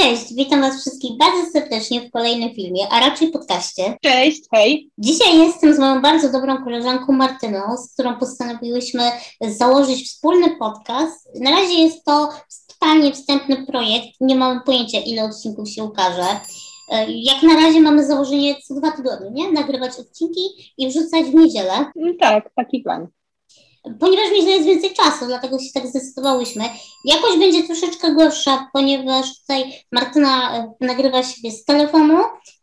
Cześć, 0.00 0.34
witam 0.34 0.60
Was 0.60 0.80
wszystkich 0.80 1.18
bardzo 1.18 1.50
serdecznie 1.52 2.00
w 2.00 2.10
kolejnym 2.10 2.54
filmie, 2.54 2.88
a 2.90 3.00
raczej 3.00 3.30
podcaście. 3.30 3.96
Cześć, 4.02 4.42
hej. 4.54 4.90
Dzisiaj 4.98 5.38
jestem 5.38 5.74
z 5.74 5.78
moją 5.78 6.02
bardzo 6.02 6.32
dobrą 6.32 6.64
koleżanką 6.64 7.12
Martyną, 7.12 7.76
z 7.76 7.92
którą 7.92 8.16
postanowiłyśmy 8.16 9.02
założyć 9.40 10.08
wspólny 10.08 10.56
podcast. 10.56 11.28
Na 11.40 11.50
razie 11.50 11.74
jest 11.74 12.04
to 12.04 12.28
totalnie 12.68 13.12
wstępny 13.12 13.66
projekt, 13.66 14.08
nie 14.20 14.36
mamy 14.36 14.60
pojęcia 14.60 14.98
ile 15.00 15.24
odcinków 15.24 15.68
się 15.70 15.84
ukaże. 15.84 16.26
Jak 17.08 17.42
na 17.42 17.54
razie 17.54 17.80
mamy 17.80 18.06
założenie 18.06 18.54
co 18.62 18.74
dwa 18.74 18.90
tygodnie, 18.92 19.30
nie? 19.30 19.52
Nagrywać 19.52 19.92
odcinki 19.98 20.74
i 20.78 20.88
wrzucać 20.88 21.24
w 21.24 21.34
niedzielę. 21.34 21.92
Tak, 22.20 22.50
taki 22.56 22.80
plan 22.80 23.06
ponieważ 23.82 24.30
jest 24.30 24.66
więcej 24.66 24.94
czasu, 24.94 25.26
dlatego 25.26 25.58
się 25.58 25.72
tak 25.74 25.86
zdecydowałyśmy. 25.86 26.64
Jakość 27.04 27.38
będzie 27.38 27.62
troszeczkę 27.62 28.14
gorsza, 28.14 28.70
ponieważ 28.72 29.40
tutaj 29.40 29.72
Martyna 29.92 30.58
e, 30.58 30.72
nagrywa 30.80 31.22
siebie 31.22 31.50
z 31.50 31.64
telefonu, 31.64 32.16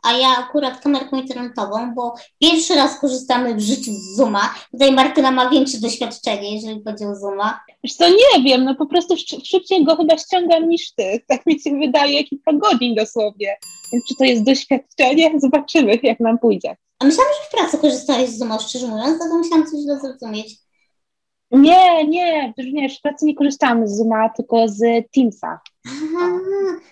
a 0.03 0.13
ja 0.13 0.27
akurat 0.27 0.81
kamerką 0.81 1.21
internetową, 1.21 1.93
bo 1.95 2.13
pierwszy 2.39 2.75
raz 2.75 2.99
korzystamy 2.99 3.55
w 3.55 3.59
życiu 3.59 3.91
z 3.93 4.15
Zooma. 4.15 4.55
Tutaj 4.71 4.91
Martyna 4.91 5.31
ma 5.31 5.49
większe 5.49 5.77
doświadczenie, 5.77 6.55
jeżeli 6.55 6.83
chodzi 6.83 7.05
o 7.05 7.15
Zooma. 7.15 7.59
Wiesz 7.83 7.93
co, 7.93 8.09
nie 8.09 8.43
wiem, 8.43 8.63
no 8.63 8.75
po 8.75 8.85
prostu 8.85 9.15
szybciej 9.43 9.83
go 9.83 9.95
chyba 9.95 10.17
ściągam 10.17 10.69
niż 10.69 10.93
ty. 10.93 11.19
Tak 11.27 11.45
mi 11.45 11.59
się 11.59 11.79
wydaje, 11.79 12.23
kilka 12.23 12.53
godzin 12.53 12.95
dosłownie. 12.95 13.57
Więc 13.93 14.05
czy 14.05 14.15
to 14.15 14.23
jest 14.23 14.43
doświadczenie? 14.43 15.31
Zobaczymy, 15.39 15.99
jak 16.03 16.19
nam 16.19 16.39
pójdzie. 16.39 16.75
A 16.99 17.05
myślałam, 17.05 17.33
że 17.33 17.47
w 17.47 17.61
pracy 17.61 17.77
korzystałeś 17.77 18.29
z 18.29 18.37
Zooma, 18.37 18.59
szczerze 18.59 18.87
mówiąc, 18.87 19.17
dlatego 19.17 19.37
musiałam 19.37 19.65
coś 19.65 19.79
źle 19.79 19.99
zrozumieć. 19.99 20.66
Nie, 21.51 22.07
nie, 22.07 22.53
nie, 22.73 22.89
w 22.89 23.01
pracy 23.01 23.25
nie 23.25 23.35
korzystamy 23.35 23.87
z 23.87 23.97
Zooma, 23.97 24.29
tylko 24.29 24.67
z 24.67 24.79
Teamsa. 25.15 25.59
Aha, 25.87 26.39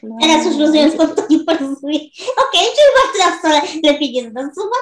no. 0.03 0.17
teraz 0.21 0.45
już 0.45 0.57
rozumiem, 0.57 0.91
skąd 0.91 1.15
to 1.15 1.23
nie 1.29 1.39
porozumie. 1.39 1.99
Okej, 1.99 2.11
okay, 2.49 2.61
czyli 2.61 3.19
Marta 3.19 3.37
wcale 3.37 3.61
lepiej 3.83 4.11
nie 4.11 4.29
zna 4.29 4.41
Zooma. 4.41 4.75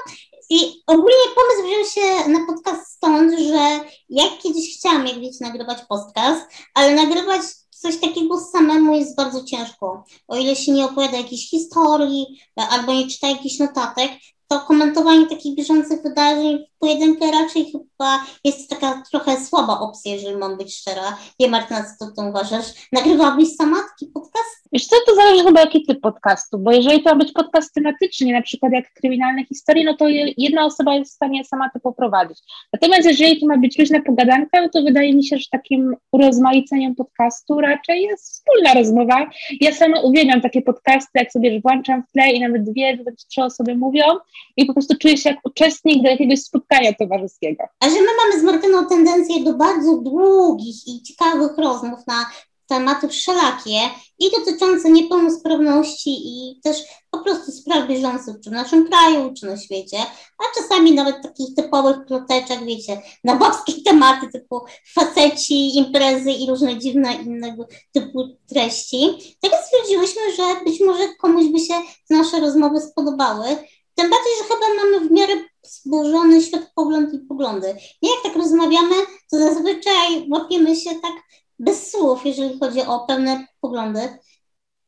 I 0.50 0.84
ogólnie 0.88 1.28
pomysł 1.36 1.68
wziął 1.68 1.86
się 1.86 2.30
na 2.30 2.46
podcast 2.48 2.92
stąd, 2.92 3.40
że 3.40 3.90
jak 4.10 4.38
kiedyś 4.44 4.78
chciałam, 4.78 5.08
jak 5.08 5.20
wiecie, 5.20 5.38
nagrywać 5.42 5.78
podcast, 5.90 6.42
ale 6.74 6.96
nagrywać 6.96 7.42
coś 7.70 7.98
takiego 7.98 8.40
samemu 8.40 8.96
jest 8.96 9.16
bardzo 9.16 9.44
ciężko. 9.44 10.04
O 10.28 10.38
ile 10.38 10.56
się 10.56 10.72
nie 10.72 10.86
opowiada 10.86 11.18
jakiejś 11.18 11.50
historii 11.50 12.40
albo 12.56 12.94
nie 12.94 13.08
czyta 13.08 13.28
jakichś 13.28 13.60
notatek, 13.60 14.12
to 14.48 14.60
komentowanie 15.04 15.28
takich 15.28 15.56
bieżących 15.56 16.04
wydarzeń 16.04 16.66
w 16.76 16.80
pojedynkę 16.80 17.32
raczej 17.32 17.72
chyba 17.72 18.24
jest 18.44 18.70
taka 18.70 19.04
trochę 19.12 19.38
słaba 19.38 19.80
opcja, 19.80 20.14
jeżeli 20.14 20.38
mam 20.38 20.58
być 20.58 20.76
szczera. 20.76 21.18
Nie 21.40 21.48
Martyna, 21.48 21.86
co 22.00 22.06
ty 22.06 22.30
uważasz? 22.30 22.66
Nagrywałabyś 22.92 23.56
sama 23.56 23.78
taki 23.90 24.12
podcast? 24.12 24.64
Wiesz 24.74 24.86
co, 24.86 24.96
to 25.06 25.16
zależy 25.16 25.44
chyba 25.44 25.60
jaki 25.60 25.86
typ 25.86 26.02
podcastu, 26.02 26.60
bo 26.60 26.72
jeżeli 26.72 27.04
to 27.04 27.10
ma 27.10 27.16
być 27.16 27.32
podcast 27.32 27.74
tematyczny, 27.74 28.32
na 28.32 28.42
przykład 28.42 28.72
jak 28.72 28.94
kryminalne 28.94 29.46
historie, 29.46 29.86
no 29.86 29.98
to 29.98 30.06
jedna 30.38 30.66
osoba 30.66 30.96
jest 30.96 31.12
w 31.12 31.16
stanie 31.16 31.46
sama 31.46 31.70
to 31.70 31.80
poprowadzić. 31.80 32.38
Natomiast 32.74 33.08
jeżeli 33.08 33.40
to 33.40 33.48
ma 33.48 33.58
być 33.58 33.80
luźna 33.80 34.02
pogadanka, 34.02 34.62
no 34.62 34.70
to 34.70 34.82
wydaje 34.82 35.14
mi 35.14 35.26
się, 35.26 35.38
że 35.38 35.46
takim 35.52 35.96
urozmaiceniem 36.12 36.96
podcastu 36.96 37.62
raczej 37.62 38.02
jest 38.02 38.24
wspólna 38.24 38.74
rozmowa. 38.74 39.30
Ja 39.62 39.74
sama 39.74 40.00
uwielbiam 40.00 40.42
takie 40.42 40.62
podcasty, 40.62 41.12
jak 41.16 41.32
sobie 41.32 41.62
włączam 41.62 42.04
w 42.04 42.12
tle 42.12 42.32
i 42.32 42.40
nawet 42.40 42.64
dwie, 42.64 42.98
nawet 42.98 43.28
trzy 43.28 43.44
osoby 43.44 43.76
mówią 43.76 44.04
i 44.58 44.66
po 44.66 44.74
prostu 44.74 44.93
czuję 44.96 45.18
się 45.18 45.30
jak 45.30 45.40
uczestnik 45.44 46.04
do 46.04 46.10
jakiegoś 46.10 46.40
spotkania 46.40 46.94
towarzyskiego. 46.94 47.64
A 47.80 47.90
że 47.90 47.96
my 47.96 48.08
mamy 48.24 48.42
z 48.42 48.44
Martyną 48.44 48.88
tendencję 48.88 49.44
do 49.44 49.54
bardzo 49.54 49.98
długich 49.98 50.88
i 50.88 51.04
ciekawych 51.04 51.58
rozmów 51.58 52.08
na 52.08 52.26
tematy 52.68 53.08
wszelakie 53.08 53.80
i 54.20 54.32
dotyczące 54.32 54.92
niepełnosprawności 54.92 56.10
i 56.10 56.62
też 56.64 56.78
po 57.12 57.20
prostu 57.20 57.52
spraw 57.52 57.88
bieżących, 57.88 58.36
czy 58.44 58.50
w 58.50 58.54
naszym 58.54 58.88
kraju, 58.88 59.34
czy 59.34 59.46
na 59.46 59.58
świecie, 59.58 59.98
a 60.40 60.62
czasami 60.62 60.92
nawet 60.92 61.22
takich 61.24 61.56
typowych 61.56 62.06
ploteczek, 62.08 62.66
wiecie, 62.66 63.02
na 63.24 63.36
boskie 63.36 63.74
tematy 63.86 64.28
typu 64.34 64.62
faceci, 64.94 65.78
imprezy 65.78 66.32
i 66.32 66.50
różne 66.50 66.78
dziwne 66.78 67.14
innego 67.14 67.68
typu 67.92 68.38
treści. 68.50 68.98
Tak 69.42 69.52
stwierdziłyśmy, 69.66 70.22
że 70.38 70.64
być 70.66 70.80
może 70.80 71.16
komuś 71.16 71.46
by 71.46 71.60
się 71.60 71.74
nasze 72.10 72.40
rozmowy 72.40 72.82
spodobały, 72.82 73.46
tym 73.96 74.10
bardziej, 74.10 74.34
że 74.38 74.44
chyba 74.44 74.84
mamy 74.84 75.08
w 75.08 75.12
miarę 75.12 75.34
zburzony 75.64 76.42
światopogląd 76.42 77.14
i 77.14 77.20
poglądy. 77.20 77.76
Nie 78.02 78.10
jak 78.10 78.24
tak 78.24 78.36
rozmawiamy, 78.36 78.96
to 79.32 79.38
zazwyczaj 79.38 80.30
łapiemy 80.32 80.76
się 80.76 80.90
tak 80.90 81.14
bez 81.60 81.92
słów, 81.92 82.26
jeżeli 82.26 82.60
chodzi 82.60 82.82
o 82.82 83.06
pewne 83.08 83.48
poglądy. 83.62 84.18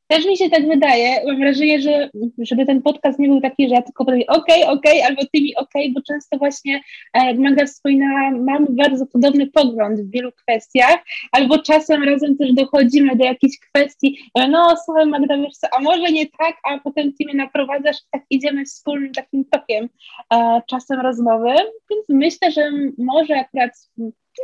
Też 0.07 0.25
mi 0.25 0.38
się 0.38 0.49
tak 0.49 0.67
wydaje, 0.67 1.25
mam 1.25 1.39
wrażenie, 1.39 1.81
że 1.81 2.09
żeby 2.39 2.66
ten 2.66 2.81
podcast 2.81 3.19
nie 3.19 3.27
był 3.27 3.41
taki, 3.41 3.69
że 3.69 3.75
ja 3.75 3.81
tylko 3.81 4.05
powiem 4.05 4.21
ok, 4.27 4.47
ok, 4.67 4.83
albo 5.07 5.21
ty 5.21 5.41
mi 5.41 5.55
ok, 5.55 5.73
bo 5.93 6.01
często 6.01 6.38
właśnie 6.38 6.81
e, 7.13 7.33
Magda 7.33 7.66
wspomina, 7.66 8.31
mamy 8.31 8.65
bardzo 8.69 9.05
podobny 9.05 9.47
pogląd 9.47 10.01
w 10.01 10.11
wielu 10.11 10.31
kwestiach, 10.31 10.97
albo 11.31 11.59
czasem 11.59 12.03
razem 12.03 12.38
też 12.38 12.53
dochodzimy 12.53 13.15
do 13.15 13.25
jakichś 13.25 13.57
kwestii, 13.59 14.17
e, 14.35 14.47
no 14.47 14.75
słuchaj 14.85 15.05
Magda, 15.05 15.38
wiesz 15.38 15.53
co, 15.53 15.67
a 15.77 15.81
może 15.81 16.11
nie 16.11 16.25
tak, 16.25 16.55
a 16.63 16.79
potem 16.79 17.13
ty 17.13 17.25
mnie 17.25 17.35
naprowadzasz 17.35 17.97
tak 18.11 18.21
idziemy 18.29 18.65
wspólnym 18.65 19.13
takim 19.13 19.45
tokiem 19.45 19.89
e, 20.33 20.61
czasem 20.69 20.99
rozmowy, 20.99 21.53
więc 21.91 22.05
myślę, 22.09 22.51
że 22.51 22.71
może 22.97 23.35
akurat 23.35 23.71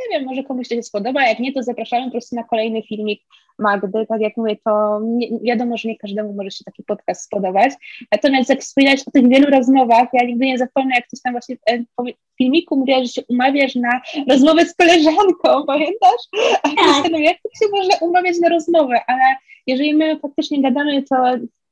nie 0.00 0.18
wiem, 0.18 0.26
może 0.28 0.42
komuś 0.42 0.68
to 0.68 0.74
się 0.74 0.82
spodoba, 0.82 1.28
jak 1.28 1.38
nie, 1.38 1.52
to 1.52 1.62
zapraszamy 1.62 2.04
po 2.04 2.10
prostu 2.10 2.36
na 2.36 2.44
kolejny 2.44 2.82
filmik 2.82 3.22
Magdy. 3.58 4.06
Tak 4.08 4.20
jak 4.20 4.36
mówię, 4.36 4.56
to 4.64 5.00
nie, 5.02 5.28
wiadomo, 5.42 5.76
że 5.76 5.88
nie 5.88 5.98
każdemu 5.98 6.32
może 6.32 6.50
się 6.50 6.64
taki 6.64 6.82
podcast 6.82 7.24
spodobać. 7.24 7.72
Natomiast 8.12 8.50
jak 8.50 8.60
wspominałeś 8.60 9.08
o 9.08 9.10
tych 9.10 9.28
wielu 9.28 9.50
rozmowach, 9.50 10.08
ja 10.12 10.26
nigdy 10.26 10.46
nie 10.46 10.58
zapomnę, 10.58 10.94
jak 10.94 11.06
ktoś 11.06 11.20
tam 11.20 11.32
właśnie 11.32 11.56
w 11.56 12.38
filmiku 12.38 12.76
mówiła, 12.76 12.98
że 12.98 13.08
się 13.08 13.22
umawiasz 13.28 13.74
na 13.74 14.00
rozmowę 14.28 14.66
z 14.66 14.74
koleżanką, 14.74 15.64
pamiętasz? 15.66 16.22
A 16.62 16.68
ja 16.68 17.02
tak. 17.02 17.20
jak 17.20 17.36
to 17.42 17.48
się 17.48 17.70
można 17.70 17.94
umawiać 18.00 18.40
na 18.40 18.48
rozmowę, 18.48 19.00
ale 19.06 19.22
jeżeli 19.66 19.94
my 19.94 20.18
faktycznie 20.18 20.62
gadamy, 20.62 21.02
to 21.02 21.16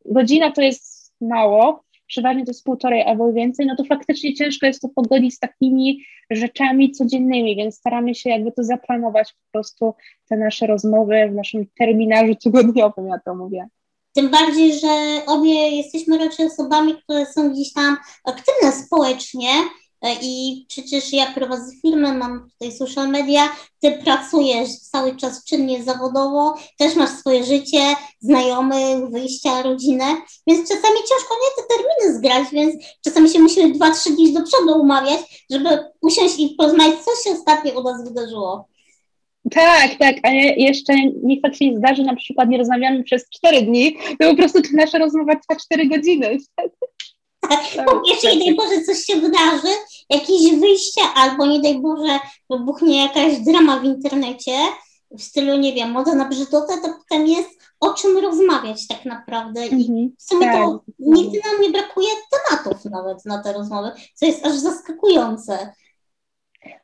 godzina 0.05 0.51
to 0.51 0.63
jest 0.63 1.15
mało, 1.21 1.83
przeważnie 2.11 2.45
to 2.45 2.51
jest 2.51 2.65
półtorej 2.65 3.03
albo 3.03 3.33
więcej, 3.33 3.67
no 3.67 3.77
to 3.77 3.85
faktycznie 3.85 4.35
ciężko 4.35 4.67
jest 4.67 4.83
to 4.83 4.89
pogodzić 4.89 5.35
z 5.35 5.39
takimi 5.39 6.05
rzeczami 6.31 6.91
codziennymi, 6.91 7.57
więc 7.57 7.77
staramy 7.77 8.15
się 8.15 8.31
jakby 8.31 8.53
to 8.53 8.65
zaplanować 8.65 9.33
po 9.33 9.53
prostu 9.53 9.95
te 10.29 10.37
nasze 10.37 10.67
rozmowy 10.67 11.29
w 11.31 11.35
naszym 11.35 11.67
terminarzu 11.79 12.35
tygodniowym, 12.35 13.07
ja 13.07 13.19
to 13.25 13.35
mówię. 13.35 13.69
Tym 14.15 14.31
bardziej, 14.31 14.73
że 14.73 14.89
obie 15.27 15.69
jesteśmy 15.69 16.19
raczej 16.19 16.47
osobami, 16.47 16.95
które 16.95 17.27
są 17.27 17.53
gdzieś 17.53 17.73
tam 17.73 17.97
aktywne 18.25 18.73
społecznie, 18.73 19.49
I 20.23 20.65
przecież 20.69 21.13
ja 21.13 21.33
prowadzę 21.33 21.73
firmę, 21.83 22.13
mam 22.13 22.51
tutaj 22.51 22.73
social 22.73 23.09
media, 23.09 23.49
ty 23.81 23.93
pracujesz 23.93 24.69
cały 24.77 25.17
czas 25.17 25.45
czynnie 25.45 25.83
zawodowo, 25.83 26.55
też 26.79 26.97
masz 26.97 27.11
swoje 27.11 27.45
życie, 27.45 27.81
znajomych, 28.21 29.11
wyjścia, 29.11 29.63
rodzinę, 29.63 30.05
więc 30.47 30.69
czasami 30.69 30.97
ciężko 30.97 31.35
nie 31.35 31.63
te 31.63 31.75
terminy 31.75 32.19
zgrać, 32.19 32.53
więc 32.53 32.85
czasami 33.05 33.31
się 33.31 33.39
musimy 33.39 33.73
dwa, 33.73 33.91
trzy 33.91 34.11
dni 34.11 34.33
do 34.33 34.43
przodu 34.43 34.81
umawiać, 34.81 35.47
żeby 35.51 35.69
usiąść 36.01 36.39
i 36.39 36.55
porozmawiać, 36.59 36.95
co 37.01 37.11
się 37.25 37.37
ostatnio 37.37 37.81
u 37.81 37.83
nas 37.83 38.05
wydarzyło. 38.05 38.69
Tak, 39.51 39.99
tak, 39.99 40.17
a 40.23 40.31
jeszcze 40.57 40.95
niech 41.23 41.43
tak 41.43 41.55
się 41.55 41.65
zdarzy, 41.77 42.03
na 42.03 42.17
przykład 42.17 42.49
nie 42.49 42.59
rozmawiamy 42.59 43.05
przez 43.05 43.29
cztery 43.31 43.63
dni, 43.63 43.97
to 44.21 44.31
po 44.31 44.37
prostu 44.37 44.59
nasza 44.73 44.99
rozmowa 44.99 45.33
trwa 45.37 45.57
cztery 45.57 45.87
godziny. 45.87 46.37
Tak, 47.41 47.61
po 47.87 48.01
pierwsze, 48.01 48.37
nie 48.37 48.45
daj 48.45 48.55
Boże, 48.55 48.85
coś 48.87 49.05
się 49.05 49.17
wydarzy, 49.17 49.69
jakieś 50.11 50.61
wyjście, 50.61 51.01
albo 51.15 51.47
nie 51.47 51.61
daj 51.61 51.81
Boże, 51.81 52.19
wybuchnie 52.51 53.03
jakaś 53.03 53.39
drama 53.39 53.79
w 53.79 53.85
internecie, 53.85 54.53
w 55.11 55.23
stylu, 55.23 55.59
nie 55.59 55.73
wiem, 55.73 55.91
moda 55.91 56.15
na 56.15 56.29
brzydotę, 56.29 56.75
to 56.83 56.89
potem 56.99 57.27
jest 57.27 57.61
o 57.81 57.95
czym 57.95 58.19
rozmawiać 58.19 58.87
tak 58.87 59.05
naprawdę. 59.05 59.67
I 59.67 59.75
mhm, 59.75 60.11
w 60.19 60.23
sumie 60.23 60.47
tak. 60.47 60.57
to 60.57 60.85
nigdy 60.99 61.41
nam 61.45 61.63
nie 61.63 61.71
brakuje 61.71 62.09
tematów 62.31 62.85
nawet 62.85 63.25
na 63.25 63.43
te 63.43 63.53
rozmowy, 63.53 63.91
co 64.15 64.27
jest 64.27 64.47
aż 64.47 64.53
zaskakujące. 64.53 65.73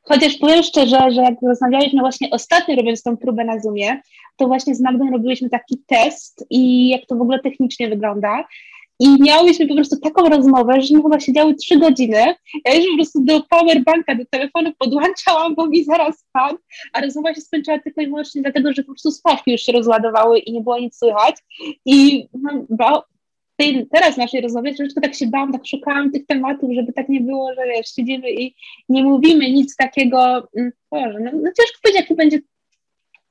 Chociaż 0.03 0.37
powiem 0.38 0.62
szczerze, 0.62 1.11
że 1.11 1.23
jak 1.23 1.35
rozmawialiśmy 1.43 2.00
właśnie 2.00 2.31
ostatnio 2.31 2.76
robiąc 2.76 3.03
tą 3.03 3.17
próbę 3.17 3.44
na 3.44 3.61
Zoomie, 3.61 4.00
to 4.37 4.47
właśnie 4.47 4.75
z 4.75 4.81
Magdą 4.81 5.11
robiliśmy 5.11 5.50
taki 5.50 5.82
test 5.87 6.47
i 6.50 6.88
jak 6.88 7.00
to 7.06 7.17
w 7.17 7.23
ogóle 7.23 7.38
technicznie 7.41 7.88
wygląda. 7.88 8.44
I 9.00 9.22
miałyśmy 9.22 9.66
po 9.66 9.75
prostu 9.75 10.00
taką 10.00 10.28
rozmowę, 10.28 10.82
że 10.82 11.02
chyba 11.02 11.20
siedziały 11.20 11.54
trzy 11.54 11.78
godziny. 11.78 12.34
Ja 12.64 12.75
już 12.75 12.87
po 12.90 12.96
prostu 12.96 13.25
do 13.25 13.43
powerbanka, 13.43 14.14
do 14.14 14.25
telefonu 14.31 14.72
podłączałam, 14.78 15.54
bo 15.54 15.66
mi 15.66 15.84
zaraz 15.84 16.19
spadł, 16.19 16.58
a 16.93 17.00
rozmowa 17.00 17.34
się 17.34 17.40
skończyła 17.40 17.78
tylko 17.78 18.00
i 18.00 18.06
wyłącznie 18.06 18.43
dlatego, 18.43 18.72
że 18.72 18.82
po 18.82 18.87
prostu 18.87 19.10
słuchawki 19.10 19.52
już 19.52 19.60
się 19.60 19.72
rozładowały 19.72 20.38
i 20.38 20.52
nie 20.52 20.60
było 20.60 20.78
nic 20.78 20.98
słychać. 20.98 21.37
I 21.84 22.28
no, 22.78 23.04
tej, 23.56 23.87
teraz 23.93 24.16
naszej 24.16 24.40
rozmowie 24.40 24.75
troszeczkę 24.75 25.00
tak 25.00 25.14
się 25.14 25.26
bałam, 25.26 25.52
tak 25.52 25.66
szukałam 25.66 26.12
tych 26.12 26.26
tematów, 26.26 26.70
żeby 26.75 26.93
tak 26.93 27.08
nie 27.08 27.20
było, 27.20 27.54
że 27.54 27.62
wiesz, 27.66 27.94
siedzimy 27.94 28.31
i 28.31 28.54
nie 28.88 29.04
mówimy 29.04 29.50
nic 29.50 29.76
takiego, 29.76 30.48
mm, 30.56 30.72
Boże, 30.90 31.19
no, 31.20 31.31
no 31.34 31.50
ciężko 31.58 31.78
powiedzieć, 31.82 32.00
jaki 32.00 32.14
będzie, 32.14 32.38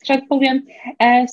że 0.06 0.14
tak 0.14 0.28
powiem, 0.30 0.62
e, 1.04 1.26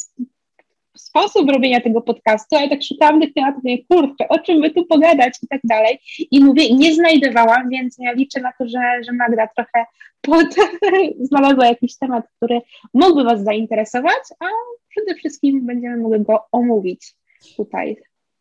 sposób 0.97 1.51
robienia 1.51 1.81
tego 1.81 2.01
podcastu, 2.01 2.57
ale 2.57 2.69
tak 2.69 2.83
szukałam 2.83 3.21
tych 3.21 3.35
tematów, 3.35 3.65
mówię, 3.65 3.79
kurczę, 3.91 4.29
o 4.29 4.39
czym 4.39 4.61
by 4.61 4.71
tu 4.71 4.87
pogadać 4.87 5.39
i 5.43 5.47
tak 5.49 5.61
dalej. 5.65 5.99
I 6.31 6.45
mówię, 6.45 6.75
nie 6.75 6.95
znajdowałam, 6.95 7.69
więc 7.69 7.97
ja 7.99 8.13
liczę 8.13 8.41
na 8.41 8.53
to, 8.59 8.69
że, 8.69 9.05
że 9.07 9.13
Magda 9.13 9.49
trochę 9.57 9.85
pod, 10.21 10.47
znalazła 11.29 11.67
jakiś 11.67 11.99
temat, 11.99 12.25
który 12.37 12.61
mógłby 12.95 13.25
Was 13.25 13.45
zainteresować, 13.45 14.23
a 14.41 14.45
przede 14.89 15.15
wszystkim 15.15 15.67
będziemy 15.67 15.97
mogli 15.97 16.21
go 16.21 16.45
omówić 16.53 17.15
tutaj. 17.57 17.97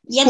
Ja 0.10 0.26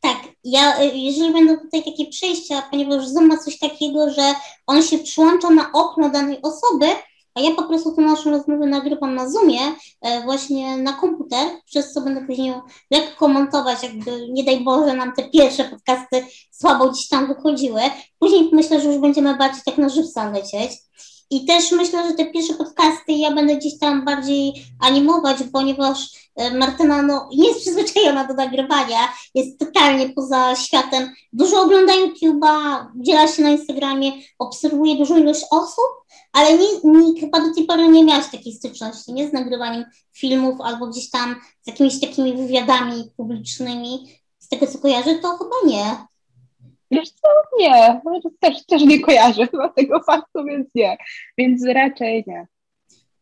tak, 0.00 0.18
ja, 0.44 0.82
jeżeli 0.82 1.32
będą 1.32 1.56
tutaj 1.56 1.84
takie 1.84 2.06
przejścia, 2.06 2.62
ponieważ 2.70 3.06
Zoom 3.06 3.26
ma 3.26 3.38
coś 3.38 3.58
takiego, 3.58 4.10
że 4.10 4.22
on 4.66 4.82
się 4.82 4.98
przyłącza 4.98 5.50
na 5.50 5.72
okno 5.72 6.10
danej 6.10 6.38
osoby, 6.42 6.86
a 7.34 7.40
ja 7.40 7.54
po 7.54 7.62
prostu 7.62 7.92
tę 7.96 8.02
naszą 8.02 8.30
rozmowę 8.30 8.66
nagrywam 8.66 9.14
na 9.14 9.30
Zoomie, 9.30 9.60
e, 10.00 10.22
właśnie 10.22 10.76
na 10.76 10.92
komputer, 10.92 11.48
przez 11.66 11.92
co 11.92 12.00
będę 12.00 12.26
później 12.26 12.54
lekko 12.90 13.28
montować, 13.28 13.82
jakby 13.82 14.28
nie 14.30 14.44
daj 14.44 14.60
Boże 14.60 14.94
nam 14.94 15.12
te 15.12 15.28
pierwsze 15.28 15.64
podcasty 15.64 16.26
słabo 16.50 16.90
gdzieś 16.90 17.08
tam 17.08 17.26
wychodziły. 17.26 17.80
Później 18.18 18.50
myślę, 18.52 18.80
że 18.80 18.88
już 18.88 18.98
będziemy 18.98 19.36
bardziej 19.36 19.62
tak 19.64 19.78
na 19.78 19.88
żywca 19.88 20.30
lecieć. 20.30 20.70
I 21.30 21.44
też 21.44 21.72
myślę, 21.72 22.08
że 22.08 22.14
te 22.14 22.26
pierwsze 22.26 22.54
podcasty 22.54 23.12
ja 23.12 23.34
będę 23.34 23.56
gdzieś 23.56 23.78
tam 23.78 24.04
bardziej 24.04 24.66
animować, 24.80 25.36
ponieważ 25.52 25.98
e, 26.36 26.54
Martyna 26.58 27.02
no, 27.02 27.28
nie 27.36 27.48
jest 27.48 27.60
przyzwyczajona 27.60 28.26
do 28.26 28.34
nagrywania, 28.34 28.98
jest 29.34 29.58
totalnie 29.58 30.08
poza 30.08 30.56
światem. 30.56 31.12
Dużo 31.32 31.60
ogląda 31.60 31.92
YouTube'a, 31.92 32.86
dziela 32.96 33.28
się 33.28 33.42
na 33.42 33.50
Instagramie, 33.50 34.12
obserwuje 34.38 34.96
dużą 34.96 35.16
ilość 35.16 35.44
osób, 35.50 35.90
ale 36.32 36.58
nie, 36.58 36.68
nie, 36.84 37.20
chyba 37.20 37.40
do 37.40 37.54
tej 37.54 37.64
pory 37.64 37.88
nie 37.88 38.04
miałaś 38.04 38.30
takiej 38.32 38.52
styczności, 38.52 39.12
nie? 39.12 39.28
Z 39.28 39.32
nagrywaniem 39.32 39.84
filmów 40.12 40.60
albo 40.60 40.86
gdzieś 40.86 41.10
tam 41.10 41.36
z 41.62 41.66
jakimiś 41.66 42.00
takimi 42.00 42.36
wywiadami 42.36 43.10
publicznymi. 43.16 44.08
Z 44.38 44.48
tego 44.48 44.66
co 44.66 44.78
kojarzę, 44.78 45.14
to 45.14 45.38
chyba 45.38 45.56
nie. 45.66 45.96
Wiesz 46.90 47.10
co? 47.10 47.28
Nie, 47.58 48.00
też, 48.40 48.66
też 48.66 48.82
nie 48.82 49.00
kojarzę 49.00 49.46
chyba 49.46 49.68
tego 49.68 50.00
faktu, 50.00 50.44
więc 50.44 50.68
nie. 50.74 50.96
Więc 51.38 51.66
raczej 51.66 52.24
nie. 52.26 52.46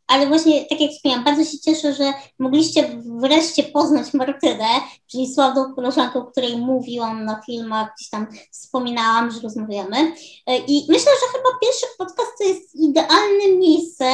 Ale 0.07 0.27
właśnie, 0.27 0.65
tak 0.65 0.81
jak 0.81 0.91
wspomniałam, 0.91 1.25
bardzo 1.25 1.45
się 1.45 1.59
cieszę, 1.59 1.95
że 1.95 2.13
mogliście 2.39 2.91
wreszcie 3.21 3.63
poznać 3.63 4.15
Martynę, 4.15 4.69
czyli 5.07 5.35
sławną 5.35 5.75
koleżankę, 5.75 6.19
o 6.19 6.25
której 6.25 6.57
mówiłam 6.57 7.25
na 7.25 7.43
filmach, 7.47 7.93
gdzieś 7.97 8.11
tam 8.11 8.27
wspominałam, 8.53 9.31
że 9.31 9.41
rozmawiamy. 9.41 9.97
I 10.67 10.87
myślę, 10.89 11.13
że 11.21 11.39
chyba 11.39 11.49
pierwszy 11.63 11.87
podcast 11.99 12.31
to 12.39 12.45
jest 12.45 12.75
idealne 12.75 13.57
miejsce, 13.59 14.05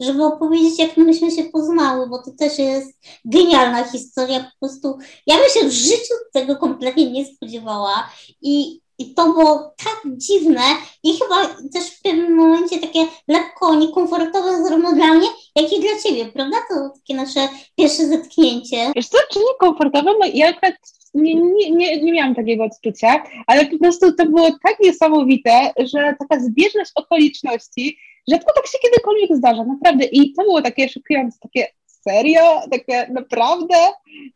żeby 0.00 0.24
opowiedzieć, 0.24 0.78
jak 0.78 0.96
myśmy 0.96 1.30
się 1.30 1.44
poznały, 1.44 2.08
bo 2.08 2.22
to 2.22 2.30
też 2.38 2.58
jest 2.58 3.00
genialna 3.24 3.84
historia. 3.84 4.40
Po 4.40 4.66
prostu 4.66 4.98
ja 5.26 5.36
bym 5.36 5.48
się 5.48 5.68
w 5.68 5.72
życiu 5.72 6.14
tego 6.32 6.56
kompletnie 6.56 7.10
nie 7.10 7.26
spodziewała. 7.26 8.10
I 8.42 8.80
i 8.98 9.14
to 9.14 9.32
było 9.32 9.74
tak 9.84 10.00
dziwne 10.16 10.60
i 11.02 11.12
chyba 11.18 11.46
też 11.72 11.90
w 11.90 12.02
pewnym 12.02 12.34
momencie 12.34 12.78
takie 12.78 13.00
lekko 13.28 13.74
niekomfortowe 13.74 14.62
zarówno 14.62 14.92
dla 14.92 15.14
mnie, 15.14 15.26
jak 15.56 15.72
i 15.72 15.80
dla 15.80 15.90
ciebie, 16.04 16.26
prawda? 16.26 16.56
To 16.68 16.90
takie 17.00 17.14
nasze 17.14 17.48
pierwsze 17.76 18.06
zetknięcie. 18.06 18.92
Wiesz 18.96 19.08
co, 19.08 19.18
czy 19.32 19.38
niekomfortowe? 19.38 20.10
No 20.20 20.26
ja 20.34 20.48
akurat 20.48 20.74
nie, 21.14 21.34
nie, 21.34 21.70
nie, 21.70 22.02
nie 22.02 22.12
miałam 22.12 22.34
takiego 22.34 22.64
odczucia, 22.64 23.22
ale 23.46 23.66
po 23.66 23.78
prostu 23.78 24.12
to 24.12 24.26
było 24.26 24.48
tak 24.62 24.80
niesamowite, 24.80 25.72
że 25.78 26.14
taka 26.18 26.44
zbieżność 26.44 26.90
okoliczności, 26.94 27.98
rzadko 28.30 28.52
tak 28.54 28.66
się 28.66 28.78
kiedykolwiek 28.82 29.36
zdarza, 29.36 29.64
naprawdę. 29.64 30.04
I 30.04 30.32
to 30.32 30.42
było 30.42 30.62
takie 30.62 30.88
szokujące, 30.88 31.38
takie 31.42 31.66
serio? 31.86 32.60
Takie 32.70 33.06
naprawdę? 33.12 33.76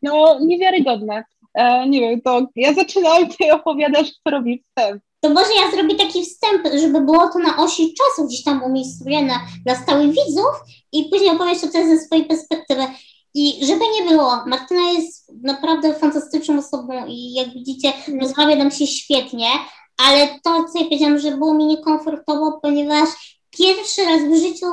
No 0.03 0.39
niewiarygodne. 0.41 1.25
E, 1.55 1.89
nie 1.89 2.01
wiem, 2.01 2.21
to 2.21 2.47
ja 2.57 2.75
zaczynam, 2.75 3.29
ty 3.29 3.53
opowiadasz, 3.53 4.09
kto 4.21 4.31
robi 4.31 4.65
wstęp. 4.69 5.03
To 5.21 5.31
może 5.31 5.51
ja 5.55 5.71
zrobię 5.71 5.95
taki 5.95 6.25
wstęp, 6.25 6.69
żeby 6.81 7.01
było 7.01 7.29
to 7.29 7.39
na 7.39 7.57
osi 7.57 7.95
czasu 7.95 8.29
gdzieś 8.29 8.45
tam 8.45 8.63
umiejscowione 8.63 9.35
dla 9.67 9.75
stałych 9.75 10.09
widzów 10.09 10.55
i 10.93 11.05
później 11.05 11.31
opowieść 11.31 11.65
o 11.65 11.69
tym 11.69 11.89
ze 11.89 12.05
swojej 12.05 12.25
perspektywy. 12.25 12.83
I 13.35 13.67
żeby 13.67 13.85
nie 14.01 14.09
było, 14.09 14.37
Martyna 14.47 14.91
jest 14.91 15.33
naprawdę 15.43 15.95
fantastyczną 15.95 16.59
osobą 16.59 17.07
i 17.07 17.33
jak 17.33 17.49
widzicie, 17.49 17.93
rozmawia 18.21 18.57
nam 18.57 18.71
się 18.71 18.87
świetnie, 18.87 19.49
ale 20.07 20.29
to, 20.45 20.65
co 20.65 20.79
ja 20.79 20.85
powiedziałam, 20.85 21.19
że 21.19 21.31
było 21.31 21.55
mi 21.55 21.67
niekomfortowo, 21.67 22.59
ponieważ 22.63 23.09
pierwszy 23.51 24.05
raz 24.05 24.23
w 24.23 24.37
życiu 24.37 24.67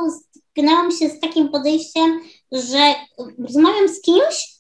zgnałam 0.58 0.92
się 0.92 1.10
z 1.10 1.20
takim 1.20 1.50
podejściem, 1.50 2.20
że 2.52 2.96
rozmawiam 3.40 3.90
z 3.90 4.02
kimś, 4.02 4.57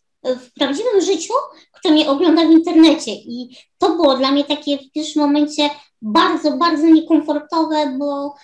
kto 1.87 1.93
mnie 1.93 2.09
ogląda 2.09 2.45
w 2.47 2.51
internecie. 2.51 3.11
I 3.11 3.57
to 3.77 3.89
było 3.89 4.17
dla 4.17 4.31
mnie 4.31 4.43
takie 4.43 4.77
w 4.77 4.91
pierwszym 4.91 5.21
momencie 5.21 5.69
bardzo, 6.01 6.57
bardzo 6.57 6.87
niekomfortowe, 6.87 7.95
bo 7.99 8.35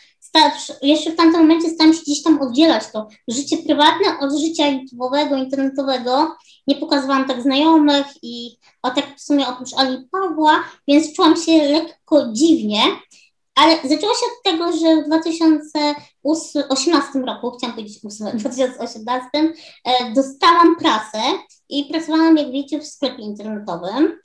jeszcze 0.81 1.11
w 1.11 1.15
tamtym 1.15 1.41
momencie 1.41 1.69
starałam 1.69 1.95
się 1.95 2.01
gdzieś 2.01 2.23
tam 2.23 2.41
oddzielać 2.41 2.83
to 2.93 3.07
życie 3.27 3.57
prywatne 3.57 4.19
od 4.21 4.39
życia 4.39 4.63
YouTube'owego, 4.63 5.37
internetowego. 5.37 6.35
Nie 6.67 6.75
pokazywałam 6.75 7.27
tak 7.27 7.41
znajomych 7.41 8.05
i 8.21 8.57
o 8.83 8.91
tak 8.91 9.17
w 9.17 9.21
sumie 9.21 9.47
oprócz 9.47 9.73
Ali 9.77 9.97
Pawła, 10.11 10.63
więc 10.87 11.13
czułam 11.13 11.35
się 11.35 11.63
lekko 11.63 12.27
dziwnie. 12.31 12.81
Ale 13.55 13.75
zaczęło 13.75 14.13
się 14.13 14.25
od 14.25 14.43
tego, 14.43 14.71
że 14.71 15.03
w 15.03 15.05
2018 15.05 17.19
roku, 17.19 17.51
chciałam 17.51 17.75
powiedzieć 17.75 17.99
2018, 18.33 19.29
e, 19.33 19.53
dostałam 20.13 20.75
pracę 20.75 21.19
i 21.69 21.85
pracowałam, 21.85 22.37
jak 22.37 22.51
wiecie, 22.51 22.79
w 22.79 22.87
sklepie 22.87 23.23
internetowym. 23.23 24.19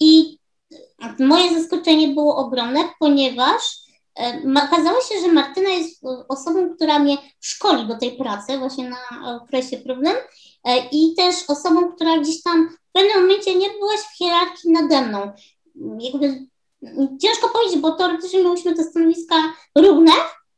I 0.00 0.38
moje 1.18 1.60
zaskoczenie 1.60 2.08
było 2.08 2.36
ogromne, 2.36 2.80
ponieważ 2.98 3.78
e, 4.18 4.42
okazało 4.66 5.00
się, 5.00 5.20
że 5.20 5.32
Martyna 5.32 5.68
jest 5.68 6.02
osobą, 6.28 6.74
która 6.74 6.98
mnie 6.98 7.16
szkoli 7.40 7.88
do 7.88 7.98
tej 7.98 8.12
pracy 8.12 8.58
właśnie 8.58 8.90
na 8.90 9.36
okresie 9.36 9.76
problem 9.76 10.16
e, 10.64 10.78
i 10.92 11.14
też 11.16 11.34
osobą, 11.48 11.92
która 11.92 12.18
gdzieś 12.18 12.42
tam 12.42 12.68
w 12.68 12.92
pewnym 12.92 13.22
momencie 13.22 13.54
nie 13.54 13.70
byłaś 13.70 14.00
w 14.00 14.18
hierarchii 14.18 14.72
nade 14.72 15.02
mną. 15.02 15.32
Jakby 15.98 16.46
ciężko 17.22 17.48
powiedzieć, 17.52 17.78
bo 17.80 17.92
teoretycznie 17.92 18.44
mieliśmy 18.44 18.74
te 18.74 18.84
stanowiska 18.84 19.34
równe, 19.74 20.12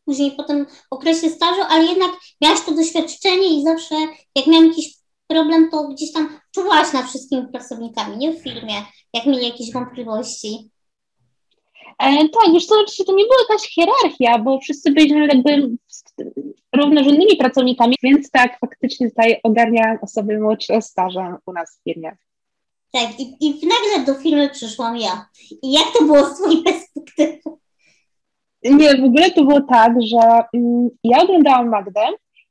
później 0.04 0.30
po 0.30 0.42
tym 0.42 0.66
okresie 0.90 1.30
stażu, 1.30 1.60
ale 1.68 1.84
jednak 1.84 2.10
miałaś 2.40 2.60
to 2.60 2.74
doświadczenie 2.74 3.60
i 3.60 3.62
zawsze 3.62 3.94
jak 4.36 4.46
miałam 4.46 4.66
jakiś 4.66 4.94
problem, 5.26 5.70
to 5.70 5.88
gdzieś 5.88 6.12
tam 6.12 6.40
czuwałaś 6.54 6.92
na 6.92 7.02
wszystkimi 7.02 7.48
pracownikami, 7.48 8.16
nie 8.16 8.32
w 8.32 8.42
firmie, 8.42 8.74
jak 9.14 9.26
mieli 9.26 9.46
jakieś 9.46 9.72
wątpliwości. 9.72 10.70
E, 11.98 12.28
tak, 12.28 12.54
już 12.54 12.66
to 12.66 12.74
oczywiście 12.74 13.04
to 13.04 13.12
nie 13.12 13.24
była 13.24 13.36
jakaś 13.48 13.68
hierarchia, 13.68 14.38
bo 14.38 14.60
wszyscy 14.60 14.92
byliśmy 14.92 15.26
jakby 15.26 15.76
równorzędnymi 16.76 17.36
pracownikami, 17.36 17.96
więc 18.02 18.30
tak, 18.30 18.58
faktycznie 18.60 19.10
tutaj 19.10 19.40
ogarniałam 19.42 19.98
osoby 20.02 20.40
młodsze 20.40 20.82
stażem 20.82 21.36
u 21.46 21.52
nas 21.52 21.78
w 21.78 21.82
firmie. 21.84 22.16
Tak, 22.92 23.20
i, 23.20 23.36
i 23.40 23.60
nagle 23.66 24.06
do 24.06 24.20
filmu 24.20 24.48
przyszłam 24.52 24.96
ja. 24.96 25.28
I 25.62 25.72
jak 25.72 25.84
to 25.98 26.04
było 26.04 26.24
z 26.24 26.34
twojej 26.34 26.62
perspektywy? 26.62 27.40
Nie, 28.62 28.96
w 28.96 29.04
ogóle 29.04 29.30
to 29.30 29.44
było 29.44 29.60
tak, 29.60 29.92
że 30.02 30.18
mm, 30.54 30.88
ja 31.04 31.22
oglądałam 31.22 31.68
Magdę 31.68 32.06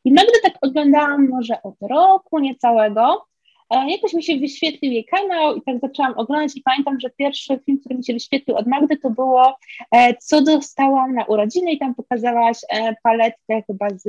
i 0.06 0.14
Magdę 0.14 0.34
tak 0.44 0.54
oglądałam 0.62 1.30
może 1.30 1.62
od 1.64 1.76
roku 1.90 2.40
niecałego. 2.40 3.26
E, 3.70 3.92
jakoś 3.92 4.14
mi 4.14 4.24
się 4.24 4.38
wyświetlił 4.38 4.92
jej 4.92 5.06
kanał 5.06 5.56
i 5.56 5.62
tak 5.62 5.80
zaczęłam 5.80 6.14
oglądać 6.18 6.58
i 6.58 6.62
pamiętam, 6.62 7.00
że 7.00 7.10
pierwszy 7.10 7.60
film, 7.66 7.80
który 7.80 7.96
mi 7.96 8.06
się 8.06 8.14
wyświetlił 8.14 8.58
od 8.58 8.68
Magdy 8.68 8.98
to 8.98 9.10
było 9.10 9.56
e, 9.92 10.18
Co 10.18 10.42
dostałam 10.42 11.16
na 11.16 11.26
urodziny 11.26 11.72
i 11.72 11.80
tam 11.80 11.96
pokazałaś 11.96 12.58
e, 12.70 12.96
paletkę 13.04 13.62
chyba 13.68 13.90
z 13.90 14.04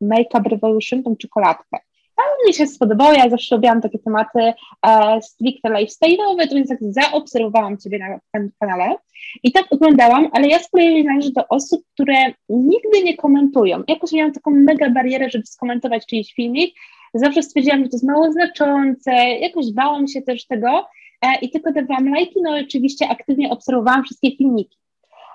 Make-up 0.00 0.48
Revolution, 0.48 1.02
tą 1.02 1.16
czekoladkę. 1.16 1.78
Ale 2.16 2.28
mi 2.46 2.54
się 2.54 2.66
spodobało, 2.66 3.12
ja 3.12 3.30
zawsze 3.30 3.54
robiłam 3.54 3.80
takie 3.80 3.98
tematy 3.98 4.52
e, 4.86 5.22
stricte 5.22 5.68
lifestyle'owe, 5.68 6.48
to 6.48 6.54
więc 6.54 6.68
tak 6.68 6.78
zaobserwowałam 6.80 7.78
Ciebie 7.78 7.98
na 7.98 8.18
tym 8.32 8.50
kanale 8.60 8.96
i 9.42 9.52
tak 9.52 9.66
oglądałam, 9.70 10.28
ale 10.32 10.48
ja 10.48 10.58
z 10.58 10.70
kolei 10.70 11.04
należę 11.04 11.30
do 11.30 11.48
osób, 11.48 11.82
które 11.94 12.14
nigdy 12.48 13.02
nie 13.04 13.16
komentują. 13.16 13.82
Jakoś 13.88 14.12
miałam 14.12 14.32
taką 14.32 14.50
mega 14.50 14.90
barierę, 14.90 15.30
żeby 15.30 15.46
skomentować 15.46 16.06
czyjś 16.06 16.34
filmik, 16.34 16.74
zawsze 17.14 17.42
stwierdziłam, 17.42 17.82
że 17.82 17.88
to 17.88 17.96
jest 17.96 18.06
mało 18.06 18.32
znaczące, 18.32 19.12
jakoś 19.28 19.72
bałam 19.72 20.08
się 20.08 20.22
też 20.22 20.46
tego 20.46 20.86
e, 21.22 21.38
i 21.42 21.50
tylko 21.50 21.72
dawałam 21.72 22.08
lajki, 22.08 22.42
no 22.42 22.50
oczywiście 22.64 23.08
aktywnie 23.08 23.50
obserwowałam 23.50 24.04
wszystkie 24.04 24.36
filmiki. 24.36 24.76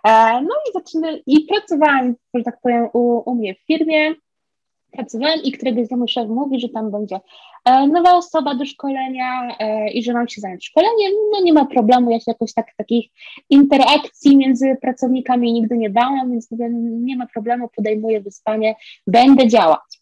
E, 0.08 0.42
no 0.42 0.56
i 0.70 0.74
zaczynę, 0.74 1.20
i 1.28 1.40
pracowałam, 1.40 2.16
że 2.36 2.44
tak 2.44 2.58
powiem, 2.62 2.88
u, 2.94 3.32
u 3.32 3.36
mnie 3.36 3.56
w 3.56 3.66
firmie, 3.66 4.16
pracowałem 4.92 5.40
i 5.44 5.52
któregoś 5.52 5.88
dnia 5.88 5.98
mój 5.98 6.08
szef 6.08 6.30
mówi, 6.30 6.60
że 6.60 6.70
tam 6.70 6.92
będzie 6.92 7.20
e, 7.66 7.88
nowa 7.88 8.16
osoba 8.16 8.56
do 8.56 8.66
szkolenia 8.66 9.58
e, 9.60 9.90
i 9.92 10.04
że 10.04 10.14
mam 10.14 10.28
się 10.28 10.42
zająć 10.42 10.66
szkoleniem, 10.66 11.12
no 11.32 11.44
nie 11.44 11.54
ma 11.54 11.66
problemu, 11.66 12.12
ja 12.12 12.20
się 12.20 12.32
jakoś 12.32 12.54
tak 12.54 12.66
takich 12.78 13.12
interakcji 13.50 14.38
między 14.38 14.78
pracownikami 14.82 15.54
nigdy 15.54 15.78
nie 15.78 15.90
bałam, 15.90 16.32
więc 16.32 16.52
mówię, 16.52 16.70
nie 16.82 17.18
ma 17.18 17.28
problemu, 17.28 17.70
podejmuję 17.76 18.22
wyspanie, 18.22 18.76
będę 19.08 19.48
działać. 19.48 19.99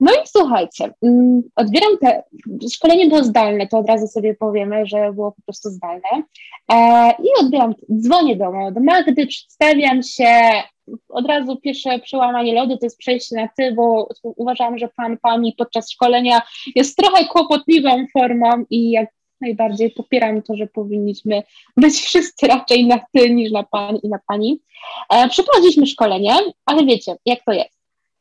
No 0.00 0.12
i 0.12 0.26
słuchajcie, 0.26 0.94
mm, 1.02 1.42
odbieram 1.56 1.98
te, 1.98 2.22
szkolenie 2.72 3.08
było 3.08 3.24
zdalne, 3.24 3.66
to 3.66 3.78
od 3.78 3.86
razu 3.86 4.06
sobie 4.06 4.34
powiemy, 4.34 4.86
że 4.86 5.12
było 5.12 5.32
po 5.32 5.42
prostu 5.42 5.70
zdalne. 5.70 6.22
E, 6.72 7.10
I 7.12 7.28
odbieram, 7.40 7.74
dzwonię 8.00 8.36
do, 8.36 8.52
do 8.72 8.80
Magdy, 8.80 9.26
przedstawiam 9.26 10.02
się, 10.02 10.52
od 11.08 11.26
razu 11.26 11.56
pierwsze 11.56 11.98
przełamanie 11.98 12.54
lodu 12.54 12.76
to 12.76 12.86
jest 12.86 12.98
przejście 12.98 13.36
na 13.36 13.48
ty, 13.56 13.72
bo 13.72 14.08
uważam, 14.22 14.78
że 14.78 14.88
pan, 14.96 15.18
pani 15.18 15.54
podczas 15.58 15.90
szkolenia 15.90 16.42
jest 16.74 16.96
trochę 16.96 17.24
kłopotliwą 17.24 18.04
formą 18.12 18.64
i 18.70 18.90
jak 18.90 19.08
najbardziej 19.40 19.90
popieram 19.90 20.42
to, 20.42 20.56
że 20.56 20.66
powinniśmy 20.66 21.42
być 21.76 21.94
wszyscy 21.94 22.46
raczej 22.46 22.86
na 22.86 23.00
ty 23.12 23.30
niż 23.30 23.52
na 23.52 23.62
pan 23.62 23.96
i 23.96 24.08
na 24.08 24.18
pani. 24.28 24.62
E, 25.10 25.28
przeprowadziliśmy 25.28 25.86
szkolenie, 25.86 26.34
ale 26.66 26.84
wiecie, 26.84 27.16
jak 27.26 27.44
to 27.44 27.52
jest. 27.52 27.79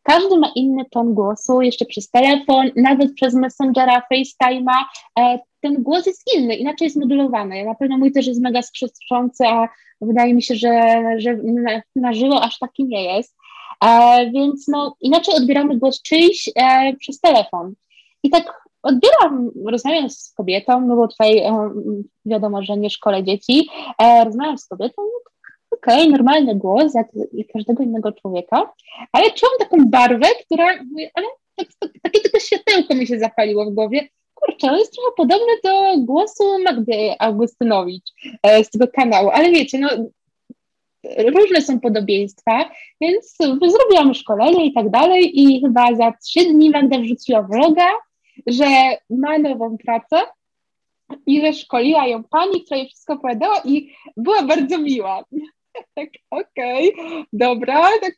Każdy 0.09 0.37
ma 0.37 0.51
inny 0.55 0.85
ton 0.91 1.13
głosu, 1.13 1.61
jeszcze 1.61 1.85
przez 1.85 2.09
telefon, 2.09 2.71
nawet 2.75 3.13
przez 3.13 3.33
Messengera, 3.33 4.01
FaceTime'a. 4.13 4.83
E, 5.19 5.39
ten 5.61 5.83
głos 5.83 6.05
jest 6.05 6.35
inny, 6.35 6.55
inaczej 6.55 6.85
jest 6.85 6.97
modulowany. 6.97 7.65
Na 7.65 7.75
pewno 7.75 7.97
mój 7.97 8.11
też 8.11 8.27
jest 8.27 8.41
mega 8.41 8.61
skrzyczący, 8.61 9.47
a 9.47 9.69
wydaje 10.01 10.33
mi 10.33 10.43
się, 10.43 10.55
że, 10.55 11.01
że 11.17 11.37
na, 11.43 11.81
na 11.95 12.13
żywo 12.13 12.41
aż 12.41 12.59
taki 12.59 12.85
nie 12.85 13.03
jest. 13.03 13.35
E, 13.85 14.31
więc 14.31 14.67
no, 14.67 14.95
inaczej 15.01 15.35
odbieramy 15.35 15.77
głos 15.77 16.01
czyjś 16.01 16.49
e, 16.55 16.93
przez 16.99 17.19
telefon. 17.19 17.73
I 18.23 18.29
tak 18.29 18.63
odbieram, 18.83 19.51
rozmawiam 19.65 20.09
z 20.09 20.33
kobietą, 20.33 20.81
no 20.81 20.95
bo 20.95 21.07
tutaj 21.07 21.37
e, 21.37 21.69
wiadomo, 22.25 22.63
że 22.63 22.77
nie 22.77 22.89
szkole 22.89 23.23
dzieci, 23.23 23.69
e, 23.99 24.25
rozmawiam 24.25 24.57
z 24.57 24.67
kobietą, 24.67 25.01
no 25.01 25.31
okej, 25.83 26.07
okay, 26.07 26.17
normalny 26.17 26.55
głos, 26.55 26.93
jak 26.95 27.07
i 27.33 27.45
każdego 27.45 27.83
innego 27.83 28.11
człowieka, 28.11 28.73
ale 29.11 29.31
czułam 29.31 29.53
taką 29.59 29.85
barwę, 29.85 30.27
która, 30.45 30.67
ale 31.13 31.27
tak, 31.55 31.67
tak, 31.79 31.91
takie 32.03 32.19
tylko 32.21 32.39
światełko 32.39 32.95
mi 32.95 33.07
się 33.07 33.19
zapaliło 33.19 33.65
w 33.65 33.73
głowie, 33.73 34.07
kurczę, 34.33 34.67
on 34.67 34.79
jest 34.79 34.93
trochę 34.93 35.11
podobny 35.17 35.53
do 35.63 35.97
głosu 35.97 36.43
Magdy 36.63 37.15
Augustynowicz 37.19 38.11
e, 38.43 38.63
z 38.63 38.69
tego 38.69 38.87
kanału, 38.87 39.29
ale 39.29 39.51
wiecie, 39.51 39.79
no 39.79 39.89
różne 41.17 41.61
są 41.61 41.79
podobieństwa, 41.79 42.69
więc 43.01 43.37
zrobiłam 43.61 44.13
szkolenie 44.13 44.65
i 44.65 44.73
tak 44.73 44.89
dalej 44.89 45.39
i 45.39 45.61
chyba 45.61 45.95
za 45.95 46.11
trzy 46.11 46.45
dni 46.45 46.69
Magda 46.69 46.99
wrzuciła 46.99 47.41
vloga, 47.41 47.87
że 48.47 48.65
ma 49.09 49.37
nową 49.37 49.77
pracę 49.77 50.17
i 51.25 51.41
że 51.41 51.53
szkoliła 51.53 52.07
ją 52.07 52.23
pani, 52.23 52.63
która 52.65 52.77
jej 52.77 52.87
wszystko 52.87 53.13
opowiadała 53.13 53.61
i 53.65 53.93
była 54.17 54.43
bardzo 54.43 54.77
miła. 54.77 55.23
tak, 55.95 56.09
okej, 56.29 56.93
okay, 56.93 57.23
dobra, 57.33 57.89
tak, 58.01 58.15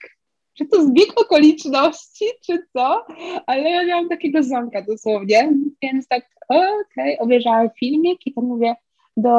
czy 0.53 0.65
to 0.65 0.85
zbieg 0.85 1.21
okoliczności, 1.21 2.25
czy 2.45 2.63
co? 2.73 3.05
Ale 3.47 3.69
ja 3.69 3.85
miałam 3.85 4.09
takiego 4.09 4.43
zamka 4.43 4.81
dosłownie, 4.81 5.53
więc 5.81 6.07
tak, 6.07 6.25
okej, 6.49 6.75
okay, 6.85 7.17
obejrzałam 7.19 7.69
filmik 7.79 8.27
i 8.27 8.33
to 8.33 8.41
mówię 8.41 8.75
do, 9.17 9.29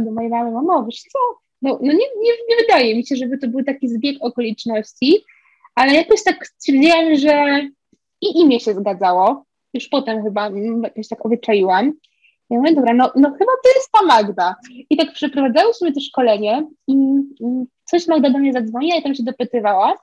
do 0.00 0.12
mojej 0.12 0.30
mamy, 0.30 0.50
mamo, 0.50 0.84
wiesz 0.84 1.02
co, 1.02 1.18
no, 1.62 1.78
no 1.82 1.92
nie, 1.92 2.06
nie, 2.22 2.32
nie 2.48 2.56
wydaje 2.60 2.96
mi 2.96 3.06
się, 3.06 3.16
żeby 3.16 3.38
to 3.38 3.48
był 3.48 3.64
taki 3.64 3.88
zbieg 3.88 4.16
okoliczności, 4.20 5.24
ale 5.74 5.94
jakoś 5.94 6.24
tak 6.24 6.46
stwierdziłam, 6.46 7.16
że 7.16 7.60
i 8.20 8.40
imię 8.40 8.60
się 8.60 8.74
zgadzało, 8.74 9.44
już 9.74 9.88
potem 9.88 10.22
chyba 10.22 10.50
jakoś 10.82 11.08
tak 11.08 11.26
obyczaiłam, 11.26 11.92
ja 12.50 12.58
mówię, 12.58 12.74
dobra, 12.74 12.94
no, 12.94 13.12
no 13.16 13.30
chyba 13.30 13.52
to 13.64 13.68
jest 13.76 13.92
ta 13.92 14.06
Magda. 14.06 14.56
I 14.90 14.96
tak 14.96 15.12
przeprowadzałyśmy 15.12 15.92
to 15.92 16.00
szkolenie 16.00 16.66
i 16.86 16.94
coś 17.84 18.06
Magda 18.06 18.30
do 18.30 18.38
mnie 18.38 18.52
zadzwoniła 18.52 18.96
i 18.96 19.02
tam 19.02 19.14
się 19.14 19.22
dopytywała. 19.22 19.94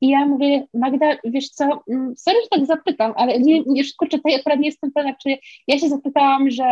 I 0.00 0.08
ja 0.08 0.26
mówię, 0.26 0.66
Magda, 0.74 1.16
wiesz 1.24 1.48
co, 1.48 1.82
mm, 1.90 2.14
sorry, 2.16 2.38
że 2.42 2.48
tak 2.48 2.66
zapytam, 2.66 3.12
ale 3.16 3.38
nie, 3.40 3.62
nie 3.66 3.82
kurczę, 3.98 4.16
tutaj 4.16 4.34
akurat 4.34 4.60
nie 4.60 4.66
jestem 4.66 4.92
pewna, 4.92 5.14
czy 5.22 5.36
ja 5.66 5.78
się 5.78 5.88
zapytałam, 5.88 6.50
że 6.50 6.64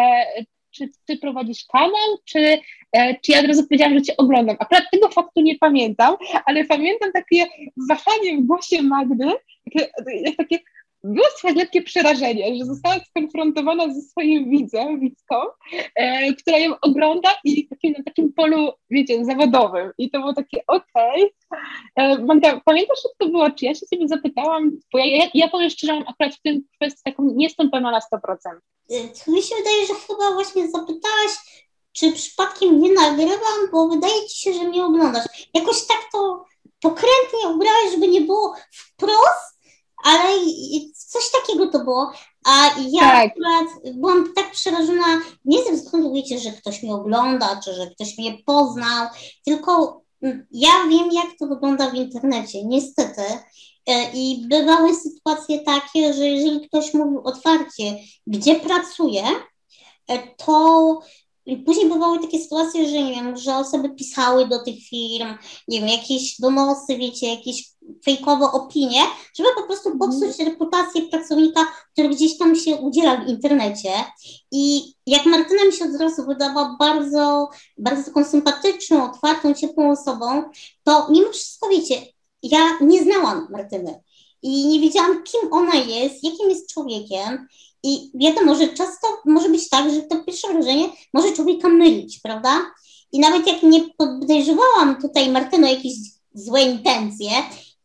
czy 0.71 0.91
ty 1.07 1.19
prowadzisz 1.19 1.65
kanał, 1.73 2.19
czy, 2.25 2.59
e, 2.93 3.15
czy 3.21 3.33
ja 3.33 3.41
od 3.41 3.47
razu 3.47 3.67
powiedziałam, 3.67 3.95
że 3.95 4.03
cię 4.03 4.17
oglądam. 4.17 4.57
Akurat 4.59 4.85
tego 4.93 5.09
faktu 5.09 5.41
nie 5.41 5.59
pamiętam, 5.59 6.15
ale 6.47 6.65
pamiętam 6.65 7.13
takie 7.13 7.47
wahanie 7.89 8.37
w 8.37 8.47
głosie 8.47 8.83
Magdy, 8.83 9.25
takie, 9.65 10.33
takie 10.37 10.59
było 11.07 11.27
słychać 11.37 11.59
lekkie 11.59 11.83
przerażenie, 11.83 12.57
że 12.59 12.65
została 12.65 12.97
skonfrontowana 13.11 13.95
ze 13.95 14.03
swoim 14.03 14.51
widzem, 14.51 15.01
widzką, 15.01 15.37
e, 15.95 16.33
która 16.33 16.59
ją 16.59 16.75
ogląda 16.81 17.31
i 17.45 17.69
na 17.99 18.05
takim 18.05 18.33
polu, 18.33 18.73
wiecie, 18.91 19.25
zawodowym. 19.25 19.93
I 19.99 20.11
to 20.11 20.19
było 20.19 20.33
takie 20.33 20.61
okej. 20.67 21.33
Okay. 21.51 21.61
E, 21.97 22.19
Magda, 22.19 22.61
pamiętasz, 22.65 22.99
jak 23.05 23.13
to 23.19 23.29
było? 23.29 23.51
Czy 23.51 23.65
ja 23.65 23.75
się 23.75 23.87
ciebie 23.87 24.09
zapytałam? 24.09 24.71
Bo 24.93 24.99
ja, 24.99 25.07
ja, 25.07 25.31
ja 25.35 25.49
powiem 25.49 25.71
szczerze, 25.71 25.93
mam 25.93 26.05
akurat 26.09 26.35
w 26.35 26.43
tym 26.43 26.63
kwestii 26.75 27.03
taką, 27.05 27.25
nie 27.25 27.45
jestem 27.45 27.71
pewna 27.71 27.91
na 27.91 28.01
100%. 28.01 28.37
E, 28.91 29.31
mi 29.33 29.43
się 29.43 29.55
wydaje, 29.57 29.87
że 29.87 29.95
chyba 29.95 30.35
właśnie 30.35 30.69
zapytałaś, 30.69 31.33
czy 31.93 32.13
przypadkiem 32.13 32.81
nie 32.81 32.93
nagrywam, 32.93 33.71
bo 33.73 33.89
wydaje 33.89 34.27
ci 34.29 34.41
się, 34.41 34.53
że 34.53 34.65
mnie 34.65 34.85
oglądasz. 34.85 35.25
Jakoś 35.55 35.87
tak 35.87 36.05
to 36.13 36.45
pokrętnie 36.81 37.49
ubrałaś, 37.55 37.91
żeby 37.93 38.09
nie 38.09 38.21
było 38.21 38.55
wprost, 38.71 39.56
ale 40.07 40.29
coś 40.95 41.31
takiego 41.31 41.67
to 41.67 41.85
było. 41.85 42.13
A 42.47 42.67
ja 42.91 43.01
tak. 43.01 43.31
akurat 43.31 43.95
byłam 43.95 44.33
tak 44.35 44.51
przerażona, 44.51 45.21
nie 45.45 45.65
ze 45.65 45.73
względu, 45.73 46.13
wiecie, 46.13 46.39
że 46.39 46.53
ktoś 46.53 46.83
mnie 46.83 46.95
ogląda, 46.95 47.61
czy 47.65 47.75
że 47.75 47.91
ktoś 47.91 48.19
mnie 48.19 48.39
poznał, 48.47 49.09
tylko 49.45 50.03
mm, 50.23 50.47
ja 50.51 50.71
wiem, 50.91 51.13
jak 51.13 51.27
to 51.39 51.47
wygląda 51.47 51.91
w 51.91 51.95
internecie, 51.95 52.65
niestety. 52.65 53.23
E, 53.87 54.13
I 54.15 54.47
bywały 54.49 54.95
sytuacje 54.95 55.61
takie, 55.61 56.15
że 56.15 56.27
jeżeli 56.27 56.69
ktoś 56.69 56.95
mówił 56.95 57.21
otwarcie, 57.25 57.97
gdzie 58.27 58.55
pracuje, 58.55 59.23
to 60.37 61.01
później 61.67 61.89
bywały 61.89 62.19
takie 62.19 62.39
sytuacje, 62.39 62.89
że 62.89 63.03
nie 63.03 63.15
wiem, 63.15 63.37
że 63.37 63.57
osoby 63.57 63.91
pisały 63.91 64.49
do 64.49 64.65
tych 64.65 64.79
firm, 64.89 65.29
nie 65.69 65.81
wiem, 65.81 65.89
jakieś 65.89 66.41
donosy, 66.41 66.97
wiecie, 66.97 67.35
jakieś 67.35 67.71
fejkowe 68.05 68.47
opinie, 68.47 69.01
żeby 69.37 69.49
po 69.57 69.63
prostu 69.63 69.91
mhm. 69.91 70.11
popsuć 70.11 70.47
reputację 70.47 71.03
pracownika, 71.03 71.61
który 71.93 72.09
gdzieś 72.09 72.39
tam 72.39 72.57
się 72.57 72.77
udziela 72.77 73.17
w 73.17 73.29
internecie. 73.29 73.91
I 74.53 74.93
jak 75.07 75.27
Martyna 75.27 75.65
mi 75.65 75.73
się 75.73 75.85
od 75.85 76.01
razu 76.01 76.27
wydawała 76.27 76.77
bardzo, 76.79 77.49
bardzo 77.79 78.05
taką 78.05 78.25
sympatyczną, 78.25 79.05
otwartą, 79.05 79.55
ciepłą 79.55 79.91
osobą, 79.91 80.43
to 80.85 81.07
mimo 81.11 81.33
wszystko, 81.33 81.69
wiecie, 81.69 82.03
ja 82.43 82.79
nie 82.81 83.03
znałam 83.03 83.49
Martyny 83.51 84.01
i 84.43 84.67
nie 84.67 84.81
wiedziałam, 84.81 85.23
kim 85.23 85.53
ona 85.53 85.75
jest, 85.75 86.25
jakim 86.25 86.51
jest 86.51 86.73
człowiekiem 86.73 87.49
i 87.87 88.11
wiadomo, 88.15 88.55
że 88.55 88.69
często 88.69 89.07
może 89.25 89.49
być 89.49 89.69
tak, 89.69 89.91
że 89.91 90.03
to 90.03 90.25
pierwsze 90.25 90.53
wrażenie 90.53 90.89
może 91.13 91.33
człowieka 91.33 91.69
mylić, 91.69 92.21
prawda? 92.21 92.73
I 93.13 93.21
nawet 93.21 93.47
jak 93.47 93.63
nie 93.63 93.81
podejrzewałam 93.99 95.03
tutaj 95.03 95.31
Martyno 95.31 95.69
jakieś 95.69 95.93
złe 96.35 96.63
intencje, 96.63 97.31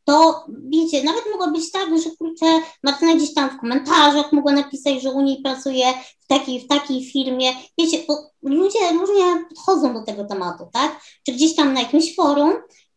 to 0.05 0.45
wiecie, 0.69 1.03
nawet 1.03 1.23
mogło 1.31 1.51
być 1.51 1.71
tak, 1.71 1.89
że 2.03 2.09
kurczę, 2.19 2.45
Martyna 2.83 3.15
gdzieś 3.15 3.33
tam 3.33 3.49
w 3.49 3.59
komentarzach 3.59 4.31
mogła 4.31 4.51
napisać, 4.51 5.01
że 5.01 5.11
u 5.11 5.21
niej 5.21 5.41
pracuje 5.41 5.85
w 6.19 6.27
takiej, 6.27 6.59
w 6.59 6.67
takiej 6.67 7.05
firmie. 7.05 7.53
Wiecie, 7.77 7.97
ludzie 8.43 8.79
różnie 8.93 9.45
podchodzą 9.49 9.93
do 9.93 10.03
tego 10.03 10.25
tematu, 10.25 10.67
tak? 10.73 11.01
Czy 11.25 11.31
gdzieś 11.31 11.55
tam 11.55 11.73
na 11.73 11.79
jakimś 11.81 12.15
forum, 12.15 12.53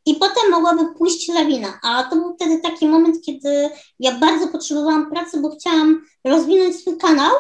i 0.06 0.14
potem 0.14 0.50
mogłaby 0.50 0.94
pójść 0.94 1.28
lawina. 1.28 1.80
A 1.82 2.04
to 2.04 2.16
był 2.16 2.34
wtedy 2.34 2.60
taki 2.60 2.86
moment, 2.86 3.24
kiedy 3.26 3.70
ja 3.98 4.18
bardzo 4.18 4.48
potrzebowałam 4.48 5.10
pracy, 5.10 5.40
bo 5.40 5.50
chciałam 5.50 6.04
rozwinąć 6.24 6.76
swój 6.76 6.98
kanał, 6.98 7.30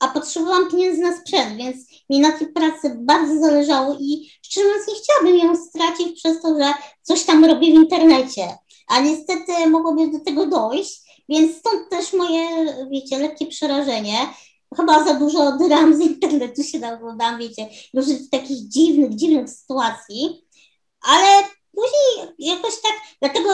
a 0.00 0.08
potrzebowałam 0.08 0.70
pieniędzy 0.70 1.02
na 1.02 1.16
sprzęt, 1.16 1.56
więc 1.56 1.76
mi 2.10 2.20
na 2.20 2.32
tej 2.32 2.46
pracy 2.46 2.96
bardzo 2.98 3.40
zależało 3.40 3.96
i 4.00 4.30
szczerze 4.42 4.66
mówiąc 4.66 4.88
nie 4.88 4.94
chciałabym 4.94 5.36
ją 5.36 5.56
stracić 5.56 6.20
przez 6.20 6.42
to, 6.42 6.58
że 6.58 6.74
coś 7.02 7.24
tam 7.24 7.44
robię 7.44 7.66
w 7.66 7.74
internecie. 7.74 8.58
A 8.88 9.00
niestety 9.00 9.66
mogłoby 9.70 10.10
do 10.10 10.20
tego 10.20 10.46
dojść, 10.46 11.22
więc 11.28 11.56
stąd 11.56 11.90
też 11.90 12.12
moje, 12.12 12.48
wiecie, 12.90 13.18
lekkie 13.18 13.46
przerażenie. 13.46 14.18
Chyba 14.76 15.04
za 15.04 15.14
dużo 15.14 15.52
dram 15.52 15.96
z 15.96 16.00
internetu 16.00 16.62
się 16.62 16.78
naoglądam, 16.78 17.38
wiecie, 17.38 17.68
różnych 17.94 18.30
takich 18.30 18.68
dziwnych, 18.68 19.14
dziwnych 19.14 19.50
sytuacji, 19.50 20.46
ale 21.02 21.26
później 21.74 22.34
jakoś 22.38 22.80
tak, 22.80 22.92
dlatego 23.20 23.50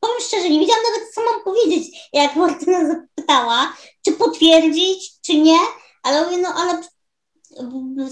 powiem 0.00 0.20
szczerze, 0.20 0.50
nie 0.50 0.60
wiedziałam 0.60 0.82
nawet, 0.82 1.14
co 1.14 1.20
mam 1.24 1.44
powiedzieć, 1.44 2.08
jak 2.12 2.36
Martyna 2.36 2.88
zapytała, 2.88 3.76
czy 4.04 4.12
potwierdzić, 4.12 5.20
czy 5.20 5.38
nie, 5.38 5.58
ale 6.02 6.24
mówię, 6.24 6.38
no 6.38 6.48
ale 6.48 6.82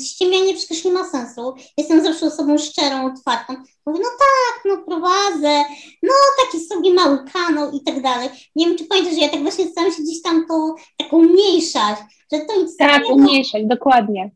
ściemianie 0.00 0.54
przecież 0.54 0.84
nie 0.84 0.92
ma 0.92 1.10
sensu. 1.10 1.54
Jestem 1.76 2.04
zawsze 2.04 2.26
osobą 2.26 2.58
szczerą, 2.58 3.06
otwartą. 3.06 3.54
Mówię, 3.86 4.00
no 4.02 4.08
tak, 4.08 4.62
no 4.64 4.84
prowadzę, 4.84 5.64
no 6.02 6.12
taki 6.44 6.64
sobie 6.64 6.94
mały 6.94 7.18
kanał 7.32 7.70
i 7.70 7.80
tak 7.80 8.02
dalej. 8.02 8.28
Nie 8.56 8.66
wiem, 8.66 8.78
czy 8.78 8.84
pamiętasz, 8.84 9.14
że 9.14 9.20
ja 9.20 9.28
tak 9.28 9.42
właśnie 9.42 9.66
staram 9.66 9.92
się 9.92 10.02
gdzieś 10.02 10.22
tam 10.22 10.46
to 10.48 10.74
tak 10.96 11.12
umniejszać, 11.12 11.98
że 12.32 12.40
to 12.40 12.62
nic 12.62 12.76
Tak, 12.76 13.02
nie, 13.02 13.14
umniejszać, 13.14 13.62
dokładnie. 13.66 14.30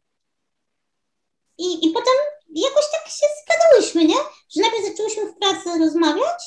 I, 1.59 1.87
I 1.87 1.91
potem 1.91 2.15
jakoś 2.61 2.85
tak 2.93 3.09
się 3.09 3.27
zgadałyśmy, 3.43 4.05
nie? 4.05 4.21
Że 4.51 4.61
najpierw 4.61 4.87
zaczęłyśmy 4.87 5.27
w 5.27 5.39
pracy 5.39 5.79
rozmawiać 5.79 6.41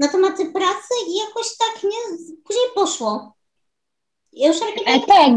na 0.00 0.08
tematy 0.08 0.46
pracy 0.46 0.94
i 1.08 1.18
jakoś 1.18 1.46
tak, 1.56 1.82
nie? 1.84 2.16
Później 2.44 2.64
poszło. 2.74 3.34
Ja 4.32 4.48
już 4.48 4.56
e, 4.86 5.00
tak. 5.00 5.32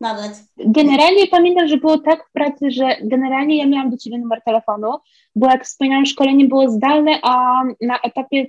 Nawet. 0.00 0.32
Generalnie 0.56 1.26
pamiętam, 1.26 1.68
że 1.68 1.76
było 1.76 1.98
tak 1.98 2.28
w 2.28 2.32
pracy, 2.32 2.70
że 2.70 2.96
generalnie 3.02 3.56
ja 3.56 3.66
miałam 3.66 3.90
do 3.90 3.96
ciebie 3.96 4.18
numer 4.18 4.42
telefonu, 4.44 4.92
bo 5.36 5.46
jak 5.46 5.64
wspominałam, 5.64 6.06
szkolenie 6.06 6.44
było 6.44 6.70
zdalne, 6.70 7.18
a 7.22 7.62
na 7.80 8.00
etapie 8.00 8.46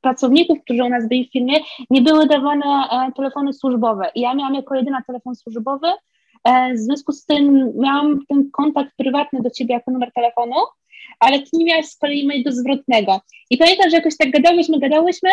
pracowników, 0.00 0.58
którzy 0.64 0.84
u 0.84 0.88
nas 0.88 1.08
byli 1.08 1.28
w 1.28 1.32
firmie, 1.32 1.58
nie 1.90 2.02
były 2.02 2.26
dawane 2.26 2.66
e, 2.66 3.12
telefony 3.16 3.52
służbowe. 3.52 4.10
I 4.14 4.20
ja 4.20 4.34
miałam 4.34 4.54
jako 4.54 4.74
jedyna 4.74 5.02
telefon 5.06 5.34
służbowy, 5.34 5.86
w 6.74 6.78
związku 6.78 7.12
z 7.12 7.24
tym 7.24 7.72
miałam 7.78 8.18
ten 8.28 8.50
kontakt 8.50 8.90
prywatny 8.96 9.42
do 9.42 9.50
ciebie 9.50 9.74
jako 9.74 9.90
numer 9.90 10.12
telefonu, 10.14 10.54
ale 11.20 11.38
ty 11.38 11.48
nie 11.52 11.64
miałaś 11.64 11.86
z 11.86 11.98
kolei 11.98 12.26
mojego 12.26 12.52
zwrotnego. 12.52 13.20
I 13.50 13.58
pamiętam, 13.58 13.90
że 13.90 13.96
jakoś 13.96 14.16
tak 14.16 14.30
gadałyśmy, 14.30 14.78
gadałyśmy, 14.78 15.30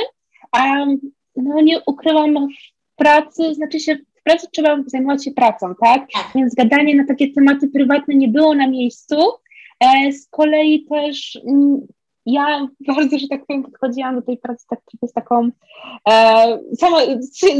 a 0.51 0.85
no 1.35 1.61
nie 1.61 1.81
ukrywam 1.85 2.47
w 2.93 2.95
pracy, 2.95 3.53
znaczy 3.53 3.79
się 3.79 3.95
w 3.95 4.23
pracy 4.23 4.47
trzeba 4.51 4.77
zajmować 4.85 5.25
się 5.25 5.31
pracą, 5.31 5.67
tak? 5.81 6.07
tak? 6.13 6.31
Więc 6.35 6.55
gadanie 6.55 6.95
na 6.95 7.05
takie 7.07 7.33
tematy 7.33 7.67
prywatne 7.67 8.15
nie 8.15 8.27
było 8.27 8.55
na 8.55 8.67
miejscu. 8.67 9.15
E, 9.79 10.11
z 10.11 10.29
kolei 10.29 10.85
też 10.85 11.39
mm, 11.47 11.87
ja 12.25 12.67
bardzo, 12.87 13.19
że 13.19 13.27
tak 13.27 13.45
powiem, 13.45 13.63
podchodziłam 13.63 14.15
do 14.15 14.21
tej 14.21 14.37
pracy 14.37 14.65
tak 14.69 14.79
trochę 14.91 15.07
z 15.07 15.13
taką, 15.13 15.49
e, 16.09 16.59
sama 16.79 16.97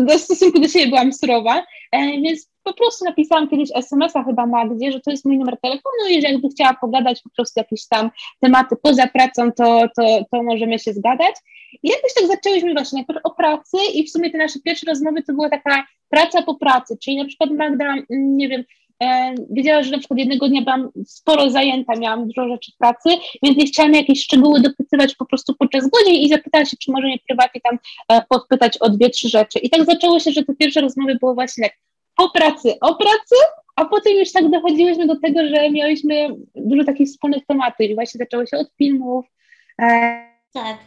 do 0.01 0.19
stosunku 0.19 0.59
do 0.59 0.67
siebie 0.67 0.87
byłam 0.87 1.13
surowa, 1.13 1.65
e, 1.91 2.21
więc 2.21 2.52
po 2.63 2.73
prostu 2.73 3.05
napisałam 3.05 3.49
kiedyś 3.49 3.69
SMS-a 3.75 4.23
chyba 4.23 4.45
Magdzie, 4.45 4.91
że 4.91 4.99
to 4.99 5.11
jest 5.11 5.25
mój 5.25 5.37
numer 5.37 5.57
telefonu 5.61 6.07
i 6.09 6.21
że 6.21 6.27
jakby 6.27 6.49
chciała 6.49 6.73
pogadać 6.73 7.21
po 7.21 7.29
prostu 7.29 7.59
jakieś 7.59 7.87
tam 7.87 8.09
tematy 8.39 8.75
poza 8.81 9.07
pracą, 9.07 9.51
to, 9.51 9.87
to, 9.97 10.25
to 10.31 10.43
możemy 10.43 10.79
się 10.79 10.93
zgadać. 10.93 11.35
I 11.83 11.89
jakoś 11.89 12.13
tak 12.13 12.27
zaczęłyśmy 12.27 12.73
właśnie 12.73 13.05
o 13.23 13.31
pracy 13.31 13.77
i 13.93 14.07
w 14.07 14.11
sumie 14.11 14.31
te 14.31 14.37
nasze 14.37 14.59
pierwsze 14.59 14.85
rozmowy 14.85 15.23
to 15.23 15.33
była 15.33 15.49
taka 15.49 15.83
praca 16.09 16.41
po 16.41 16.55
pracy, 16.55 16.97
czyli 17.03 17.17
na 17.17 17.25
przykład 17.25 17.51
Magda, 17.51 17.85
mm, 17.85 18.37
nie 18.37 18.49
wiem, 18.49 18.63
e, 19.03 19.35
wiedziała, 19.49 19.83
że 19.83 19.91
na 19.91 19.97
przykład 19.97 20.19
jednego 20.19 20.49
dnia 20.49 20.61
byłam 20.61 20.89
sporo 21.05 21.49
zajęta, 21.49 21.95
miałam 21.95 22.27
dużo 22.27 22.47
rzeczy 22.47 22.71
w 22.71 22.77
pracy, 22.77 23.09
więc 23.43 23.57
nie 23.57 23.65
chciałam 23.65 23.93
jakieś 23.93 24.23
szczegóły 24.23 24.61
dopytywać 24.61 25.15
po 25.15 25.25
prostu 25.25 25.53
podczas 25.59 25.89
godzin 25.89 26.15
i 26.15 26.29
zapytała 26.29 26.65
się, 26.65 26.77
czy 26.77 26.91
może 26.91 27.07
mnie 27.07 27.19
prywatnie 27.27 27.61
tam 27.61 27.77
e, 28.09 28.21
podpytać 28.29 28.77
o 28.77 28.89
dwie, 28.89 29.09
trzy 29.09 29.29
rzeczy. 29.29 29.59
I 29.59 29.69
tak 29.69 29.85
zaczęło 29.85 30.19
się, 30.19 30.31
że 30.31 30.43
te 30.43 30.55
pierwsze 30.55 30.81
rozmowy 30.81 31.17
były 31.21 31.33
właśnie 31.33 31.63
tak 31.63 31.77
o 32.17 32.29
pracy, 32.29 32.79
o 32.81 32.95
pracy, 32.95 33.35
a 33.75 33.85
potem 33.85 34.13
już 34.13 34.31
tak 34.31 34.49
dochodziłyśmy 34.49 35.07
do 35.07 35.19
tego, 35.19 35.47
że 35.47 35.71
miałyśmy 35.71 36.29
dużo 36.55 36.83
takich 36.83 37.07
wspólnych 37.07 37.45
tematów 37.45 37.79
i 37.79 37.95
właśnie 37.95 38.17
zaczęło 38.17 38.45
się 38.45 38.57
od 38.57 38.67
filmów. 38.77 39.25
E, 39.81 40.33
tak. 40.53 40.77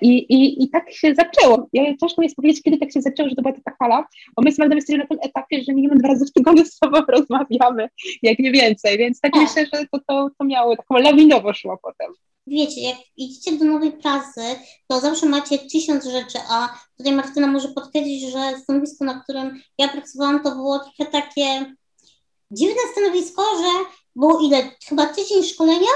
I, 0.00 0.08
i, 0.08 0.62
I 0.62 0.70
tak 0.70 0.92
się 0.92 1.14
zaczęło. 1.14 1.68
Ja 1.72 1.84
ciężko 1.84 2.20
mi 2.22 2.26
jest 2.26 2.36
powiedzieć, 2.36 2.62
kiedy 2.62 2.78
tak 2.78 2.92
się 2.92 3.02
zaczęło, 3.02 3.28
że 3.28 3.34
to 3.34 3.42
była 3.42 3.54
taka 3.54 3.76
fala, 3.76 4.06
bo 4.36 4.42
my 4.42 4.52
z 4.52 4.58
Magdą 4.58 4.76
jesteśmy 4.76 4.98
na 4.98 5.06
tym 5.06 5.18
etapie, 5.22 5.62
że 5.62 5.74
minimum 5.74 5.98
dwa 5.98 6.08
razy 6.08 6.26
w 6.26 6.32
tygodniu 6.32 6.64
z 6.64 6.74
sobą 6.74 6.98
rozmawiamy, 7.08 7.88
jak 8.22 8.38
nie 8.38 8.52
więcej, 8.52 8.98
więc 8.98 9.20
tak, 9.20 9.32
tak. 9.32 9.42
myślę, 9.42 9.66
że 9.74 9.86
to, 9.92 9.98
to, 10.08 10.30
to 10.38 10.44
miało, 10.44 10.76
taką 10.76 10.94
lawinowo 10.94 11.54
szło 11.54 11.78
potem. 11.82 12.12
Wiecie, 12.46 12.80
jak 12.80 12.96
idziecie 13.16 13.58
do 13.58 13.64
nowej 13.64 13.92
pracy, 13.92 14.40
to 14.88 15.00
zawsze 15.00 15.26
macie 15.26 15.58
tysiąc 15.58 16.04
rzeczy, 16.04 16.38
a 16.48 16.78
tutaj 16.96 17.12
Martyna 17.12 17.46
może 17.46 17.68
podkreślić, 17.68 18.32
że 18.32 18.58
stanowisko, 18.62 19.04
na 19.04 19.20
którym 19.20 19.60
ja 19.78 19.88
pracowałam, 19.88 20.42
to 20.42 20.50
było 20.50 20.78
trochę 20.78 21.12
takie 21.12 21.74
dziwne 22.50 22.80
stanowisko, 22.92 23.42
że 23.42 23.84
było 24.16 24.40
ile? 24.40 24.70
Chyba 24.88 25.06
tydzień 25.06 25.44
szkolenia, 25.44 25.90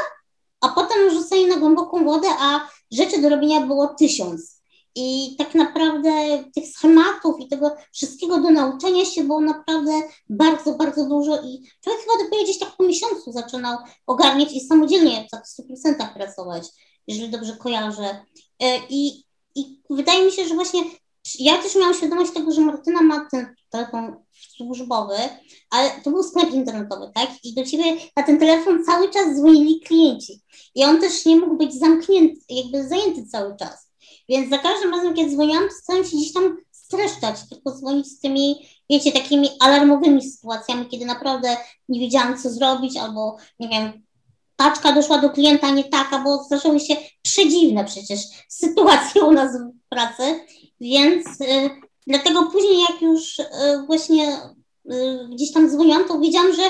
a 0.60 0.68
potem 0.68 1.10
rzucenie 1.10 1.46
na 1.46 1.56
głęboką 1.56 2.04
wodę, 2.04 2.28
a 2.38 2.68
rzeczy 2.92 3.22
do 3.22 3.28
robienia 3.28 3.60
było 3.60 3.86
tysiąc. 3.86 4.57
I 4.94 5.36
tak 5.38 5.54
naprawdę 5.54 6.10
tych 6.54 6.68
schematów 6.68 7.40
i 7.40 7.48
tego 7.48 7.76
wszystkiego 7.92 8.40
do 8.40 8.50
nauczenia 8.50 9.04
się 9.04 9.24
było 9.24 9.40
naprawdę 9.40 9.92
bardzo, 10.28 10.74
bardzo 10.74 11.08
dużo 11.08 11.36
i 11.36 11.70
człowiek 11.84 12.00
chyba 12.00 12.24
dopiero 12.24 12.44
gdzieś 12.44 12.58
tak 12.58 12.76
po 12.76 12.84
miesiącu 12.84 13.32
zaczynał 13.32 13.78
ogarniać 14.06 14.52
i 14.52 14.60
samodzielnie 14.60 15.26
tak 15.30 15.44
w 15.46 15.72
100% 15.88 16.14
pracować, 16.14 16.68
jeżeli 17.06 17.30
dobrze 17.30 17.56
kojarzę. 17.56 18.24
E, 18.62 18.78
I, 18.90 19.24
I 19.54 19.80
wydaje 19.90 20.24
mi 20.24 20.32
się, 20.32 20.48
że 20.48 20.54
właśnie 20.54 20.82
ja 21.38 21.62
też 21.62 21.76
miałam 21.76 21.94
świadomość 21.94 22.32
tego, 22.32 22.52
że 22.52 22.60
Martyna 22.60 23.02
ma 23.02 23.28
ten 23.30 23.54
telefon 23.70 24.16
służbowy, 24.56 25.14
ale 25.70 25.90
to 26.04 26.10
był 26.10 26.22
sklep 26.22 26.50
internetowy, 26.50 27.10
tak? 27.14 27.30
I 27.44 27.54
do 27.54 27.64
ciebie 27.64 27.84
na 28.16 28.22
ten 28.22 28.38
telefon 28.38 28.84
cały 28.84 29.10
czas 29.10 29.36
dzwonili 29.36 29.80
klienci. 29.80 30.42
I 30.74 30.84
on 30.84 31.00
też 31.00 31.26
nie 31.26 31.36
mógł 31.36 31.56
być 31.56 31.74
zamknięty, 31.74 32.40
jakby 32.48 32.88
zajęty 32.88 33.26
cały 33.26 33.56
czas. 33.56 33.87
Więc 34.28 34.50
za 34.50 34.58
każdym 34.58 34.90
razem, 34.90 35.14
kiedy 35.14 35.30
dzwoniłam, 35.30 35.64
starałam 35.70 36.08
się 36.08 36.16
gdzieś 36.16 36.32
tam 36.32 36.56
streszczać, 36.70 37.48
tylko 37.48 37.72
dzwonić 37.72 38.06
z 38.06 38.20
tymi, 38.20 38.68
wiecie, 38.90 39.12
takimi 39.12 39.48
alarmowymi 39.60 40.30
sytuacjami, 40.30 40.88
kiedy 40.88 41.04
naprawdę 41.04 41.56
nie 41.88 42.00
wiedziałam, 42.00 42.38
co 42.38 42.50
zrobić, 42.50 42.96
albo 42.96 43.36
nie 43.60 43.68
wiem, 43.68 43.92
paczka 44.56 44.92
doszła 44.92 45.18
do 45.18 45.30
klienta 45.30 45.70
nie 45.70 45.84
taka, 45.84 46.18
bo 46.18 46.44
zdarzyły 46.44 46.80
się 46.80 46.96
przedziwne 47.22 47.84
przecież 47.84 48.20
sytuacje 48.48 49.24
u 49.24 49.32
nas 49.32 49.52
w 49.56 49.88
pracy, 49.88 50.40
więc 50.80 51.26
y, 51.40 51.70
dlatego 52.06 52.46
później 52.46 52.80
jak 52.80 53.02
już 53.02 53.38
y, 53.38 53.44
właśnie 53.86 54.40
y, 54.92 55.28
gdzieś 55.32 55.52
tam 55.52 55.70
dzwoniłam, 55.70 56.08
to 56.08 56.18
wiedziałam, 56.18 56.52
że 56.52 56.62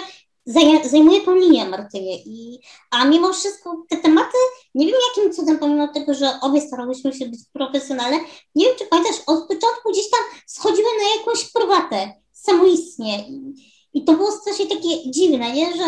zajmuje 0.84 1.20
tą 1.20 1.34
linię 1.34 1.68
Martynie. 1.68 2.18
I, 2.26 2.60
a 2.90 3.04
mimo 3.04 3.32
wszystko 3.32 3.84
te 3.90 3.96
tematy, 3.96 4.38
nie 4.74 4.86
wiem 4.86 4.94
jakim 5.08 5.32
cudem, 5.32 5.58
pomimo 5.58 5.88
tego, 5.88 6.14
że 6.14 6.30
obie 6.40 6.60
starałyśmy 6.60 7.12
się 7.12 7.26
być 7.26 7.40
profesjonalne, 7.52 8.18
nie 8.54 8.66
wiem 8.66 8.74
czy 8.78 8.86
pamiętasz, 8.86 9.20
od 9.26 9.48
początku 9.48 9.90
gdzieś 9.92 10.10
tam 10.10 10.20
schodziły 10.46 10.88
na 11.02 11.18
jakąś 11.18 11.52
prywatę, 11.52 12.12
samoistnie. 12.32 13.28
I, 13.28 13.54
i 13.94 14.04
to 14.04 14.12
było 14.12 14.32
strasznie 14.32 14.66
takie 14.66 15.10
dziwne, 15.10 15.52
nie? 15.52 15.76
że 15.76 15.84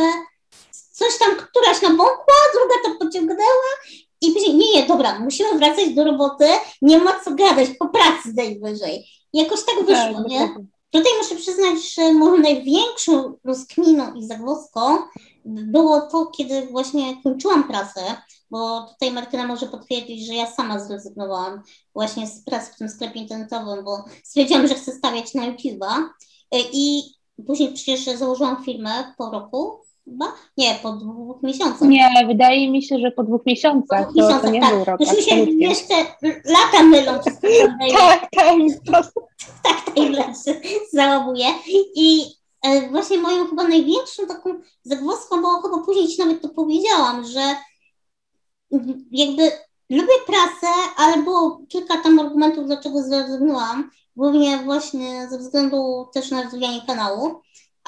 coś 0.93 1.19
tam 1.19 1.37
któraś 1.37 1.83
nabąkła, 1.83 2.35
druga 2.55 2.75
to 2.85 3.05
pociągnęła 3.05 3.71
i 4.21 4.33
później, 4.33 4.55
nie, 4.55 4.73
nie, 4.75 4.87
dobra, 4.87 5.19
musimy 5.19 5.59
wracać 5.59 5.95
do 5.95 6.05
roboty, 6.05 6.49
nie 6.83 6.99
ma 6.99 7.21
co 7.21 7.35
gadać, 7.35 7.69
po 7.79 7.89
pracy 7.89 8.33
najwyżej. 8.37 9.07
I 9.33 9.39
jakoś 9.39 9.61
tak 9.65 9.87
wyszło, 9.87 10.23
tak, 10.23 10.29
nie? 10.29 10.55
Tutaj 10.91 11.13
muszę 11.19 11.37
przyznać, 11.37 11.95
że 11.95 12.13
może 12.13 12.43
największą 12.43 13.35
rozkminą 13.45 14.15
i 14.15 14.27
zagwozdką 14.27 14.81
było 15.45 16.01
to, 16.01 16.27
kiedy 16.27 16.67
właśnie 16.67 17.23
kończyłam 17.23 17.69
pracę, 17.69 18.01
bo 18.51 18.87
tutaj 18.93 19.13
Martyna 19.13 19.47
może 19.47 19.67
potwierdzić, 19.67 20.27
że 20.27 20.35
ja 20.35 20.47
sama 20.47 20.81
zrezygnowałam 20.81 21.63
właśnie 21.95 22.27
z 22.27 22.45
pracy 22.45 22.73
w 22.73 22.77
tym 22.77 22.89
sklepie 22.89 23.21
internetowym, 23.21 23.85
bo 23.85 24.05
stwierdziłam, 24.25 24.69
że 24.69 24.75
chcę 24.75 24.93
stawiać 24.93 25.35
na 25.35 25.53
YouTube'a. 25.53 26.09
I 26.73 27.03
później 27.47 27.73
przecież 27.73 28.19
założyłam 28.19 28.65
firmę 28.65 29.15
po 29.19 29.31
roku 29.31 29.81
chyba? 30.05 30.33
Nie, 30.57 30.79
po 30.83 30.93
dwóch 30.93 31.43
miesiącach. 31.43 31.89
Nie, 31.89 32.09
wydaje 32.27 32.71
mi 32.71 32.83
się, 32.83 32.99
że 32.99 33.11
po 33.11 33.23
dwóch 33.23 33.47
miesiącach. 33.47 34.07
Po 34.07 34.13
dwóch 34.13 34.17
miesiącach, 34.17 34.41
to, 34.41 34.47
to 34.47 34.53
nie 34.53 34.61
tak. 34.61 34.75
był 34.75 34.85
rok. 34.85 35.01
Mi 35.01 35.23
się 35.23 35.37
jeszcze 35.37 35.95
lata 36.45 36.83
mylą. 36.83 37.13
tak, 37.25 38.31
tak. 38.87 39.13
tak, 39.63 39.95
tajemnicy 39.95 40.61
załabuję. 40.93 41.47
I 41.95 42.25
e, 42.63 42.89
właśnie 42.91 43.19
moją 43.19 43.47
chyba 43.47 43.69
największą 43.69 44.27
taką 44.27 44.51
zagwozdką, 44.83 45.43
bo 45.43 45.49
chyba 45.49 45.85
później 45.85 46.09
ci 46.09 46.19
nawet 46.19 46.43
to 46.43 46.49
powiedziałam, 46.49 47.25
że 47.25 47.41
jakby 49.11 49.43
lubię 49.91 50.15
pracę, 50.27 50.67
ale 50.97 51.23
było 51.23 51.63
kilka 51.69 52.03
tam 52.03 52.19
argumentów, 52.19 52.67
dlaczego 52.67 53.03
zrezygnowałam. 53.03 53.91
Głównie 54.17 54.59
właśnie 54.59 55.29
ze 55.29 55.39
względu 55.39 56.09
też 56.15 56.31
na 56.31 56.43
rozwijanie 56.43 56.83
kanału 56.87 57.41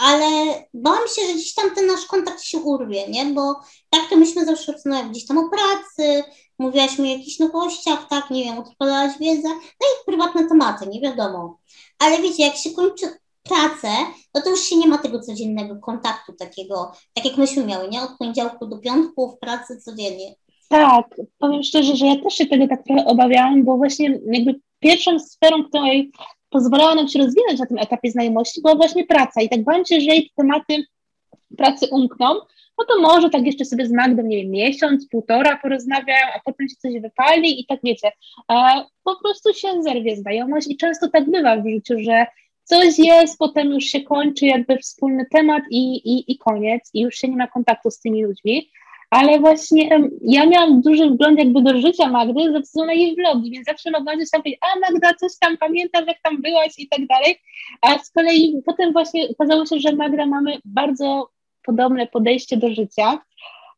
ale 0.02 0.26
bałam 0.74 1.08
się, 1.16 1.26
że 1.26 1.34
gdzieś 1.34 1.54
tam 1.54 1.74
ten 1.74 1.86
nasz 1.86 2.06
kontakt 2.06 2.42
się 2.42 2.58
urwie, 2.58 3.08
nie? 3.08 3.24
Bo 3.24 3.60
tak 3.90 4.10
to 4.10 4.16
myśmy 4.16 4.44
zawsze 4.44 4.72
rozmawiali 4.72 5.10
gdzieś 5.10 5.26
tam 5.26 5.38
o 5.38 5.50
pracy, 5.50 6.24
mówiłaś 6.58 6.98
mi 6.98 7.08
o 7.08 7.16
jakichś 7.16 7.38
nowościach, 7.38 8.08
tak, 8.08 8.30
nie 8.30 8.44
wiem, 8.44 8.58
odpalałaś 8.58 9.18
wiedzę, 9.20 9.48
no 9.48 9.86
i 9.86 10.04
prywatne 10.06 10.48
tematy, 10.48 10.86
nie 10.86 11.00
wiadomo. 11.00 11.58
Ale 11.98 12.22
wiecie, 12.22 12.42
jak 12.42 12.56
się 12.56 12.70
kończy 12.70 13.06
pracę, 13.42 13.88
no 14.34 14.40
to 14.40 14.50
już 14.50 14.60
się 14.60 14.76
nie 14.76 14.88
ma 14.88 14.98
tego 14.98 15.20
codziennego 15.20 15.76
kontaktu 15.76 16.32
takiego, 16.32 16.92
tak 17.14 17.24
jak 17.24 17.36
myśmy 17.36 17.64
miały, 17.64 17.88
nie? 17.88 18.02
Od 18.02 18.18
poniedziałku 18.18 18.66
do 18.66 18.78
piątku 18.78 19.30
w 19.30 19.38
pracy 19.38 19.80
codziennie. 19.80 20.34
Tak, 20.68 21.06
powiem 21.38 21.62
szczerze, 21.62 21.96
że 21.96 22.06
ja 22.06 22.22
też 22.22 22.34
się 22.34 22.46
tego 22.46 22.68
tak 22.68 22.84
trochę 22.84 23.04
obawiałam, 23.04 23.64
bo 23.64 23.76
właśnie 23.76 24.20
jakby 24.26 24.60
pierwszą 24.78 25.18
sferą, 25.18 25.64
której 25.64 26.12
pozwalała 26.52 26.94
nam 26.94 27.08
się 27.08 27.18
rozwinąć 27.18 27.60
na 27.60 27.66
tym 27.66 27.78
etapie 27.78 28.10
znajomości, 28.10 28.62
była 28.62 28.74
właśnie 28.74 29.06
praca. 29.06 29.42
I 29.42 29.48
tak 29.48 29.64
bałam 29.64 29.84
się, 29.84 30.00
że 30.00 30.06
jej 30.06 30.30
tematy 30.36 30.84
pracy 31.56 31.86
umkną, 31.90 32.34
no 32.78 32.84
to 32.88 33.00
może 33.00 33.30
tak 33.30 33.46
jeszcze 33.46 33.64
sobie 33.64 33.86
z 33.86 33.92
Magdą, 33.92 34.22
nie 34.22 34.36
wiem, 34.36 34.50
miesiąc, 34.50 35.08
półtora 35.08 35.58
porozmawiają, 35.62 36.26
a 36.36 36.40
potem 36.44 36.68
się 36.68 36.76
coś 36.76 37.00
wypali 37.00 37.60
i 37.60 37.66
tak 37.66 37.80
wiecie, 37.84 38.12
e, 38.52 38.84
po 39.04 39.16
prostu 39.16 39.54
się 39.54 39.82
zerwie 39.82 40.16
znajomość 40.16 40.70
i 40.70 40.76
często 40.76 41.08
tak 41.08 41.30
bywa 41.30 41.56
w 41.56 41.68
życiu, 41.68 41.94
że 41.98 42.26
coś 42.64 42.98
jest, 42.98 43.38
potem 43.38 43.72
już 43.72 43.84
się 43.84 44.00
kończy 44.00 44.46
jakby 44.46 44.78
wspólny 44.78 45.26
temat 45.30 45.62
i, 45.70 45.94
i, 45.94 46.32
i 46.32 46.38
koniec 46.38 46.90
i 46.94 47.00
już 47.00 47.14
się 47.14 47.28
nie 47.28 47.36
ma 47.36 47.46
kontaktu 47.46 47.90
z 47.90 48.00
tymi 48.00 48.24
ludźmi. 48.24 48.70
Ale 49.12 49.40
właśnie 49.40 49.88
ja 50.22 50.46
miałam 50.46 50.80
duży 50.80 51.10
wgląd 51.10 51.38
jakby 51.38 51.62
do 51.62 51.80
życia 51.80 52.08
Magdy 52.08 52.52
ze 52.52 52.60
względu 52.60 52.86
na 52.86 52.92
jej 52.92 53.16
vlogi, 53.16 53.50
więc 53.50 53.66
zawsze 53.66 53.90
mogłam 53.90 54.18
coś 54.18 54.30
tam 54.30 54.42
powiedzieć, 54.42 54.60
a 54.62 54.78
Magda, 54.80 55.14
coś 55.14 55.32
tam 55.40 55.56
pamiętasz, 55.56 56.06
jak 56.06 56.22
tam 56.22 56.42
byłaś 56.42 56.72
i 56.78 56.88
tak 56.88 57.06
dalej, 57.06 57.38
a 57.80 57.98
z 57.98 58.10
kolei 58.10 58.62
potem 58.66 58.92
właśnie 58.92 59.28
okazało 59.28 59.66
się, 59.66 59.78
że 59.80 59.92
Magda 59.92 60.26
mamy 60.26 60.58
bardzo 60.64 61.28
podobne 61.62 62.06
podejście 62.06 62.56
do 62.56 62.70
życia 62.70 63.18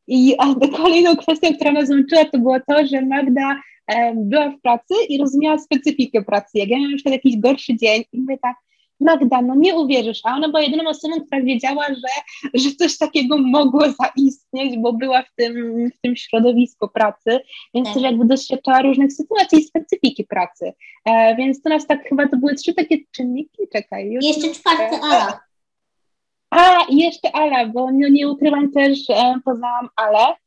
i 0.06 0.34
a 0.38 0.54
kolejną 0.76 1.16
kwestią, 1.16 1.54
która 1.54 1.72
nas 1.72 1.90
łączyła, 1.90 2.24
to 2.24 2.38
było 2.38 2.60
to, 2.68 2.86
że 2.86 3.02
Magda 3.02 3.60
e, 3.86 4.14
była 4.16 4.50
w 4.50 4.60
pracy 4.60 4.94
i 5.08 5.18
rozumiała 5.18 5.58
specyfikę 5.58 6.22
pracy. 6.22 6.58
Jak 6.58 6.68
ja 6.68 6.76
miałam 6.76 6.92
już 6.92 7.04
jakiś 7.04 7.36
gorszy 7.36 7.76
dzień 7.76 8.04
i 8.12 8.20
mówię 8.20 8.38
tak, 8.42 8.56
Magda, 9.04 9.42
no 9.42 9.54
nie 9.54 9.74
uwierzysz, 9.74 10.20
a 10.24 10.36
ona 10.36 10.48
była 10.48 10.62
jedyną 10.62 10.90
osobą, 10.90 11.20
która 11.20 11.40
wiedziała, 11.40 11.86
że, 11.88 12.22
że 12.54 12.70
coś 12.70 12.98
takiego 12.98 13.38
mogło 13.38 13.80
zaistnieć, 13.90 14.78
bo 14.78 14.92
była 14.92 15.22
w 15.22 15.34
tym, 15.36 15.54
w 15.90 16.00
tym 16.00 16.16
środowisku 16.16 16.88
pracy, 16.88 17.40
więc 17.74 17.86
tak. 17.86 17.94
też 17.94 18.02
jakby 18.02 18.24
doświadczała 18.24 18.82
różnych 18.82 19.12
sytuacji 19.12 19.58
i 19.58 19.64
specyfiki 19.64 20.24
pracy. 20.24 20.72
E, 21.04 21.36
więc 21.36 21.62
to 21.62 21.68
nas 21.68 21.86
tak 21.86 22.08
chyba 22.08 22.28
to 22.28 22.36
były 22.36 22.54
trzy 22.54 22.74
takie 22.74 22.98
czynniki, 23.10 23.62
czekaj. 23.72 24.10
Już 24.10 24.24
Jeszcze 24.24 24.50
czwarty 24.50 24.96
Ala. 25.02 25.40
A, 26.50 26.84
i 26.88 26.96
jeszcze 26.96 27.32
Ala, 27.32 27.66
bo 27.66 27.90
nie, 27.90 28.10
nie 28.10 28.28
ukrywam 28.28 28.72
też, 28.72 29.10
e, 29.10 29.34
poznałam 29.44 29.88
Ale, 29.96 30.18
E, 30.18 30.43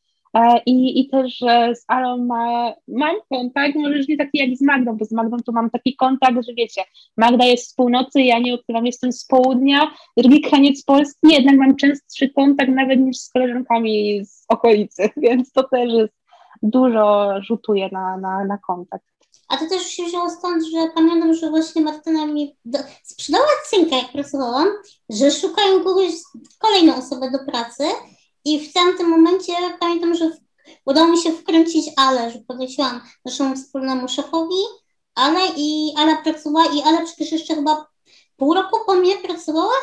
I, 0.66 1.00
I 1.00 1.10
też 1.10 1.40
z 1.76 1.84
Alą 1.88 2.18
ma, 2.18 2.74
mam 2.88 3.16
kontakt, 3.30 3.76
może 3.76 3.98
już 3.98 4.08
nie 4.08 4.18
taki 4.18 4.38
jak 4.38 4.58
z 4.58 4.62
Magdą, 4.62 4.98
bo 4.98 5.06
z 5.06 5.12
Magdą 5.12 5.38
to 5.46 5.52
mam 5.52 5.70
taki 5.70 5.96
kontakt, 5.96 6.46
że 6.48 6.54
wiecie, 6.54 6.82
Magda 7.18 7.46
jest 7.46 7.70
z 7.70 7.74
północy, 7.74 8.22
ja 8.22 8.40
nie 8.40 8.56
ukrywam, 8.56 8.86
jestem 8.86 9.12
z 9.12 9.26
południa, 9.26 9.92
drugi 10.18 10.42
kraniec 10.42 10.84
Polski, 10.84 11.20
jednak 11.24 11.58
mam 11.58 11.76
częstszy 11.76 12.30
kontakt 12.30 12.72
nawet 12.72 13.00
niż 13.00 13.18
z 13.18 13.30
koleżankami 13.30 14.26
z 14.26 14.46
okolicy, 14.48 15.10
więc 15.18 15.52
to 15.52 15.64
też 15.64 15.94
jest, 15.94 16.14
dużo 16.64 17.34
rzutuje 17.42 17.90
na, 17.92 18.18
na, 18.18 18.46
na 18.46 18.58
kontakt. 18.58 19.06
A 19.50 19.58
to 19.58 19.70
też 19.70 19.88
się 19.88 20.04
wzięło 20.04 20.30
stąd, 20.30 20.64
że 20.66 20.78
pamiętam, 20.96 21.34
że 21.34 21.50
właśnie 21.50 21.82
Martyna 21.82 22.26
mi 22.26 22.56
do, 22.66 22.80
sprzedała 23.04 23.48
cynkę, 23.70 23.96
jak 23.96 24.12
pracowałam, 24.12 24.68
że 25.10 25.32
szukają 25.32 25.84
kogoś, 25.84 26.12
kolejną 26.60 26.96
osobę 26.96 27.32
do 27.32 27.52
pracy 27.52 27.84
i 28.48 28.60
w 28.70 28.74
tamtym 28.74 29.10
momencie 29.10 29.54
pamiętam, 29.80 30.16
że 30.16 30.32
udało 30.86 31.08
mi 31.08 31.18
się 31.18 31.32
wkręcić 31.32 31.92
Ale, 31.98 32.32
że 32.32 32.40
poleciłam 32.48 33.02
naszemu 33.26 33.56
wspólnemu 33.56 34.08
szefowi, 34.08 34.64
Ale 35.16 35.40
i 35.58 35.94
Ala 35.98 36.18
pracowała 36.18 36.66
i 36.66 36.82
Ale 36.82 37.06
przecież 37.06 37.32
jeszcze 37.32 37.56
chyba 37.56 37.88
pół 38.38 38.54
roku 38.54 38.78
po 38.86 38.94
mnie 38.94 39.18
pracowała? 39.18 39.74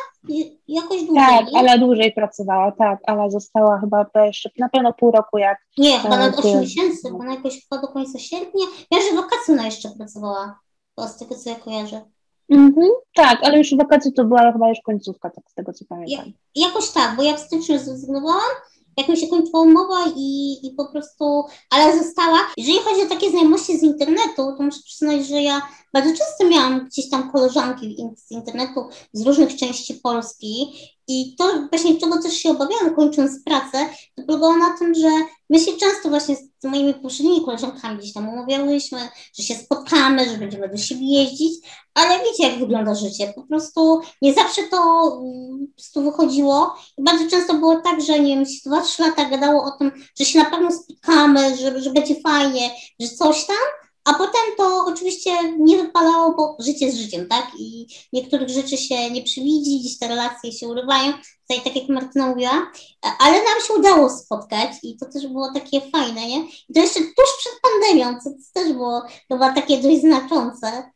Jakoś 0.67 1.03
dłużej. 1.03 1.25
Tak, 1.27 1.51
nie? 1.51 1.59
Ala 1.59 1.77
dłużej 1.77 2.13
pracowała, 2.13 2.71
tak. 2.71 2.99
Ala 3.07 3.29
została 3.29 3.79
chyba 3.79 4.05
jeszcze 4.25 4.49
na 4.59 4.69
pewno 4.69 4.93
pół 4.93 5.11
roku 5.11 5.37
jak. 5.37 5.57
Nie, 5.77 5.99
chyba 5.99 6.17
nawet 6.17 6.39
8 6.39 6.59
miesięcy, 6.59 7.11
bo 7.11 7.17
ona 7.17 7.33
jakoś 7.33 7.61
chyba 7.69 7.81
do 7.81 7.87
końca 7.87 8.19
sierpnia. 8.19 8.65
Ja, 8.91 8.97
że 9.01 9.15
wakacje 9.15 9.53
ona 9.53 9.65
jeszcze 9.65 9.89
pracowała, 9.89 10.59
bo 10.97 11.07
z 11.07 11.17
tego 11.17 11.35
co 11.35 11.49
ja 11.49 11.55
kojarzę. 11.55 12.05
Mhm, 12.49 12.89
tak, 13.15 13.39
ale 13.43 13.57
już 13.57 13.75
wakacje 13.75 14.11
to 14.11 14.25
była 14.25 14.51
chyba 14.51 14.69
już 14.69 14.77
końcówka, 14.85 15.29
tak 15.29 15.43
z 15.51 15.53
tego 15.53 15.73
co 15.73 15.85
pamiętam. 15.89 16.33
Ja, 16.55 16.65
jakoś 16.67 16.89
tak, 16.89 17.15
bo 17.15 17.23
ja 17.23 17.37
w 17.37 17.39
styczniu 17.39 17.79
zrezygnowałam, 17.79 18.51
jak 18.97 19.09
mi 19.09 19.17
się 19.17 19.27
kończyła 19.27 19.61
umowa 19.61 20.05
i, 20.15 20.59
i 20.67 20.71
po 20.71 20.85
prostu, 20.85 21.43
ale 21.69 22.03
została. 22.03 22.37
Jeżeli 22.57 22.79
chodzi 22.79 23.01
o 23.01 23.09
takie 23.09 23.29
znajomości 23.29 23.77
z 23.77 23.83
internetu, 23.83 24.35
to 24.35 24.57
muszę 24.59 24.79
przyznać, 24.85 25.27
że 25.27 25.41
ja 25.41 25.61
bardzo 25.93 26.09
często 26.09 26.49
miałam 26.49 26.85
gdzieś 26.85 27.09
tam 27.09 27.31
koleżanki 27.31 27.97
z 28.17 28.31
internetu 28.31 28.87
z 29.13 29.25
różnych 29.27 29.55
części 29.55 29.93
Polski 29.93 30.73
i 31.07 31.35
to 31.35 31.67
właśnie 31.69 31.99
czego 31.99 32.21
też 32.21 32.33
się 32.33 32.49
obawiałam 32.51 32.95
kończąc 32.95 33.43
pracę, 33.43 33.77
to 34.15 34.23
polegało 34.23 34.57
na 34.57 34.77
tym, 34.77 34.93
że 34.93 35.09
my 35.49 35.59
się 35.59 35.71
często 35.71 36.09
właśnie 36.09 36.35
moimi 36.65 36.93
poprzednimi 36.93 37.45
koleżankami 37.45 37.97
gdzieś 37.97 38.13
tam 38.13 38.29
umawiałyśmy, 38.29 38.99
że 39.37 39.43
się 39.43 39.55
spotkamy, 39.55 40.29
że 40.29 40.37
będziemy 40.37 40.69
do 40.69 40.77
siebie 40.77 41.13
jeździć, 41.13 41.53
ale 41.93 42.19
wiecie 42.19 42.49
jak 42.49 42.59
wygląda 42.59 42.95
życie, 42.95 43.33
po 43.35 43.43
prostu 43.43 44.01
nie 44.21 44.33
zawsze 44.33 44.61
to 44.63 45.07
mm, 45.21 45.67
po 45.93 46.01
wychodziło. 46.01 46.75
I 46.97 47.03
bardzo 47.03 47.29
często 47.29 47.53
było 47.53 47.75
tak, 47.75 48.01
że 48.01 48.19
nie 48.19 48.35
wiem, 48.35 48.45
dwa, 48.65 48.81
trzy 48.81 49.01
lata 49.01 49.29
gadało 49.29 49.63
o 49.63 49.71
tym, 49.71 49.91
że 50.19 50.25
się 50.25 50.39
na 50.39 50.49
pewno 50.49 50.71
spotkamy, 50.71 51.57
że, 51.57 51.81
że 51.81 51.89
będzie 51.89 52.15
fajnie, 52.21 52.69
że 52.99 53.07
coś 53.07 53.45
tam, 53.45 53.57
a 54.05 54.13
potem 54.13 54.41
to 54.57 54.85
oczywiście 54.85 55.31
nie 55.59 55.77
wypalało, 55.77 56.35
bo 56.35 56.57
życie 56.59 56.91
z 56.91 56.95
życiem, 56.95 57.27
tak? 57.27 57.51
I 57.59 57.87
niektórych 58.13 58.49
rzeczy 58.49 58.77
się 58.77 59.11
nie 59.11 59.23
przywidzi, 59.23 59.79
gdzieś 59.79 59.99
te 59.99 60.07
relacje 60.07 60.51
się 60.51 60.67
urywają, 60.67 61.13
tutaj 61.47 61.63
tak 61.63 61.75
jak 61.81 61.89
Martyna 61.89 62.27
mówiła, 62.27 62.71
ale 63.19 63.33
nam 63.37 63.61
się 63.67 63.73
udało 63.73 64.09
spotkać 64.09 64.69
i 64.83 64.97
to 64.97 65.05
też 65.05 65.27
było 65.27 65.53
takie 65.53 65.81
fajne, 65.81 66.21
nie? 66.27 66.39
I 66.69 66.73
to 66.73 66.79
jeszcze 66.81 66.99
tuż 66.99 67.29
przed 67.39 67.53
pandemią, 67.61 68.19
co 68.19 68.29
też 68.53 68.73
było 68.73 69.01
chyba 69.31 69.53
takie 69.53 69.77
dość 69.77 70.01
znaczące. 70.01 70.91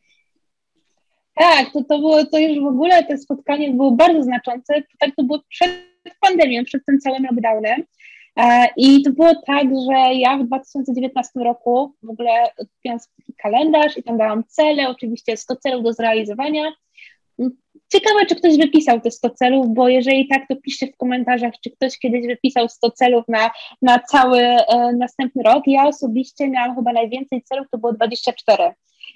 Tak, 1.34 1.72
to, 1.72 1.84
to 1.84 1.98
było 1.98 2.24
to 2.24 2.38
już 2.38 2.64
w 2.64 2.66
ogóle, 2.66 3.04
to 3.04 3.18
spotkanie 3.18 3.70
było 3.70 3.90
bardzo 3.90 4.22
znaczące, 4.22 4.82
tak 4.98 5.10
to 5.16 5.22
było 5.22 5.40
przed 5.48 5.70
pandemią, 6.20 6.64
przed 6.64 6.84
tym 6.86 7.00
całym 7.00 7.22
lockdownem. 7.22 7.82
E, 8.36 8.68
I 8.76 9.02
to 9.02 9.10
było 9.10 9.34
tak, 9.46 9.64
że 9.64 10.14
ja 10.14 10.38
w 10.38 10.46
2019 10.46 11.40
roku 11.40 11.94
w 12.02 12.10
ogóle 12.10 12.30
odkupiłam 12.58 12.98
kalendarz 13.42 13.96
i 13.96 14.02
tam 14.02 14.18
dałam 14.18 14.44
cele, 14.44 14.88
oczywiście 14.88 15.36
100 15.36 15.56
celów 15.56 15.84
do 15.84 15.92
zrealizowania. 15.92 16.72
Ciekawe, 17.92 18.26
czy 18.26 18.36
ktoś 18.36 18.56
wypisał 18.56 19.00
te 19.00 19.10
100 19.10 19.30
celów, 19.30 19.74
bo 19.74 19.88
jeżeli 19.88 20.28
tak, 20.28 20.42
to 20.48 20.56
piszcie 20.56 20.86
w 20.86 20.96
komentarzach, 20.96 21.52
czy 21.64 21.70
ktoś 21.70 21.98
kiedyś 21.98 22.26
wypisał 22.26 22.68
100 22.68 22.90
celów 22.90 23.24
na, 23.28 23.50
na 23.82 23.98
cały 23.98 24.38
e, 24.38 24.92
następny 24.92 25.42
rok. 25.42 25.62
Ja 25.66 25.86
osobiście 25.86 26.48
miałam 26.48 26.76
chyba 26.76 26.92
najwięcej 26.92 27.42
celów, 27.42 27.66
to 27.70 27.78
było 27.78 27.92
24. 27.92 28.72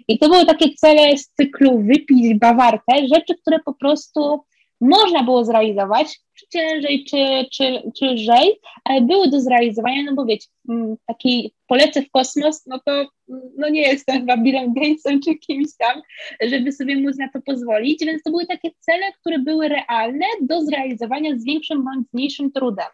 I 0.09 0.19
to 0.19 0.29
były 0.29 0.47
takie 0.47 0.75
cele 0.75 1.19
z 1.19 1.29
cyklu 1.29 1.83
wypić 1.83 2.35
bawarkę, 2.35 3.09
rzeczy, 3.15 3.35
które 3.35 3.59
po 3.65 3.75
prostu 3.75 4.45
można 4.85 5.23
było 5.23 5.45
zrealizować, 5.45 6.21
czy 6.35 6.47
ciężej, 6.49 7.05
czy, 7.05 7.17
czy, 7.53 7.91
czy 7.99 8.07
lżej, 8.07 8.61
ale 8.85 9.01
były 9.01 9.29
do 9.29 9.41
zrealizowania, 9.41 10.03
no 10.03 10.15
bo 10.15 10.25
wiecie, 10.25 10.47
mm, 10.69 10.97
taki 11.07 11.55
polecę 11.67 12.03
w 12.03 12.11
kosmos, 12.11 12.67
no 12.67 12.81
to 12.87 13.07
no 13.59 13.69
nie 13.69 13.83
jestem 13.83 14.21
chyba 14.21 14.37
Billem 14.37 14.75
Gatesem 14.75 15.21
czy 15.21 15.35
kimś 15.35 15.69
tam, 15.79 16.03
żeby 16.43 16.73
sobie 16.73 16.97
móc 16.97 17.17
na 17.19 17.29
to 17.29 17.41
pozwolić, 17.43 18.05
więc 18.05 18.23
to 18.23 18.31
były 18.31 18.47
takie 18.47 18.71
cele, 18.81 19.13
które 19.21 19.39
były 19.39 19.69
realne 19.69 20.27
do 20.41 20.63
zrealizowania 20.63 21.39
z 21.39 21.45
większym 21.45 21.85
bądź 21.85 22.07
mniejszym 22.13 22.53
trudem. 22.53 22.87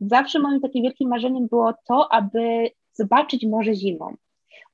Zawsze 0.00 0.38
moim 0.38 0.60
takim 0.60 0.82
wielkim 0.82 1.08
marzeniem 1.08 1.48
było 1.48 1.74
to, 1.88 2.12
aby 2.12 2.70
zobaczyć 2.92 3.46
morze 3.46 3.74
zimą, 3.74 4.16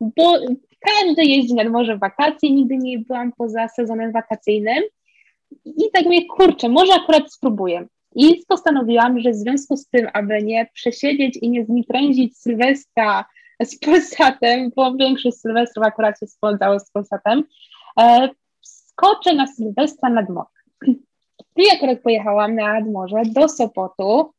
bo 0.01 0.39
każdy 0.81 1.25
jeździ 1.25 1.55
nad 1.55 1.69
morze 1.69 1.97
w 1.97 2.01
wakacje, 2.01 2.51
nigdy 2.51 2.77
nie 2.77 2.99
byłam 2.99 3.33
poza 3.33 3.69
sezonem 3.69 4.13
wakacyjnym, 4.13 4.83
i 5.65 5.91
tak 5.93 6.05
mówię, 6.05 6.27
kurczę, 6.27 6.69
może 6.69 6.95
akurat 6.95 7.33
spróbuję. 7.33 7.87
I 8.15 8.43
postanowiłam, 8.49 9.21
że 9.21 9.31
w 9.31 9.35
związku 9.35 9.77
z 9.77 9.89
tym, 9.89 10.09
aby 10.13 10.43
nie 10.43 10.67
przesiedzieć 10.75 11.37
i 11.37 11.51
nie 11.51 11.65
zmitrędzić 11.65 12.39
Sylwestra 12.39 13.25
z 13.63 13.79
Polsatem, 13.79 14.71
bo 14.77 14.95
większość 14.95 15.37
Sylwestrów 15.37 15.87
akurat 15.87 16.21
się 16.21 16.27
spędzało 16.27 16.81
z 16.81 16.91
Polsatem, 16.91 17.45
e, 18.01 18.29
skoczę 18.61 19.35
na 19.35 19.47
Sylwestra 19.47 20.11
nad 20.11 20.29
morze. 20.29 20.49
I 21.57 21.63
akurat 21.73 22.01
pojechałam 22.01 22.55
nad 22.55 22.87
morze 22.87 23.23
do 23.27 23.49
Sopotu, 23.49 24.33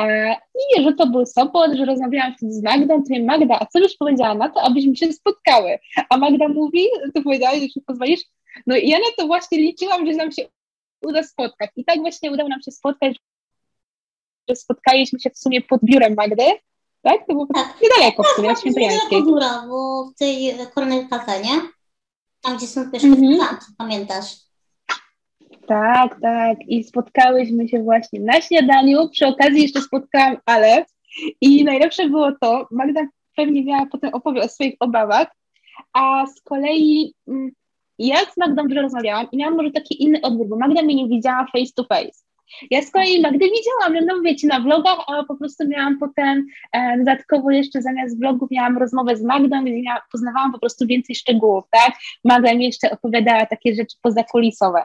e, 0.00 0.36
i 0.54 0.82
że 0.82 0.92
to 0.92 1.06
był 1.06 1.26
Sopot, 1.26 1.74
że 1.74 1.84
rozmawiałam 1.84 2.34
z 2.40 2.62
Magdą, 2.62 3.02
to 3.02 3.24
Magda, 3.24 3.58
a 3.60 3.66
co 3.66 3.80
byś 3.80 3.96
powiedziała 3.96 4.34
na 4.34 4.48
to, 4.48 4.62
abyśmy 4.62 4.96
się 4.96 5.12
spotkały? 5.12 5.78
A 6.10 6.16
Magda 6.16 6.48
mówi, 6.48 6.86
ty 7.14 7.22
powiedziałaś, 7.22 7.60
że 7.60 7.68
się 7.68 7.80
pozwolisz, 7.86 8.20
no 8.66 8.76
i 8.76 8.88
ja 8.88 8.98
na 8.98 9.04
to 9.18 9.26
właśnie 9.26 9.58
liczyłam, 9.58 10.06
że 10.06 10.12
nam 10.12 10.32
się 10.32 10.42
uda 11.02 11.22
spotkać. 11.22 11.70
I 11.76 11.84
tak 11.84 11.98
właśnie 11.98 12.32
udało 12.32 12.48
nam 12.48 12.62
się 12.62 12.70
spotkać, 12.70 13.16
że 14.48 14.56
spotkaliśmy 14.56 15.20
się 15.20 15.30
w 15.30 15.38
sumie 15.38 15.62
pod 15.62 15.80
biurem 15.84 16.14
Magdy, 16.14 16.46
tak? 17.02 17.26
To 17.26 17.32
było 17.32 17.46
tak. 17.54 17.74
niedaleko 17.82 18.22
w 18.22 18.26
sumie, 18.26 18.48
tak, 18.48 18.58
Świętojańskiej. 18.58 19.18
Tak, 19.18 19.26
biura, 19.26 19.64
bo 19.68 20.04
w 20.04 20.18
tej 20.18 20.54
Cornell 20.74 21.08
Cafe, 21.08 21.40
nie? 21.40 21.60
Tam, 22.40 22.56
gdzie 22.56 22.66
są 22.66 22.90
pierwsze 22.90 23.08
mm 23.08 23.20
-hmm. 23.20 23.56
pamiętasz? 23.78 24.36
Tak, 25.66 26.20
tak. 26.20 26.58
I 26.68 26.84
spotkałyśmy 26.84 27.68
się 27.68 27.82
właśnie 27.82 28.20
na 28.20 28.40
śniadaniu. 28.40 29.08
Przy 29.08 29.26
okazji 29.26 29.62
jeszcze 29.62 29.80
spotkałam 29.80 30.36
Ale. 30.46 30.84
I 31.40 31.64
najlepsze 31.64 32.08
było 32.08 32.32
to, 32.40 32.68
Magda 32.70 33.00
pewnie 33.36 33.64
miała 33.64 33.86
potem 33.86 34.14
opowie 34.14 34.42
o 34.42 34.48
swoich 34.48 34.74
obawach, 34.80 35.28
a 35.92 36.26
z 36.26 36.40
kolei 36.40 37.14
ja 37.98 38.16
z 38.16 38.36
Magdą 38.36 38.68
dużo 38.68 38.82
rozmawiałam 38.82 39.26
i 39.32 39.36
miałam 39.36 39.56
może 39.56 39.70
taki 39.70 40.02
inny 40.02 40.20
odbiór, 40.20 40.48
bo 40.48 40.56
Magda 40.56 40.82
mnie 40.82 40.94
nie 40.94 41.08
widziała 41.08 41.46
face 41.52 41.72
to 41.76 41.84
face. 41.84 42.24
Ja 42.70 42.82
z 42.82 42.90
kolei 42.90 43.20
Magdę 43.20 43.46
widziałam, 43.46 44.06
no 44.06 44.20
wiecie, 44.20 44.46
na 44.46 44.60
vlogach, 44.60 44.98
a 45.06 45.24
po 45.24 45.36
prostu 45.36 45.68
miałam 45.68 45.98
potem 45.98 46.46
e, 46.72 46.98
dodatkowo 46.98 47.50
jeszcze 47.50 47.82
zamiast 47.82 48.20
vlogów 48.20 48.50
miałam 48.50 48.78
rozmowę 48.78 49.16
z 49.16 49.22
Magdą, 49.22 49.64
i 49.64 49.82
ja 49.82 50.00
poznawałam 50.12 50.52
po 50.52 50.58
prostu 50.58 50.86
więcej 50.86 51.16
szczegółów, 51.16 51.64
tak? 51.70 51.94
Magda 52.24 52.54
mi 52.54 52.64
jeszcze 52.64 52.90
opowiadała 52.90 53.46
takie 53.46 53.74
rzeczy 53.74 53.96
pozakulisowe. 54.02 54.82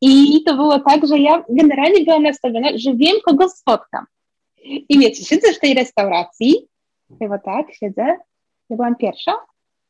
I 0.00 0.42
to 0.46 0.56
było 0.56 0.78
tak, 0.78 1.06
że 1.06 1.18
ja 1.18 1.44
generalnie 1.48 2.04
byłam 2.04 2.22
nastawiona, 2.22 2.68
że 2.74 2.94
wiem, 2.94 3.16
kogo 3.24 3.48
spotkam. 3.48 4.04
I 4.64 4.98
wiecie, 4.98 5.24
siedzę 5.24 5.52
w 5.52 5.60
tej 5.60 5.74
restauracji, 5.74 6.68
chyba 7.18 7.38
tak, 7.38 7.66
siedzę, 7.74 8.06
ja 8.70 8.76
byłam 8.76 8.96
pierwsza? 8.96 9.32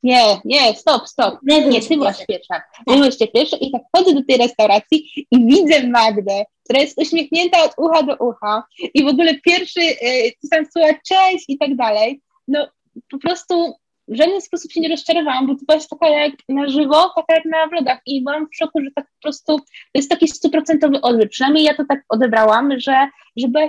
Nie, 0.06 0.40
nie, 0.44 0.74
stop, 0.74 1.08
stop. 1.08 1.38
Nie, 1.42 1.80
ty 1.80 1.96
byłaś 1.96 2.26
pierwsza. 2.26 2.62
Ty 2.88 2.94
byłaś 2.94 3.16
pierwsza 3.34 3.56
i 3.56 3.70
tak 3.70 3.82
chodzę 3.96 4.14
do 4.14 4.22
tej 4.24 4.36
restauracji 4.36 5.26
i 5.30 5.46
widzę 5.46 5.88
Magdę, 5.88 6.44
która 6.64 6.80
jest 6.80 7.00
uśmiechnięta 7.00 7.64
od 7.64 7.72
ucha 7.76 8.02
do 8.02 8.16
ucha 8.16 8.64
i 8.94 9.04
w 9.04 9.06
ogóle 9.06 9.34
pierwszy, 9.34 9.80
yy, 9.80 10.48
tam 10.50 10.66
słowa 10.72 10.88
cześć 11.08 11.44
i 11.48 11.58
tak 11.58 11.76
dalej. 11.76 12.20
No 12.48 12.68
po 13.10 13.18
prostu 13.18 13.74
w 14.08 14.16
żaden 14.16 14.40
sposób 14.40 14.72
się 14.72 14.80
nie 14.80 14.88
rozczarowałam, 14.88 15.46
bo 15.46 15.54
to 15.54 15.60
byłaś 15.68 15.88
taka 15.88 16.08
jak 16.08 16.32
na 16.48 16.68
żywo, 16.68 17.12
taka 17.16 17.34
jak 17.34 17.44
na 17.44 17.66
vlogach 17.66 18.00
i 18.06 18.22
byłam 18.22 18.46
w 18.52 18.56
szoku, 18.56 18.80
że 18.84 18.90
tak 18.94 19.04
po 19.04 19.22
prostu 19.22 19.58
to 19.58 19.64
jest 19.94 20.10
taki 20.10 20.28
stuprocentowy 20.28 21.00
odbiór. 21.00 21.28
Przynajmniej 21.28 21.64
ja 21.64 21.74
to 21.74 21.84
tak 21.88 22.04
odebrałam, 22.08 22.80
że, 22.80 23.08
że, 23.36 23.48
była, 23.48 23.68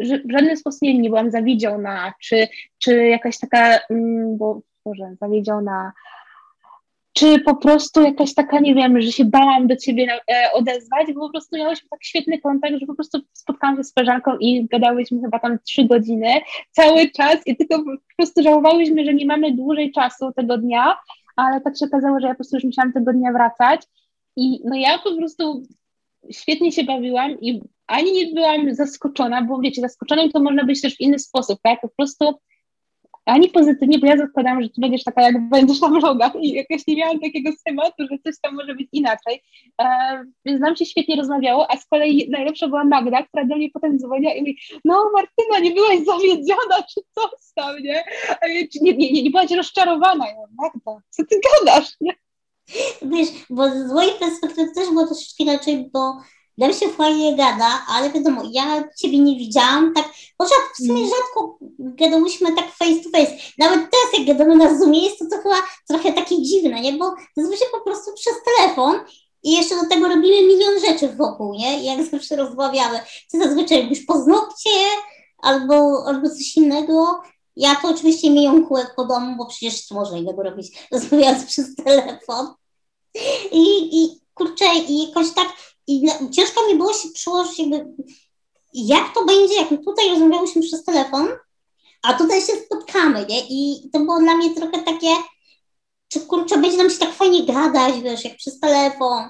że 0.00 0.18
w 0.18 0.32
żaden 0.32 0.56
sposób 0.56 0.82
nie, 0.82 0.98
nie 0.98 1.08
byłam 1.08 1.30
zawiedziona, 1.30 2.12
czy, 2.22 2.48
czy 2.78 3.06
jakaś 3.06 3.38
taka, 3.38 3.78
mm, 3.90 4.38
bo 4.38 4.60
Boże, 4.86 5.16
zawiedziona, 5.20 5.92
czy 7.12 7.40
po 7.40 7.56
prostu 7.56 8.02
jakaś 8.02 8.34
taka, 8.34 8.60
nie 8.60 8.74
wiem, 8.74 9.00
że 9.00 9.12
się 9.12 9.24
bałam 9.24 9.66
do 9.66 9.76
ciebie 9.76 10.20
e, 10.30 10.52
odezwać, 10.52 11.06
bo 11.14 11.20
po 11.20 11.30
prostu 11.30 11.56
miałyśmy 11.56 11.88
tak 11.88 12.04
świetny 12.04 12.40
kontakt, 12.40 12.74
że 12.80 12.86
po 12.86 12.94
prostu 12.94 13.18
spotkałam 13.32 13.76
się 13.76 13.84
z 13.84 13.92
koleżanką 13.92 14.36
i 14.40 14.66
gadałyśmy 14.66 15.20
chyba 15.20 15.38
tam 15.38 15.58
trzy 15.58 15.84
godziny 15.84 16.40
cały 16.70 17.10
czas 17.10 17.36
i 17.46 17.56
tylko 17.56 17.78
po 17.78 18.16
prostu 18.16 18.42
żałowałyśmy, 18.42 19.04
że 19.04 19.14
nie 19.14 19.26
mamy 19.26 19.52
dłużej 19.54 19.92
czasu 19.92 20.32
tego 20.32 20.58
dnia, 20.58 20.96
ale 21.36 21.60
tak 21.60 21.78
się 21.78 21.86
okazało, 21.86 22.20
że 22.20 22.26
ja 22.26 22.32
po 22.32 22.38
prostu 22.38 22.56
już 22.56 22.64
musiałam 22.64 22.92
tego 22.92 23.12
dnia 23.12 23.32
wracać 23.32 23.80
i 24.36 24.60
no 24.64 24.76
ja 24.76 24.98
po 24.98 25.16
prostu 25.16 25.62
świetnie 26.32 26.72
się 26.72 26.84
bawiłam 26.84 27.40
i 27.40 27.62
ani 27.86 28.12
nie 28.12 28.34
byłam 28.34 28.74
zaskoczona, 28.74 29.42
bo 29.42 29.58
wiecie, 29.58 29.80
zaskoczonym 29.80 30.32
to 30.32 30.40
można 30.40 30.64
być 30.64 30.82
też 30.82 30.96
w 30.96 31.00
inny 31.00 31.18
sposób, 31.18 31.58
tak? 31.62 31.80
Po 31.80 31.88
prostu 31.88 32.34
ani 33.26 33.48
pozytywnie, 33.48 33.98
bo 33.98 34.06
ja 34.06 34.16
zakładałam, 34.16 34.62
że 34.62 34.68
ty 34.68 34.80
będziesz 34.80 35.04
taka, 35.04 35.22
jak 35.22 35.48
będziesz 35.48 35.80
na 35.80 35.88
vlogach 35.88 36.32
i 36.40 36.52
jakoś 36.52 36.86
nie 36.86 36.96
miałam 36.96 37.20
takiego 37.20 37.50
schematu, 37.52 38.06
że 38.10 38.18
coś 38.24 38.34
tam 38.42 38.54
może 38.54 38.74
być 38.74 38.88
inaczej. 38.92 39.42
E, 39.80 39.86
więc 40.44 40.60
nam 40.60 40.76
się 40.76 40.86
świetnie 40.86 41.16
rozmawiało, 41.16 41.70
a 41.70 41.76
z 41.76 41.86
kolei 41.86 42.30
najlepsza 42.30 42.68
była 42.68 42.84
Magda, 42.84 43.22
która 43.22 43.44
do 43.44 43.56
mnie 43.56 43.70
potem 43.70 43.98
dzwoniła 43.98 44.32
i 44.32 44.40
mówi, 44.40 44.58
no 44.84 45.10
Martyna, 45.14 45.58
nie 45.58 45.70
byłaś 45.70 45.98
zawiedziona, 45.98 46.82
czy 46.94 47.00
coś 47.14 47.52
tam, 47.54 47.76
nie? 47.82 48.04
Nie, 48.48 48.92
nie, 48.92 49.12
nie, 49.12 49.22
nie 49.22 49.30
byłaś 49.30 49.50
rozczarowana. 49.50 50.26
Ja, 50.26 50.34
Magda, 50.58 51.02
co 51.10 51.22
ty 51.24 51.40
gadasz, 51.40 51.92
nie? 52.00 52.12
Wiesz, 53.02 53.28
bo 53.50 53.70
z 53.70 53.92
mojej 53.92 54.12
perspektywy 54.18 54.74
też 54.74 54.88
było 54.88 55.06
troszeczkę 55.06 55.44
inaczej, 55.44 55.90
bo 55.92 56.16
nam 56.58 56.72
się 56.72 56.88
fajnie 56.88 57.36
gada, 57.36 57.84
ale 57.88 58.10
wiadomo, 58.10 58.42
ja 58.52 58.84
Ciebie 58.96 59.18
nie 59.18 59.36
widziałam, 59.36 59.94
tak, 59.94 60.08
bo 60.38 60.44
w 60.44 60.76
sumie 60.76 61.00
mm. 61.00 61.10
rzadko 61.10 61.58
gadałyśmy 61.78 62.56
tak 62.56 62.72
face 62.72 63.00
to 63.04 63.18
face. 63.18 63.32
Nawet 63.58 63.78
teraz, 63.78 64.18
jak 64.18 64.26
gadamy 64.26 64.56
na 64.56 64.78
Zoomie, 64.78 65.04
jest 65.04 65.18
to, 65.18 65.24
to 65.30 65.42
chyba 65.42 65.62
trochę 65.88 66.12
takie 66.12 66.42
dziwne, 66.42 66.80
nie? 66.80 66.92
Bo 66.92 67.14
zazwyczaj 67.36 67.68
po 67.72 67.80
prostu 67.80 68.10
przez 68.14 68.34
telefon 68.44 69.00
i 69.42 69.52
jeszcze 69.52 69.82
do 69.82 69.88
tego 69.88 70.08
robimy 70.08 70.42
milion 70.42 70.80
rzeczy 70.86 71.08
wokół, 71.08 71.54
nie? 71.54 71.80
I 71.80 71.84
jak 71.84 72.04
zawsze 72.04 72.36
rozmawiamy, 72.36 73.00
to 73.32 73.38
zazwyczaj 73.38 73.82
robisz 73.82 74.04
poznokcie 74.06 74.70
albo, 75.38 76.04
albo 76.06 76.30
coś 76.30 76.56
innego. 76.56 77.22
Ja 77.56 77.74
to 77.74 77.88
oczywiście 77.88 78.30
miję 78.30 78.64
kółek 78.68 78.94
po 78.96 79.04
domu, 79.04 79.36
bo 79.38 79.46
przecież 79.46 79.84
co 79.84 79.94
można 79.94 80.18
innego 80.18 80.42
robić, 80.42 80.78
rozmawiając 80.92 81.44
przez 81.44 81.74
telefon. 81.74 82.54
I, 83.52 83.88
i 84.02 84.20
kurczę, 84.34 84.64
i 84.88 85.08
jakoś 85.08 85.34
tak 85.34 85.48
i 85.86 86.06
ciężko 86.32 86.66
mi 86.66 86.74
było 86.74 86.92
się 86.92 87.08
przyłożyć, 87.08 87.58
jakby, 87.58 87.86
jak 88.74 89.14
to 89.14 89.24
będzie, 89.24 89.54
jak 89.54 89.68
tutaj 89.68 90.10
rozmawiałyśmy 90.10 90.62
przez 90.62 90.84
telefon, 90.84 91.28
a 92.02 92.14
tutaj 92.14 92.40
się 92.40 92.52
spotkamy, 92.52 93.26
nie? 93.28 93.40
I 93.48 93.90
to 93.92 93.98
było 93.98 94.18
dla 94.18 94.36
mnie 94.36 94.54
trochę 94.54 94.82
takie, 94.82 95.08
czy 96.08 96.20
kurczę, 96.20 96.58
będzie 96.58 96.76
nam 96.76 96.90
się 96.90 96.98
tak 96.98 97.14
fajnie 97.14 97.46
gadać, 97.46 98.00
wiesz, 98.00 98.24
jak 98.24 98.36
przez 98.36 98.60
telefon, 98.60 99.24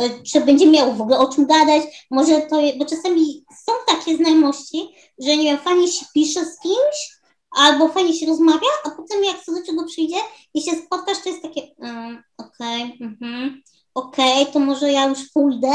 y, 0.00 0.22
czy 0.32 0.40
będzie 0.40 0.66
miał 0.66 0.94
w 0.94 1.00
ogóle 1.00 1.18
o 1.18 1.32
czym 1.32 1.46
gadać, 1.46 2.06
może 2.10 2.40
to, 2.40 2.56
bo 2.78 2.84
czasami 2.84 3.44
są 3.66 3.72
takie 3.86 4.16
znajomości, 4.16 4.88
że 5.18 5.36
nie 5.36 5.44
wiem, 5.44 5.58
fajnie 5.58 5.88
się 5.88 6.06
pisze 6.14 6.44
z 6.44 6.60
kimś, 6.60 7.22
albo 7.50 7.88
fajnie 7.88 8.14
się 8.14 8.26
rozmawia, 8.26 8.68
a 8.84 8.90
potem 8.90 9.24
jak 9.24 9.44
co 9.44 9.52
do 9.52 9.66
czego 9.66 9.84
przyjdzie 9.86 10.16
i 10.54 10.62
się 10.62 10.72
spotkasz, 10.86 11.22
to 11.22 11.28
jest 11.28 11.42
takie, 11.42 11.62
mm, 11.78 12.22
okej, 12.38 12.82
okay, 12.82 13.16
mm 13.22 13.62
okej, 13.94 14.42
okay, 14.42 14.52
to 14.52 14.58
może 14.58 14.92
ja 14.92 15.08
już 15.08 15.30
pójdę 15.34 15.72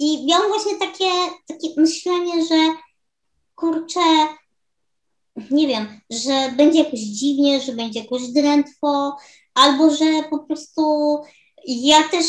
i 0.00 0.26
miałam 0.26 0.48
właśnie 0.48 0.74
takie, 0.78 1.10
takie 1.46 1.68
myślenie, 1.76 2.46
że 2.46 2.56
kurczę, 3.54 4.00
nie 5.50 5.68
wiem, 5.68 6.00
że 6.10 6.52
będzie 6.56 6.78
jakoś 6.78 7.00
dziwnie, 7.00 7.60
że 7.60 7.72
będzie 7.72 8.00
jakoś 8.00 8.28
drętwo, 8.28 9.16
albo 9.54 9.90
że 9.90 10.04
po 10.30 10.38
prostu 10.38 11.16
ja 11.66 12.08
też 12.08 12.26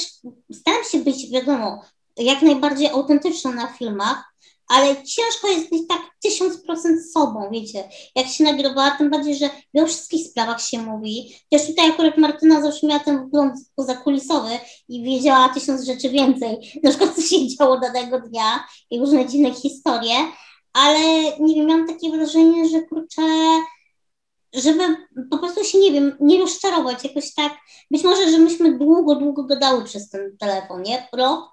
staram 0.53 0.83
się 0.91 0.97
być, 0.97 1.29
wiadomo, 1.29 1.81
jak 2.17 2.41
najbardziej 2.41 2.87
autentyczna 2.87 3.51
na 3.51 3.67
filmach, 3.67 4.30
ale 4.71 4.95
ciężko 4.95 5.47
jest 5.47 5.69
być 5.69 5.87
tak 5.87 6.01
tysiąc 6.23 6.57
procent 6.57 7.11
sobą, 7.11 7.49
wiecie, 7.51 7.89
jak 8.15 8.27
się 8.27 8.43
nagrywa, 8.43 8.91
tym 8.91 9.09
bardziej, 9.09 9.35
że 9.35 9.49
o 9.83 9.85
wszystkich 9.85 10.27
sprawach 10.27 10.61
się 10.61 10.81
mówi. 10.81 11.35
Też 11.49 11.67
tutaj 11.67 11.89
akurat 11.89 12.17
Martyna 12.17 12.61
zawsze 12.61 12.87
miała 12.87 12.99
ten 12.99 13.27
wgląd 13.27 13.53
pozakulisowy 13.75 14.49
i 14.87 15.03
wiedziała 15.03 15.49
tysiąc 15.49 15.83
rzeczy 15.83 16.09
więcej, 16.09 16.57
na 16.83 16.89
przykład 16.89 17.15
co 17.15 17.21
się 17.21 17.47
działo 17.47 17.79
danego 17.79 18.19
dnia 18.19 18.65
i 18.91 18.99
różne 18.99 19.25
dziwne 19.25 19.53
historie, 19.53 20.15
ale 20.73 20.99
nie 21.39 21.55
wiem, 21.55 21.65
miałam 21.65 21.87
takie 21.87 22.11
wrażenie, 22.11 22.69
że 22.69 22.81
kurczę, 22.81 23.21
żeby 24.53 24.83
po 25.31 25.37
prostu 25.37 25.63
się, 25.63 25.77
nie 25.77 25.91
wiem, 25.91 26.17
nie 26.19 26.39
rozczarować 26.39 27.03
jakoś 27.03 27.33
tak, 27.33 27.53
być 27.91 28.03
może, 28.03 28.31
że 28.31 28.37
myśmy 28.37 28.77
długo, 28.77 29.15
długo 29.15 29.43
gadały 29.43 29.83
przez 29.83 30.09
ten 30.09 30.37
telefon, 30.39 30.81
nie, 30.81 31.07
rok, 31.13 31.51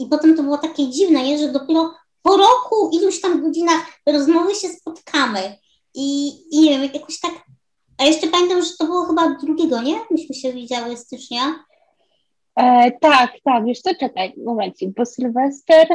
i 0.00 0.06
potem 0.06 0.36
to 0.36 0.42
było 0.42 0.58
takie 0.58 0.88
dziwne, 0.88 1.22
nie? 1.22 1.38
że 1.38 1.52
dopiero 1.52 1.94
po 2.22 2.36
roku, 2.36 2.90
iluś 2.92 3.20
tam 3.20 3.42
godzinach 3.42 4.00
rozmowy 4.06 4.54
się 4.54 4.68
spotkamy. 4.68 5.40
I, 5.94 6.28
I 6.50 6.60
nie 6.60 6.70
wiem, 6.70 6.90
jakoś 6.94 7.20
tak. 7.20 7.32
A 7.98 8.04
jeszcze 8.04 8.26
pamiętam, 8.26 8.62
że 8.62 8.70
to 8.78 8.84
było 8.84 9.04
chyba 9.04 9.34
drugiego, 9.42 9.82
nie? 9.82 9.94
Myśmy 10.10 10.34
się 10.34 10.52
widziały 10.52 10.96
stycznia. 10.96 11.40
E, 12.56 12.90
tak, 13.00 13.32
tak, 13.44 13.64
co, 13.82 13.94
czekaj, 13.94 14.34
momencik, 14.44 14.90
bo 14.96 15.06
Sylwester, 15.06 15.86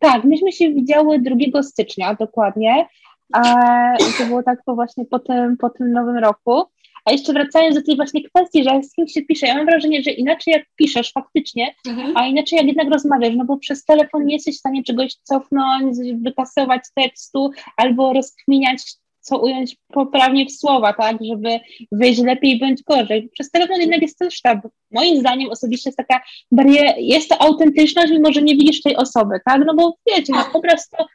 tak, 0.00 0.24
myśmy 0.24 0.52
się 0.52 0.70
widziały 0.70 1.18
2 1.18 1.62
stycznia 1.62 2.14
dokładnie, 2.14 2.88
e, 3.36 3.96
to 4.18 4.26
było 4.26 4.42
tak 4.42 4.58
po 4.64 4.74
właśnie 4.74 5.04
po 5.04 5.18
tym, 5.18 5.56
po 5.56 5.70
tym 5.70 5.92
nowym 5.92 6.18
roku, 6.18 6.62
a 7.04 7.12
jeszcze 7.12 7.32
wracając 7.32 7.76
do 7.76 7.82
tej 7.82 7.96
właśnie 7.96 8.22
kwestii, 8.22 8.64
że 8.64 8.82
z 8.82 8.94
kimś 8.94 9.12
się 9.12 9.22
pisze, 9.22 9.46
ja 9.46 9.54
mam 9.54 9.66
wrażenie, 9.66 10.02
że 10.02 10.10
inaczej 10.10 10.52
jak 10.52 10.64
piszesz 10.76 11.12
faktycznie, 11.12 11.74
mhm. 11.88 12.16
a 12.16 12.26
inaczej 12.26 12.56
jak 12.56 12.66
jednak 12.66 12.90
rozmawiasz, 12.90 13.34
no 13.36 13.44
bo 13.44 13.56
przez 13.56 13.84
telefon 13.84 14.26
nie 14.26 14.34
jesteś 14.34 14.56
w 14.56 14.58
stanie 14.58 14.82
czegoś 14.82 15.14
cofnąć, 15.22 15.96
wykasować 16.22 16.82
tekstu 16.94 17.50
albo 17.76 18.12
rozkminiać 18.12 18.82
co 19.24 19.38
ująć 19.38 19.76
poprawnie 19.92 20.46
w 20.46 20.52
słowa, 20.52 20.92
tak, 20.92 21.16
żeby 21.24 21.60
wyjść 21.92 22.20
lepiej 22.20 22.58
bądź 22.58 22.82
gorzej. 22.82 23.30
Przez 23.32 23.50
telefon 23.50 23.80
jednak 23.80 24.02
jest 24.02 24.18
też 24.18 24.40
tak, 24.40 24.58
moim 24.90 25.20
zdaniem 25.20 25.50
osobiście 25.50 25.90
jest 25.90 25.98
taka 25.98 26.20
bariera, 26.52 26.92
jest 26.98 27.28
to 27.28 27.42
autentyczność, 27.42 28.12
mimo 28.12 28.32
że 28.32 28.42
nie 28.42 28.56
widzisz 28.56 28.82
tej 28.82 28.96
osoby, 28.96 29.40
tak, 29.46 29.62
no 29.66 29.74
bo 29.74 29.96
wiecie, 30.06 30.32
no 30.32 30.44
obraz 30.52 30.88
to 30.88 31.06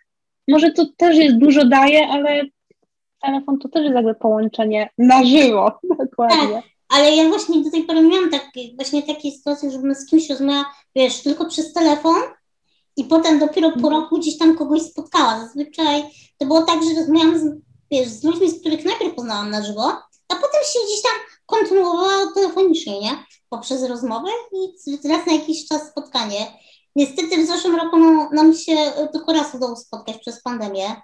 może 0.47 0.71
to 0.71 0.85
też 0.97 1.17
jest 1.17 1.37
dużo 1.37 1.65
daje, 1.65 2.07
ale 2.07 2.43
telefon 3.21 3.59
to 3.59 3.69
też 3.69 3.83
jest 3.83 3.95
jakby 3.95 4.15
połączenie 4.15 4.89
na 4.97 5.25
żywo, 5.25 5.71
dokładnie. 6.05 6.53
Tak, 6.53 6.63
ale 6.89 7.15
ja 7.15 7.29
właśnie 7.29 7.63
do 7.63 7.71
tej 7.71 7.83
pory 7.83 8.01
miałam 8.01 8.29
tak, 8.29 8.49
właśnie 8.75 9.03
takie 9.03 9.31
sytuacje, 9.31 9.71
żebym 9.71 9.95
z 9.95 10.05
kimś 10.05 10.29
rozmawiała, 10.29 10.65
wiesz, 10.95 11.21
tylko 11.21 11.45
przez 11.45 11.73
telefon 11.73 12.15
i 12.97 13.03
potem 13.03 13.39
dopiero 13.39 13.69
po 13.69 13.75
mhm. 13.75 13.93
roku 13.93 14.19
gdzieś 14.19 14.37
tam 14.37 14.57
kogoś 14.57 14.81
spotkała. 14.81 15.39
Zazwyczaj 15.39 16.03
to 16.37 16.45
było 16.45 16.61
tak, 16.61 16.83
że 16.83 16.99
rozmawiałam 16.99 17.39
z, 17.39 17.43
wiesz, 17.91 18.07
z 18.07 18.23
ludźmi, 18.23 18.51
z 18.51 18.59
których 18.59 18.85
najpierw 18.85 19.15
poznałam 19.15 19.49
na 19.49 19.63
żywo, 19.63 19.83
a 20.27 20.35
potem 20.35 20.61
się 20.73 20.79
gdzieś 20.85 21.01
tam 21.01 21.11
kontynuowała 21.45 22.33
telefonicznie, 22.33 22.99
nie? 22.99 23.11
Poprzez 23.49 23.83
rozmowę 23.83 24.29
i 24.51 25.07
raz 25.09 25.25
na 25.25 25.33
jakiś 25.33 25.67
czas 25.67 25.87
spotkanie. 25.87 26.47
Niestety 26.95 27.43
w 27.43 27.47
zeszłym 27.47 27.75
roku 27.75 27.97
no, 27.97 28.29
nam 28.33 28.53
się 28.53 28.75
tylko 29.11 29.33
raz 29.33 29.55
udało 29.55 29.75
spotkać 29.75 30.17
przez 30.17 30.41
pandemię. 30.41 31.01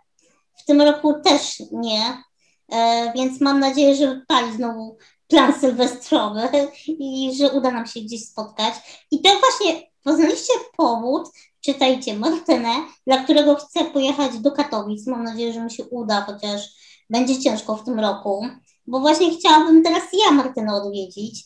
W 0.56 0.66
tym 0.66 0.82
roku 0.82 1.14
też 1.24 1.64
nie, 1.72 2.24
e, 2.72 3.12
więc 3.16 3.42
mam 3.42 3.60
nadzieję, 3.60 3.96
że 3.96 4.16
wypali 4.16 4.56
znowu 4.56 4.98
plan 5.28 5.60
sylwestrowy 5.60 6.42
i 6.88 7.36
że 7.38 7.52
uda 7.52 7.72
nam 7.72 7.86
się 7.86 8.00
gdzieś 8.00 8.26
spotkać. 8.26 8.74
I 9.12 9.22
to 9.22 9.30
właśnie 9.40 9.82
poznaliście 10.04 10.54
powód, 10.78 11.30
czytajcie 11.62 12.14
Martynę, 12.14 12.70
dla 13.08 13.24
którego 13.24 13.56
chcę 13.56 13.86
pojechać 13.86 14.40
do 14.40 14.52
Katowic. 14.52 15.08
Mam 15.08 15.24
nadzieję, 15.24 15.54
że 15.54 15.64
mi 15.64 15.72
się 15.72 15.84
uda, 15.86 16.22
chociaż 16.22 16.62
będzie 17.10 17.42
ciężko 17.42 17.76
w 17.76 17.84
tym 17.84 18.00
roku. 18.00 18.46
bo 18.88 19.00
właśnie 19.00 19.38
chciałabym 19.38 19.84
teraz 19.84 20.04
ja 20.26 20.32
Martynę 20.32 20.74
odwiedzić, 20.74 21.46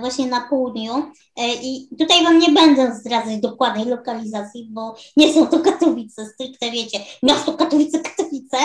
właśnie 0.00 0.26
na 0.26 0.40
południu. 0.40 0.92
E, 1.36 1.54
I 1.62 1.88
tutaj 1.98 2.24
Wam 2.24 2.38
nie 2.38 2.48
będę 2.48 2.94
zdradzać 2.94 3.40
dokładnej 3.40 3.84
lokalizacji, 3.84 4.68
bo 4.70 4.96
nie 5.16 5.32
są 5.32 5.46
to 5.46 5.60
Katowice, 5.60 6.26
stricte 6.26 6.70
wiecie, 6.70 6.98
miasto 7.22 7.52
Katowice, 7.52 7.98
Katowice, 8.00 8.56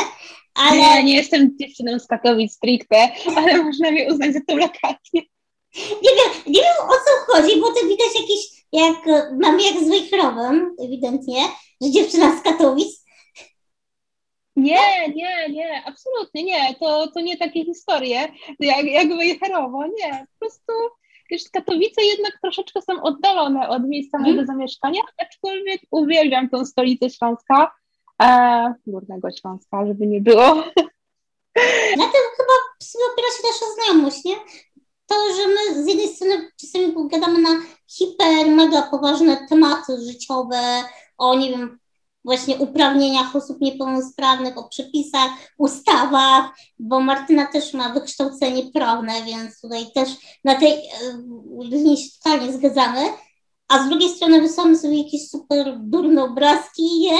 ale... 0.53 0.77
Nie, 0.77 1.03
nie 1.03 1.15
jestem 1.15 1.57
dziewczyną 1.59 1.99
z 1.99 2.07
Katowic 2.07 2.53
stricte, 2.53 3.09
ale 3.35 3.63
można 3.63 3.91
mnie 3.91 4.13
uznać 4.13 4.33
za 4.33 4.39
tą 4.47 4.57
lokację. 4.57 5.21
Nie 5.75 6.11
wiem, 6.17 6.43
nie 6.47 6.61
wiem 6.61 6.87
o 6.87 6.93
co 6.93 7.33
chodzi, 7.33 7.61
bo 7.61 7.67
to 7.67 7.87
widać 7.87 8.21
jakieś, 8.21 8.65
jak 8.71 9.27
mamy 9.41 9.63
jak 9.63 9.83
z 9.83 9.87
Wejherowem, 9.87 10.75
ewidentnie, 10.79 11.41
że 11.81 11.91
dziewczyna 11.91 12.39
z 12.39 12.41
Katowic. 12.41 13.06
Nie, 14.57 15.09
nie, 15.15 15.49
nie, 15.49 15.83
absolutnie 15.85 16.43
nie. 16.43 16.75
To, 16.75 17.07
to 17.07 17.21
nie 17.21 17.37
takie 17.37 17.65
historie 17.65 18.27
jak, 18.59 18.85
jak 18.85 19.07
Wejherowo, 19.07 19.83
nie. 19.87 20.27
Po 20.33 20.39
prostu 20.39 20.73
wiesz, 21.31 21.41
Katowice 21.53 22.03
jednak 22.03 22.39
troszeczkę 22.41 22.81
są 22.81 23.03
oddalone 23.03 23.69
od 23.69 23.87
miejsca 23.87 24.17
mojego 24.17 24.37
hmm. 24.39 24.47
zamieszkania, 24.47 25.01
aczkolwiek 25.17 25.81
uwielbiam 25.91 26.49
tą 26.49 26.65
stolicę 26.65 27.09
Śląska, 27.09 27.71
e, 28.23 28.73
Górnego 28.87 29.31
Śląska, 29.31 29.85
żeby 29.87 30.07
nie 30.07 30.21
było. 30.21 30.55
Na 31.97 32.03
tym 32.03 32.23
chyba 32.37 32.53
opiera 33.13 33.29
się 33.29 33.43
nasza 33.47 33.65
znajomość, 33.75 34.25
nie? 34.25 34.35
to, 35.07 35.15
że 35.35 35.47
my 35.47 35.83
z 35.83 35.87
jednej 35.87 36.07
strony 36.07 36.51
czasami 36.61 37.09
gadamy 37.09 37.39
na 37.39 37.49
hiper, 37.87 38.47
mega 38.47 38.81
poważne 38.81 39.47
tematy 39.49 40.01
życiowe, 40.07 40.83
o 41.17 41.35
nie 41.35 41.49
wiem, 41.49 41.79
właśnie 42.27 42.57
uprawnieniach 42.57 43.35
osób 43.35 43.61
niepełnosprawnych, 43.61 44.57
o 44.57 44.69
przepisach, 44.69 45.31
ustawach, 45.57 46.45
bo 46.79 46.99
Martyna 46.99 47.45
też 47.45 47.73
ma 47.73 47.93
wykształcenie 47.93 48.71
prawne, 48.73 49.13
więc 49.25 49.61
tutaj 49.61 49.91
też 49.95 50.09
na 50.43 50.55
tej 50.55 50.71
e, 50.71 50.79
linii 51.61 51.97
się 51.97 52.09
totalnie 52.23 52.53
zgadzamy. 52.53 52.99
A 53.67 53.83
z 53.83 53.89
drugiej 53.89 54.09
strony 54.09 54.41
wysyłamy 54.41 54.77
sobie 54.77 55.03
jakieś 55.03 55.29
super 55.29 55.77
durne 55.79 56.23
obrazki, 56.23 57.01
je, 57.01 57.17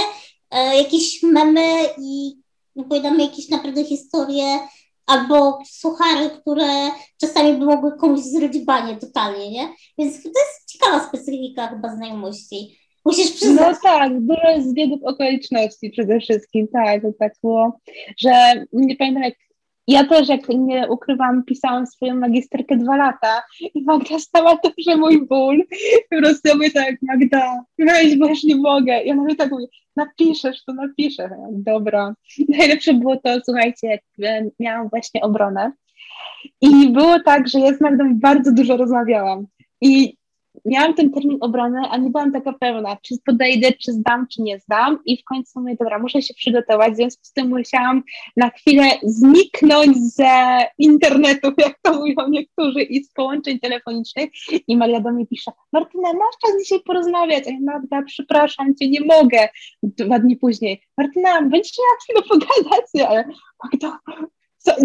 e, 0.52 0.78
jakieś 0.78 1.24
memy 1.24 1.66
i 2.02 2.36
opowiadamy 2.76 3.24
jakieś 3.24 3.50
naprawdę 3.50 3.86
historie 3.86 4.60
albo 5.06 5.60
suchary, 5.66 6.30
które 6.30 6.92
czasami 7.22 7.54
by 7.54 7.66
mogły 7.66 7.98
komuś 7.98 8.20
zrobić 8.20 8.66
banie 8.66 8.96
totalnie, 8.96 9.52
nie? 9.52 9.74
Więc 9.98 10.24
to 10.24 10.30
jest 10.30 10.72
ciekawa 10.72 11.08
specyfika 11.08 11.68
chyba 11.68 11.96
znajomości. 11.96 12.87
Musisz 13.08 13.32
przyznać. 13.32 13.78
No 13.84 13.90
tak, 13.90 14.20
dużo 14.20 14.62
zbiegów 14.62 15.04
okoliczności 15.04 15.90
przede 15.90 16.20
wszystkim, 16.20 16.68
tak, 16.68 17.02
tak 17.20 17.34
było, 17.44 17.80
że 18.18 18.32
nie 18.74 18.96
pamiętam 18.96 19.24
jak 19.24 19.34
ja 19.88 20.04
też, 20.08 20.30
jak 20.30 20.50
nie 20.50 20.88
ukrywam, 20.90 21.44
pisałam 21.44 21.88
swoją 21.88 22.16
magisterkę 22.16 22.78
dwa 22.78 22.98
lata 22.98 23.44
i 23.74 23.84
Magda 23.84 24.20
stała 24.20 24.58
to, 24.58 24.72
że 24.78 24.98
mój 24.98 25.28
ból. 25.28 25.64
Po 26.10 26.18
prostu 26.18 26.48
ja 26.48 26.56
mówię 26.56 26.72
tak, 26.72 26.96
Magda, 27.02 27.64
weź, 27.80 28.18
bo 28.18 28.28
już 28.28 28.44
nie 28.44 28.56
mogę. 28.56 29.04
I 29.04 29.12
ona 29.12 29.24
mi 29.24 29.36
tak 29.36 29.52
mówi, 29.52 29.66
napiszesz, 29.96 30.64
to 30.64 30.74
napiszę. 30.74 31.30
Dobra. 31.52 32.16
Najlepsze 32.50 32.94
było 32.94 33.18
to, 33.18 33.30
słuchajcie, 33.46 33.88
jak 33.88 34.02
miałam 34.60 34.90
właśnie 34.90 35.22
obronę 35.22 35.72
i 36.62 36.90
było 36.90 37.20
tak, 37.20 37.48
że 37.48 37.60
ja 37.60 37.74
z 37.74 37.82
Magdą 37.82 38.20
bardzo 38.20 38.52
dużo 38.52 38.78
rozmawiałam. 38.78 39.48
I 39.82 40.18
miałam 40.66 40.94
ten 40.94 41.12
termin 41.12 41.38
obrony, 41.42 41.80
a 41.90 41.98
nie 41.98 42.10
byłam 42.10 42.32
taka 42.32 42.54
pewna, 42.54 42.98
czy 43.02 43.16
podejdę, 43.26 43.72
czy 43.72 43.92
zdam, 43.92 44.28
czy 44.28 44.42
nie 44.42 44.60
zdam 44.60 45.00
i 45.06 45.22
w 45.22 45.24
końcu 45.24 45.60
mówię, 45.60 45.76
dobra, 45.80 46.00
muszę 46.00 46.22
się 46.22 46.34
przygotować, 46.34 46.94
w 46.94 46.96
związku 46.96 47.26
z 47.26 47.34
tym 47.34 47.50
musiałam 47.50 48.04
na 48.38 48.50
chwilę 48.50 48.84
zniknąć 49.04 49.98
ze 49.98 50.58
internetu, 50.78 51.52
jak 51.58 51.80
to 51.82 51.94
mówią 51.94 52.30
niektórzy, 52.30 52.82
i 52.82 53.04
z 53.04 53.14
połączeń 53.14 53.60
telefonicznych 53.60 54.30
i 54.68 54.78
Maria 54.78 55.00
do 55.00 55.12
mnie 55.12 55.28
pisze, 55.28 55.52
Martyna, 55.74 56.14
masz 56.14 56.38
czas 56.46 56.64
dzisiaj 56.64 56.80
porozmawiać? 56.86 57.48
A 57.48 57.52
ja, 57.52 57.58
Magda, 57.62 58.02
przepraszam 58.02 58.76
cię, 58.76 58.90
nie 58.90 59.02
mogę. 59.02 59.50
Dwa 59.84 60.20
dni 60.20 60.38
później, 60.38 60.82
Martyna, 60.98 61.42
będziesz 61.42 61.78
miała 61.80 61.98
chwilę 62.02 62.22
pogadać, 62.32 63.10
ale 63.10 63.30
Magda, 63.64 64.00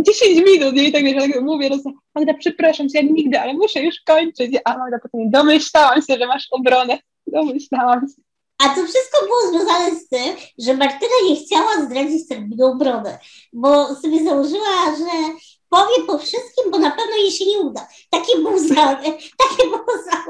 10 0.03 0.45
minut, 0.45 0.75
nie? 0.75 0.85
I 0.85 0.93
tak, 0.93 1.05
wiesz, 1.05 1.33
tak 1.33 1.43
mówię, 1.43 1.69
roz... 1.69 1.81
Magda, 2.15 2.35
przepraszam 2.35 2.89
cię 2.89 2.99
jak 2.99 3.11
nigdy, 3.11 3.41
ale 3.41 3.55
muszę 3.55 3.83
już 3.83 3.95
kończyć. 4.07 4.53
A 4.65 4.79
Magda 4.79 4.99
potem, 4.99 5.31
domyślałam 5.31 6.03
się, 6.03 6.19
że 6.19 6.27
masz 6.27 6.49
obronę. 6.51 6.99
Domyślałam 7.27 8.01
się. 8.01 8.23
A 8.59 8.69
to 8.69 8.87
wszystko 8.87 9.27
było 9.27 9.51
związane 9.51 9.97
z 9.97 10.09
tym, 10.09 10.37
że 10.59 10.75
Martyna 10.75 11.15
nie 11.29 11.37
chciała 11.37 11.87
zdradzić 11.87 12.29
terminu 12.29 12.67
obronę, 12.67 13.19
bo 13.53 13.95
sobie 13.95 14.25
założyła, 14.25 14.97
że 14.99 15.35
powie 15.69 16.07
po 16.07 16.19
wszystkim, 16.19 16.71
bo 16.71 16.79
na 16.79 16.91
pewno 16.91 17.17
jej 17.17 17.31
się 17.31 17.47
nie 17.47 17.59
uda. 17.59 17.89
Za, 18.57 18.97
takie 19.43 19.65
było 19.65 19.82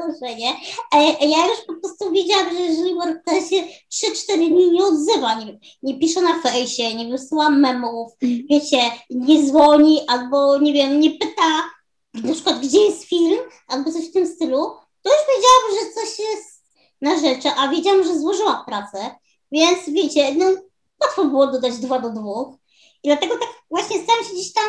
założenie. 0.03 0.53
E, 0.95 1.29
ja 1.29 1.47
już 1.47 1.61
po 1.67 1.75
prostu 1.75 2.13
wiedziałam, 2.13 2.55
że 2.57 2.61
jeżeli 2.61 2.95
Marta 2.95 3.41
się 3.41 3.63
3-4 3.93 4.37
dni 4.37 4.71
nie 4.71 4.85
odzywa, 4.85 5.35
nie, 5.35 5.59
nie 5.83 5.99
pisze 5.99 6.21
na 6.21 6.43
fejsie, 6.43 6.95
nie 6.95 7.09
wysyła 7.09 7.51
memów, 7.51 8.13
wiecie, 8.51 8.79
nie 9.11 9.43
dzwoni 9.43 10.01
albo, 10.09 10.59
nie 10.59 10.73
wiem, 10.73 11.01
nie 11.01 11.11
pyta. 11.11 11.71
Na 12.15 12.33
przykład, 12.35 12.61
gdzie 12.61 12.81
jest 12.81 13.05
film, 13.05 13.39
albo 13.69 13.93
coś 13.93 14.09
w 14.09 14.13
tym 14.13 14.27
stylu, 14.27 14.71
to 15.03 15.11
już 15.11 15.37
wiedziałam, 15.37 15.81
że 15.81 15.95
coś 15.95 16.19
jest 16.19 16.63
na 17.01 17.21
rzeczy, 17.21 17.49
a 17.57 17.69
wiedziałam, 17.69 18.05
że 18.05 18.19
złożyła 18.19 18.65
pracę, 18.67 19.15
więc 19.53 19.79
wiecie, 19.89 20.35
no, 20.35 20.47
łatwo 21.03 21.25
było 21.25 21.47
dodać 21.47 21.77
dwa 21.77 21.99
do 21.99 22.11
dwóch. 22.11 22.55
I 23.03 23.09
dlatego 23.09 23.39
tak 23.39 23.49
właśnie 23.71 24.03
stałam 24.03 24.25
się 24.25 24.33
gdzieś 24.33 24.53
tam 24.53 24.65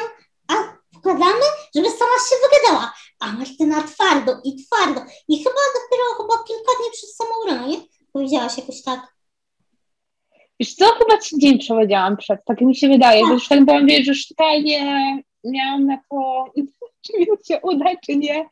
a 0.48 0.83
wkładamy, 1.04 1.46
żeby 1.76 1.90
sama 1.90 2.18
się 2.30 2.36
wygadała. 2.44 2.94
A 3.20 3.32
Martyna 3.32 3.84
twardo 3.84 4.42
i 4.44 4.56
twardo. 4.56 5.02
I 5.28 5.38
chyba 5.38 5.62
dopiero 5.76 6.04
chyba 6.18 6.44
kilka 6.48 6.72
dni 6.80 6.92
przed 6.92 7.10
samą 7.10 7.32
rano, 7.48 7.68
nie? 7.68 7.78
Powiedziałaś 8.14 8.58
jakoś 8.58 8.84
tak. 8.84 9.14
Wiesz 10.60 10.76
co, 10.76 10.86
chyba 10.86 11.18
ci 11.18 11.40
dzień 11.40 11.60
przechodziłam 11.60 12.18
przed, 12.18 12.40
tak 12.46 12.62
mi 12.62 12.76
się 12.76 12.88
wydaje, 12.88 13.20
tak. 13.20 13.28
bo 13.28 13.34
już 13.34 13.48
tak 13.48 13.66
byłam, 13.66 13.86
wiesz, 13.88 14.08
już 14.08 14.28
totalnie 14.28 14.82
miałam 15.44 15.86
na 15.86 15.98
to, 16.10 16.46
czy 17.06 17.20
mi 17.20 17.26
się 17.48 17.60
uda, 17.62 17.86
czy 18.06 18.16
nie, 18.16 18.50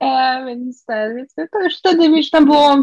e, 0.00 0.44
więc, 0.46 0.84
ten, 0.84 1.16
więc 1.16 1.34
to 1.34 1.62
już 1.64 1.78
wtedy 1.78 2.04
już 2.04 2.30
tam 2.30 2.44
było 2.44 2.76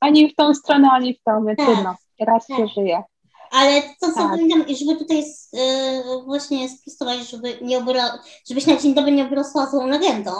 ani 0.00 0.32
w 0.32 0.34
tą 0.34 0.54
stronę, 0.54 0.88
ani 0.92 1.14
w 1.14 1.22
tą, 1.22 1.46
więc 1.46 1.58
tak. 1.58 1.66
trudno, 1.66 1.94
raz 2.20 2.46
tak. 2.46 2.58
się 2.58 2.68
żyje. 2.68 3.02
Ale 3.50 3.82
to, 3.82 4.06
co 4.06 4.14
tak. 4.14 4.30
pamiętam, 4.30 4.64
żeby 4.76 4.96
tutaj 4.96 5.24
yy, 5.52 6.24
właśnie 6.24 6.68
sprostować, 6.68 7.30
żeby 7.30 7.58
nie 7.62 7.78
obro, 7.78 8.00
żebyś 8.48 8.66
na 8.66 8.76
dzień 8.76 8.94
dobry 8.94 9.12
nie 9.12 9.24
obrosła 9.24 9.66
złą 9.66 9.86
legendą. 9.86 10.30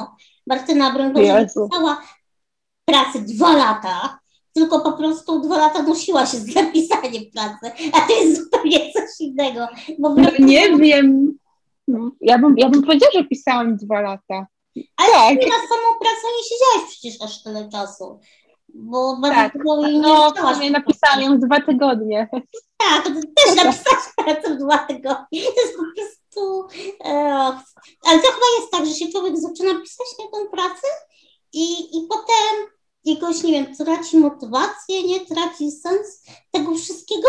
Martyna 0.47 0.93
Brągowa 0.93 1.45
pisała 1.45 2.03
pracy 2.85 3.21
dwa 3.21 3.57
lata, 3.57 4.19
tylko 4.53 4.81
po 4.81 4.93
prostu 4.93 5.41
dwa 5.41 5.59
lata 5.59 5.83
nosiła 5.83 6.27
się 6.27 6.37
z 6.37 6.55
napisaniem 6.55 7.23
pracy, 7.35 7.91
a 7.93 8.01
to 8.01 8.13
jest 8.13 8.45
zupełnie 8.45 8.93
coś 8.93 9.21
innego. 9.21 9.69
Bo 9.99 10.15
no 10.15 10.31
nie 10.39 10.77
wiem, 10.79 11.39
no, 11.89 12.11
ja 12.21 12.39
bym, 12.39 12.55
ja 12.59 12.69
bym 12.69 12.83
powiedziała, 12.83 13.13
że 13.13 13.25
pisałam 13.25 13.77
dwa 13.77 14.01
lata. 14.01 14.47
Ale 14.97 15.13
tak. 15.13 15.41
ty 15.41 15.47
na 15.47 15.55
samą 15.55 15.99
pracę 16.01 16.27
nie 16.37 16.45
siedziałaś 16.45 16.91
przecież 16.91 17.23
aż 17.23 17.43
tyle 17.43 17.69
czasu 17.69 18.21
bo 18.79 19.17
bardzo 19.17 19.43
tak. 19.43 19.55
no, 19.93 20.31
w 20.31 20.71
napisałam 20.71 21.23
ją 21.23 21.39
dwa 21.39 21.61
tygodnie. 21.61 22.29
Tak, 22.77 23.05
to 23.05 23.11
też 23.11 23.57
napisałaś 23.57 24.05
pracę 24.17 24.51
w 24.55 24.59
dwa 24.59 24.79
tygodnie. 24.79 25.43
To 25.43 25.61
jest 25.61 25.77
po 25.77 25.85
prostu... 25.97 26.69
E, 27.05 27.13
ale 28.05 28.19
to 28.19 28.29
chyba 28.29 28.47
jest 28.61 28.71
tak, 28.73 28.87
że 28.87 28.95
się 28.95 29.13
człowiek 29.13 29.37
zaczyna 29.37 29.81
pisać 29.81 30.07
na 30.19 30.25
tę 30.25 30.49
pracę 30.51 30.87
i, 31.53 31.81
i 31.99 32.09
potem 32.09 32.77
jakoś, 33.05 33.43
nie 33.43 33.53
wiem, 33.53 33.77
traci 33.77 34.19
motywację, 34.19 35.03
nie 35.03 35.27
traci 35.27 35.73
sens 35.73 36.23
tego 36.51 36.75
wszystkiego 36.75 37.29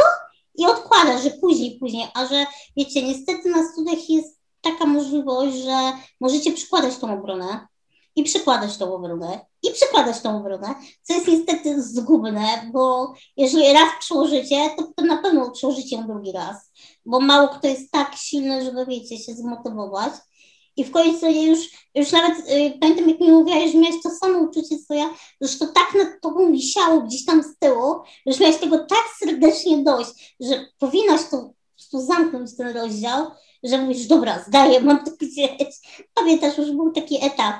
i 0.55 0.65
odkłada, 0.65 1.17
że 1.17 1.29
później, 1.29 1.79
później, 1.79 2.07
a 2.13 2.25
że 2.25 2.45
wiecie, 2.77 3.03
niestety 3.03 3.49
na 3.49 3.71
studiach 3.71 4.09
jest 4.09 4.39
taka 4.61 4.85
możliwość, 4.85 5.57
że 5.57 5.91
możecie 6.19 6.51
przykładać 6.51 6.97
tą 6.97 7.13
obronę, 7.13 7.67
i 8.17 8.23
przykładać 8.23 8.77
tą 8.77 8.93
obronę, 8.95 9.45
i 9.63 9.71
przykładać 9.71 10.21
tą 10.21 10.37
obronę, 10.37 10.75
co 11.03 11.13
jest 11.13 11.27
niestety 11.27 11.81
zgubne, 11.81 12.69
bo 12.73 13.13
jeżeli 13.37 13.73
raz 13.73 13.89
przełożycie, 13.99 14.69
to, 14.95 15.05
na 15.05 15.17
pewno 15.17 15.51
przełożycie 15.51 15.95
ją 15.95 16.07
drugi 16.07 16.31
raz, 16.31 16.71
bo 17.05 17.19
mało 17.19 17.47
kto 17.47 17.67
jest 17.67 17.91
tak 17.91 18.15
silny, 18.15 18.65
żeby, 18.65 18.85
wiecie, 18.85 19.17
się 19.17 19.33
zmotywować. 19.33 20.13
I 20.75 20.83
w 20.83 20.91
końcu 20.91 21.29
już, 21.29 21.59
już 21.95 22.11
nawet 22.11 22.39
y, 22.39 22.77
pamiętam, 22.81 23.09
jak 23.09 23.19
mi 23.19 23.31
mówiłaś, 23.31 23.71
że 23.71 23.77
miałeś 23.77 24.03
to 24.03 24.09
samo 24.09 24.39
uczucie 24.39 24.75
co 24.87 24.93
ja, 24.93 25.09
że 25.41 25.57
to 25.59 25.67
tak 25.67 25.93
nad 25.95 26.21
tobą 26.21 26.51
wisiało 26.51 27.01
gdzieś 27.01 27.25
tam 27.25 27.43
z 27.43 27.57
tyłu, 27.59 27.95
że 28.25 28.39
miałeś 28.39 28.57
tego 28.57 28.77
tak 28.77 29.03
serdecznie 29.19 29.83
dość, 29.83 30.35
że 30.39 30.65
powinnaś 30.79 31.21
to 31.31 31.53
prostu 31.77 32.13
zamknąć 32.13 32.57
ten 32.57 32.77
rozdział, 32.77 33.31
że 33.63 33.77
mówisz, 33.77 34.07
dobra, 34.07 34.43
zdaję, 34.47 34.79
mam 34.79 35.05
to 35.05 35.11
gdzieś. 35.11 35.49
Pamiętasz, 36.13 36.57
już 36.57 36.71
był 36.71 36.91
taki 36.91 37.25
etap, 37.25 37.55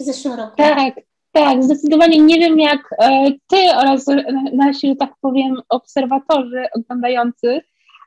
w 0.00 0.02
zeszłym 0.02 0.34
roku. 0.34 0.56
Tak, 0.56 0.94
tak, 1.32 1.64
zdecydowanie 1.64 2.18
nie 2.18 2.38
wiem 2.38 2.58
jak 2.58 2.94
e, 2.98 3.30
ty 3.46 3.56
oraz 3.76 4.06
nasi, 4.52 4.88
że 4.88 4.96
tak 4.96 5.12
powiem, 5.20 5.56
obserwatorzy 5.68 6.66
oglądający 6.76 7.60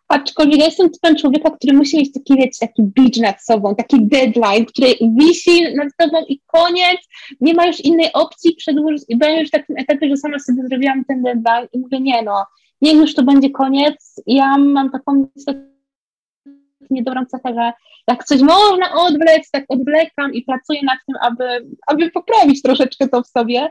Aczkolwiek 0.07 0.59
ja 0.59 0.65
jestem 0.65 0.89
typem 0.89 1.15
człowieka, 1.15 1.51
który 1.51 1.77
musi 1.77 1.97
mieć 1.97 2.13
taki, 2.13 2.35
wiecie, 2.35 2.57
taki 2.59 2.83
beach 2.83 3.17
nad 3.21 3.43
sobą, 3.43 3.75
taki 3.75 4.07
deadline, 4.07 4.65
który 4.65 4.87
wisi 5.17 5.75
nad 5.75 5.87
sobą 6.01 6.25
i 6.27 6.41
koniec, 6.45 6.97
nie 7.41 7.53
ma 7.53 7.65
już 7.65 7.79
innej 7.79 8.13
opcji, 8.13 8.55
przedłużyć 8.55 9.03
i 9.07 9.15
byłem 9.15 9.39
już 9.39 9.47
w 9.47 9.51
takim 9.51 9.77
etapie, 9.77 10.09
że 10.09 10.17
sama 10.17 10.39
sobie 10.39 10.63
zrobiłam 10.67 11.05
ten 11.05 11.23
deadline 11.23 11.67
i 11.73 11.79
mówię, 11.79 11.99
nie 11.99 12.21
no, 12.21 12.45
niech 12.81 12.95
już 12.95 13.15
to 13.15 13.23
będzie 13.23 13.49
koniec, 13.49 14.21
ja 14.27 14.57
mam 14.57 14.91
taką 14.91 15.27
niedobrą 16.91 17.25
cechę, 17.25 17.53
że 17.53 17.71
jak 18.07 18.23
coś 18.23 18.41
można 18.41 18.93
odwlec, 18.93 19.51
tak 19.51 19.65
odwlekam 19.69 20.33
i 20.33 20.41
pracuję 20.41 20.79
nad 20.83 20.99
tym, 21.07 21.15
aby, 21.21 21.67
aby 21.87 22.11
poprawić 22.11 22.61
troszeczkę 22.61 23.07
to 23.07 23.23
w 23.23 23.27
sobie. 23.27 23.69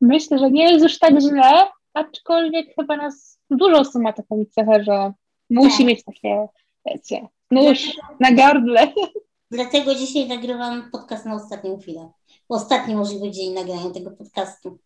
Myślę, 0.00 0.38
że 0.38 0.50
nie 0.50 0.72
jest 0.72 0.84
już 0.84 0.98
tak 0.98 1.20
źle, 1.20 1.68
aczkolwiek 1.94 2.74
chyba 2.74 2.96
nas 2.96 3.40
dużo 3.50 3.78
osób 3.78 4.02
ma 4.02 4.12
taką 4.12 4.44
cechę, 4.50 4.84
że 4.84 5.12
musi 5.50 5.78
tak. 5.78 5.86
mieć 5.86 6.04
takie, 6.04 6.46
wiecie, 6.86 7.28
nóż 7.50 7.96
na 8.20 8.32
gardle. 8.32 8.92
Dlatego 9.50 9.94
dzisiaj 9.94 10.28
nagrywam 10.28 10.90
podcast 10.92 11.26
na 11.26 11.34
ostatnią 11.34 11.78
chwilę. 11.78 12.10
Ostatni 12.48 12.94
możliwy 12.94 13.30
dzień 13.30 13.52
nagrania 13.52 13.90
tego 13.90 14.10
podcastu. 14.10 14.78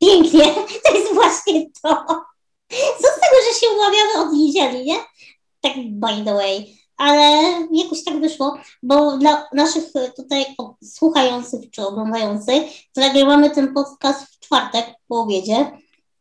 Pięknie, 0.00 0.44
to 0.84 0.94
jest 0.94 1.14
właśnie 1.14 1.66
to. 1.82 2.04
Co 2.70 3.08
z 3.08 3.20
tego, 3.20 3.36
że 3.48 3.60
się 3.60 3.66
umawiamy 3.74 4.28
od 4.28 4.32
niedzieli, 4.32 4.84
nie? 4.84 4.96
Tak 5.74 5.84
by 5.90 6.24
the 6.24 6.34
way. 6.34 6.78
Ale 6.96 7.42
jakoś 7.72 8.04
tak 8.04 8.20
wyszło, 8.20 8.58
bo 8.82 9.18
dla 9.18 9.48
naszych 9.52 9.84
tutaj 10.16 10.44
słuchających 10.84 11.70
czy 11.70 11.86
oglądających, 11.86 12.62
to 12.92 13.00
nagrywamy 13.00 13.50
ten 13.50 13.74
podcast 13.74 14.26
w 14.26 14.38
czwartek 14.38 14.86
po 15.08 15.20
obiedzie, 15.20 15.70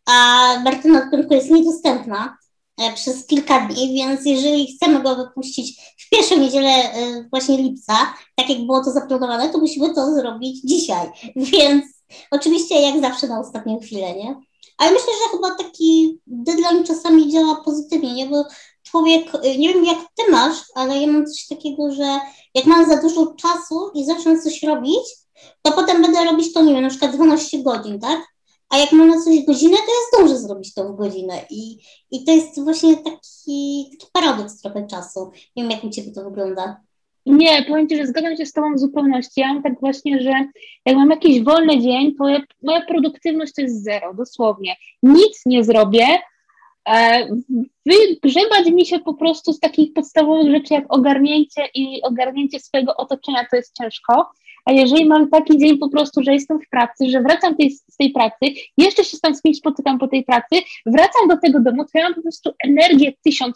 a 0.05 0.45
Martyna 0.63 1.03
Odpętko 1.03 1.35
jest 1.35 1.51
niedostępna 1.51 2.37
e, 2.77 2.93
przez 2.93 3.27
kilka 3.27 3.67
dni, 3.67 3.95
więc 3.95 4.25
jeżeli 4.25 4.75
chcemy 4.75 5.03
go 5.03 5.15
wypuścić 5.15 5.81
w 5.97 6.09
pierwszą 6.09 6.37
niedzielę 6.37 6.69
e, 6.69 6.93
właśnie 7.29 7.57
lipca, 7.57 7.93
tak 8.35 8.49
jak 8.49 8.65
było 8.65 8.83
to 8.83 8.91
zaplanowane, 8.91 9.49
to 9.49 9.57
musimy 9.57 9.93
to 9.93 10.15
zrobić 10.15 10.61
dzisiaj. 10.61 11.09
Więc 11.53 11.85
oczywiście 12.31 12.81
jak 12.81 13.01
zawsze 13.01 13.27
na 13.27 13.39
ostatnią 13.39 13.79
chwilę, 13.79 14.15
nie? 14.15 14.35
Ale 14.77 14.91
myślę, 14.91 15.07
że 15.07 15.37
chyba 15.37 15.55
taki 15.55 16.19
deadline 16.27 16.83
czasami 16.83 17.31
działa 17.31 17.55
pozytywnie, 17.55 18.13
nie? 18.13 18.25
Bo 18.25 18.45
człowiek, 18.89 19.35
y, 19.35 19.57
nie 19.57 19.73
wiem 19.73 19.85
jak 19.85 19.97
ty 19.97 20.31
masz, 20.31 20.57
ale 20.75 20.97
ja 20.97 21.07
mam 21.07 21.25
coś 21.25 21.47
takiego, 21.47 21.91
że 21.91 22.19
jak 22.55 22.65
mam 22.65 22.89
za 22.89 23.01
dużo 23.01 23.35
czasu 23.35 23.91
i 23.95 24.05
zacznę 24.05 24.39
coś 24.39 24.63
robić, 24.63 25.03
to 25.61 25.71
potem 25.71 26.01
będę 26.01 26.25
robić 26.25 26.53
to, 26.53 26.63
nie 26.63 26.73
wiem, 26.73 26.83
na 26.83 26.89
przykład 26.89 27.15
12 27.15 27.63
godzin, 27.63 27.99
tak? 27.99 28.19
A 28.69 28.77
jak 28.77 28.91
mam 28.91 29.07
na 29.07 29.21
coś 29.21 29.45
godzinę, 29.45 29.77
to 29.77 29.83
ja 29.83 30.19
zdążę 30.19 30.39
zrobić 30.39 30.73
to 30.73 30.93
w 30.93 30.95
godzinę. 30.95 31.45
I, 31.49 31.77
i 32.11 32.25
to 32.25 32.31
jest 32.31 32.63
właśnie 32.63 32.97
taki, 32.97 33.89
taki 33.99 34.11
paradoks 34.13 34.61
trochę 34.61 34.87
czasu. 34.87 35.31
Nie 35.55 35.63
wiem, 35.63 35.71
jak 35.71 35.83
u 35.83 35.89
Ciebie 35.89 36.11
to 36.11 36.23
wygląda. 36.23 36.81
Nie, 37.25 37.65
powiem 37.67 37.89
Ci, 37.89 37.97
że 37.97 38.07
zgadzam 38.07 38.37
się 38.37 38.45
z 38.45 38.53
Tobą 38.53 38.73
w 38.75 38.79
zupełności. 38.79 39.41
Ja 39.41 39.53
mam 39.53 39.63
tak 39.63 39.79
właśnie, 39.79 40.21
że 40.21 40.31
jak 40.85 40.95
mam 40.95 41.09
jakiś 41.09 41.43
wolny 41.43 41.79
dzień, 41.79 42.15
to 42.15 42.27
ja, 42.27 42.41
moja 42.63 42.85
produktywność 42.85 43.53
to 43.53 43.61
jest 43.61 43.83
zero, 43.83 44.13
dosłownie. 44.13 44.75
Nic 45.03 45.41
nie 45.45 45.63
zrobię. 45.63 46.07
E, 46.87 47.27
wygrzebać 47.85 48.71
mi 48.71 48.85
się 48.85 48.99
po 48.99 49.13
prostu 49.13 49.53
z 49.53 49.59
takich 49.59 49.93
podstawowych 49.93 50.51
rzeczy 50.51 50.73
jak 50.73 50.85
ogarnięcie 50.89 51.69
i 51.73 52.01
ogarnięcie 52.01 52.59
swojego 52.59 52.95
otoczenia 52.95 53.45
to 53.51 53.55
jest 53.55 53.77
ciężko. 53.77 54.31
A 54.65 54.71
jeżeli 54.71 55.05
mam 55.05 55.29
taki 55.29 55.57
dzień 55.57 55.77
po 55.77 55.89
prostu, 55.89 56.23
że 56.23 56.33
jestem 56.33 56.59
w 56.59 56.69
pracy, 56.69 57.09
że 57.09 57.21
wracam 57.21 57.55
tej, 57.55 57.71
z 57.71 57.97
tej 57.97 58.11
pracy, 58.11 58.53
jeszcze 58.77 59.03
się 59.03 59.17
tam 59.21 59.35
z 59.35 59.41
kimś 59.41 59.57
spotykam 59.57 59.99
po 59.99 60.07
tej 60.07 60.23
pracy, 60.23 60.55
wracam 60.85 61.27
do 61.29 61.37
tego 61.37 61.59
domu, 61.59 61.83
to 61.83 61.89
ja 61.93 62.03
mam 62.03 62.13
po 62.13 62.21
prostu 62.21 62.51
energię 62.63 63.13
1000%, 63.27 63.51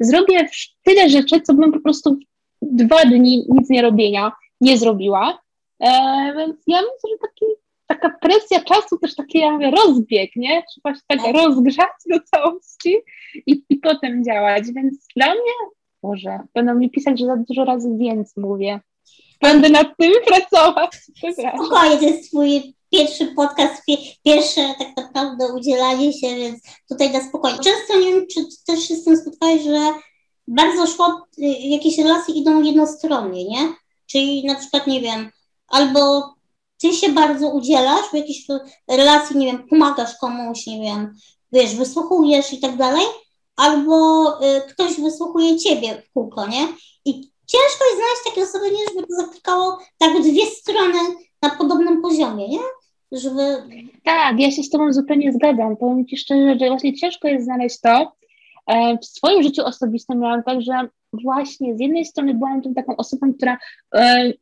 zrobię 0.00 0.48
tyle 0.84 1.08
rzeczy, 1.08 1.40
co 1.40 1.54
bym 1.54 1.72
po 1.72 1.80
prostu 1.80 2.16
dwa 2.62 3.04
dni 3.04 3.46
nic 3.48 3.70
nie 3.70 3.82
robienia 3.82 4.32
nie 4.60 4.78
zrobiła. 4.78 5.38
E, 5.80 5.88
więc 6.36 6.56
ja 6.66 6.76
myślę, 6.80 7.10
że 7.10 7.18
taki, 7.18 7.44
taka 7.90 8.10
presja 8.20 8.60
czasu, 8.60 8.98
też 8.98 9.14
taki 9.14 9.38
ja 9.38 9.52
mówię, 9.52 9.70
rozbieg, 9.70 10.30
nie? 10.36 10.62
Trzeba 10.62 10.94
się 10.94 11.00
tak 11.06 11.34
rozgrzać 11.34 11.88
do 12.10 12.20
całości 12.20 12.96
i, 13.46 13.62
i 13.68 13.76
potem 13.76 14.24
działać. 14.24 14.64
Więc 14.74 15.06
dla 15.16 15.26
mnie, 15.26 15.52
może, 16.02 16.38
będą 16.54 16.74
mi 16.74 16.90
pisać, 16.90 17.20
że 17.20 17.26
za 17.26 17.36
dużo 17.36 17.64
razy 17.64 17.96
więcej 17.98 18.44
mówię. 18.44 18.80
Będę 19.42 19.68
nad 19.68 19.96
tym 19.98 20.12
pracować. 20.26 20.90
Spokojnie, 21.56 21.96
to 21.96 22.04
jest 22.04 22.28
twój 22.30 22.74
pierwszy 22.92 23.26
podcast, 23.26 23.82
pierwsze 24.24 24.74
tak 24.78 24.96
naprawdę 24.96 25.54
udzielanie 25.54 26.12
się, 26.12 26.34
więc 26.34 26.62
tutaj 26.88 27.12
na 27.12 27.20
spokojnie. 27.28 27.58
Często 27.58 28.00
nie 28.00 28.14
wiem, 28.14 28.26
czy 28.34 28.40
też 28.66 28.88
się 28.88 28.94
z 28.94 29.04
tym 29.04 29.16
spotkałeś, 29.16 29.62
że 29.62 29.92
bardzo 30.48 30.86
szło, 30.86 31.26
y, 31.38 31.42
jakieś 31.46 31.98
relacje 31.98 32.34
idą 32.34 32.62
jednostronnie, 32.62 33.44
nie? 33.44 33.74
Czyli 34.06 34.46
na 34.46 34.54
przykład, 34.54 34.86
nie 34.86 35.00
wiem, 35.00 35.30
albo 35.68 36.34
ty 36.82 36.92
się 36.92 37.08
bardzo 37.08 37.50
udzielasz 37.50 38.10
w 38.10 38.14
jakiejś 38.14 38.46
relacji, 38.88 39.36
nie 39.36 39.46
wiem, 39.46 39.68
pomagasz 39.68 40.16
komuś, 40.20 40.66
nie 40.66 40.80
wiem, 40.80 41.14
wiesz, 41.52 41.74
wysłuchujesz 41.74 42.52
i 42.52 42.60
tak 42.60 42.76
dalej, 42.76 43.04
albo 43.56 44.28
y, 44.44 44.60
ktoś 44.60 45.00
wysłuchuje 45.00 45.56
ciebie 45.56 46.02
w 46.02 46.12
kółko, 46.12 46.46
nie? 46.46 46.68
I 47.04 47.12
ciężko 47.46 47.84
jest 47.84 47.96
znaleźć 47.96 48.24
takie 48.24 48.42
osoby, 48.42 48.70
nie, 48.70 48.84
żeby 48.94 49.06
to 49.06 49.14
zaklikało 49.14 49.78
tak 49.98 50.22
dwie 50.22 50.46
strony 50.46 50.98
na 51.42 51.50
podobnym 51.50 52.02
poziomie, 52.02 52.48
nie? 52.48 52.60
Żeby... 53.12 53.40
Tak, 54.04 54.40
ja 54.40 54.50
się 54.50 54.62
z 54.62 54.70
Tobą 54.70 54.92
zupełnie 54.92 55.32
zgadzam. 55.32 55.76
Powiem 55.76 56.06
Ci 56.06 56.16
szczerze, 56.16 56.58
że 56.60 56.68
właśnie 56.68 56.96
ciężko 56.96 57.28
jest 57.28 57.44
znaleźć 57.44 57.80
to, 57.80 58.12
E, 58.70 58.98
w 58.98 59.04
swoim 59.04 59.42
życiu 59.42 59.64
osobistym 59.64 60.18
miałam 60.18 60.42
tak, 60.42 60.62
że 60.62 60.88
właśnie 61.12 61.76
z 61.76 61.80
jednej 61.80 62.04
strony 62.04 62.34
byłam 62.34 62.62
tą 62.62 62.74
taką 62.74 62.96
osobą, 62.96 63.34
która 63.34 63.58
e, 63.94 64.32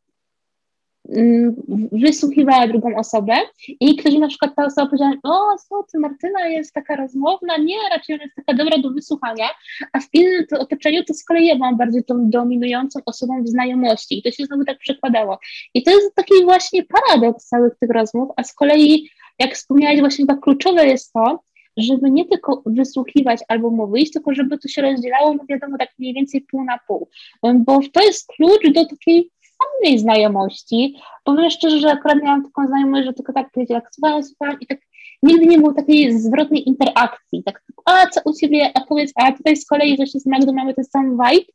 wysłuchiwała 1.92 2.68
drugą 2.68 2.96
osobę 2.96 3.34
i 3.80 3.96
ktoś 3.96 4.14
na 4.14 4.28
przykład 4.28 4.54
ta 4.56 4.66
osoba 4.66 4.86
powiedziała, 4.86 5.12
o 5.22 5.56
co 5.68 5.82
ty, 5.92 5.98
Martyna 5.98 6.48
jest 6.48 6.72
taka 6.72 6.96
rozmowna, 6.96 7.56
nie, 7.56 7.76
raczej 7.90 8.14
ona 8.14 8.24
jest 8.24 8.36
taka 8.36 8.54
dobra 8.54 8.78
do 8.78 8.90
wysłuchania, 8.90 9.46
a 9.92 10.00
w 10.00 10.08
innym 10.12 10.44
otoczeniu 10.58 11.04
to 11.04 11.14
z 11.14 11.24
kolei 11.24 11.46
ja 11.46 11.56
byłam 11.56 11.76
bardziej 11.76 12.04
tą 12.04 12.30
dominującą 12.30 13.00
osobą 13.06 13.42
w 13.42 13.48
znajomości 13.48 14.18
i 14.18 14.22
to 14.22 14.30
się 14.30 14.44
znowu 14.44 14.64
tak 14.64 14.78
przekładało. 14.78 15.38
I 15.74 15.82
to 15.82 15.90
jest 15.90 16.14
taki 16.14 16.44
właśnie 16.44 16.82
paradoks 16.84 17.48
całych 17.48 17.72
tych 17.80 17.90
rozmów, 17.90 18.28
a 18.36 18.44
z 18.44 18.54
kolei, 18.54 19.10
jak 19.38 19.54
wspomniałaś, 19.54 20.00
właśnie 20.00 20.26
chyba 20.26 20.40
kluczowe 20.40 20.86
jest 20.86 21.12
to, 21.12 21.40
żeby 21.76 22.10
nie 22.10 22.24
tylko 22.24 22.62
wysłuchiwać 22.66 23.40
albo 23.48 23.70
mówić, 23.70 24.10
tylko 24.12 24.34
żeby 24.34 24.58
to 24.58 24.68
się 24.68 24.82
rozdzielało, 24.82 25.34
no 25.34 25.44
wiadomo, 25.48 25.78
tak 25.78 25.88
mniej 25.98 26.14
więcej 26.14 26.40
pół 26.40 26.64
na 26.64 26.78
pół, 26.86 27.08
bo 27.42 27.80
to 27.92 28.02
jest 28.02 28.26
klucz 28.26 28.72
do 28.72 28.86
takiej 28.86 29.30
fajnej 29.58 29.98
znajomości. 29.98 30.96
Powiem 31.24 31.50
szczerze, 31.50 31.78
że 31.78 31.90
akurat 31.90 32.22
miałam 32.22 32.44
taką 32.44 32.66
znajomość, 32.66 33.06
że 33.06 33.12
tylko 33.12 33.32
tak 33.32 33.50
powiedzieć, 33.50 33.74
jak 33.74 33.94
słuchałam, 33.94 34.24
słuchałam 34.24 34.60
i 34.60 34.66
tak 34.66 34.78
nigdy 35.22 35.46
nie 35.46 35.58
było 35.58 35.74
takiej 35.74 36.18
zwrotnej 36.18 36.68
interakcji, 36.68 37.42
tak, 37.44 37.62
a 37.84 38.06
co 38.06 38.20
u 38.24 38.32
Ciebie, 38.32 38.70
a 38.74 38.80
powiedz, 38.80 39.12
a 39.14 39.32
tutaj 39.32 39.56
z 39.56 39.66
kolei 39.66 39.96
właśnie 39.96 40.20
z 40.20 40.26
Magdą 40.26 40.52
mamy 40.52 40.74
ten 40.74 40.84
sam 40.84 41.10
vibe, 41.10 41.52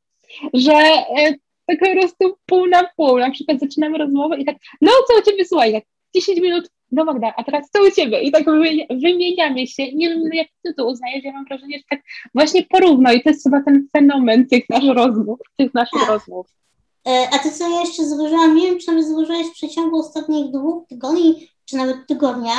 że 0.54 0.74
e, 0.74 1.34
tak 1.66 1.80
po 1.80 2.00
prostu 2.00 2.38
pół 2.46 2.68
na 2.68 2.84
pół, 2.98 3.18
na 3.18 3.32
przykład 3.32 3.60
zaczynamy 3.60 3.98
rozmowę 3.98 4.38
i 4.38 4.46
tak, 4.46 4.56
no 4.82 4.92
co 5.08 5.20
u 5.20 5.32
Ciebie, 5.32 5.46
słuchaj, 5.46 5.74
tak 5.74 5.84
10 6.16 6.42
minut 6.42 6.70
no 6.94 7.06
Magda, 7.06 7.34
a 7.38 7.44
teraz 7.44 7.70
co 7.70 7.84
u 7.88 7.92
Ciebie? 7.92 8.22
I 8.22 8.32
tak 8.32 8.44
wymieniamy 8.90 9.68
się. 9.68 9.94
Nie 9.94 10.10
wiem, 10.10 10.22
jak 10.34 10.48
Ty 10.64 10.74
to 10.74 10.88
uznajesz, 10.88 11.24
ja 11.24 11.32
mam 11.32 11.46
wrażenie, 11.46 11.78
że 11.78 11.84
tak 11.90 12.02
właśnie 12.34 12.64
porówno 12.64 13.14
i 13.14 13.22
to 13.22 13.30
jest 13.30 13.44
chyba 13.44 13.62
ten 13.62 13.88
fenomen 13.92 14.48
tych 14.48 14.70
naszych 14.70 14.96
rozmów, 14.96 15.40
tych 15.58 15.74
naszych 15.74 16.08
rozmów. 16.08 16.63
E, 17.08 17.30
a 17.32 17.40
to, 17.40 17.50
co 17.58 17.70
ja 17.70 17.82
jeszcze 17.82 18.06
zauważyłam, 18.06 18.56
nie 18.56 18.68
wiem, 18.68 18.80
czy 18.80 18.88
nawet 18.88 19.08
zauważyłaś 19.08 19.48
w 19.48 19.54
przeciągu 19.54 20.00
ostatnich 20.00 20.52
dwóch 20.52 20.88
tygodni, 20.88 21.50
czy 21.66 21.78
nawet 21.78 21.98
tygodnia, 22.08 22.56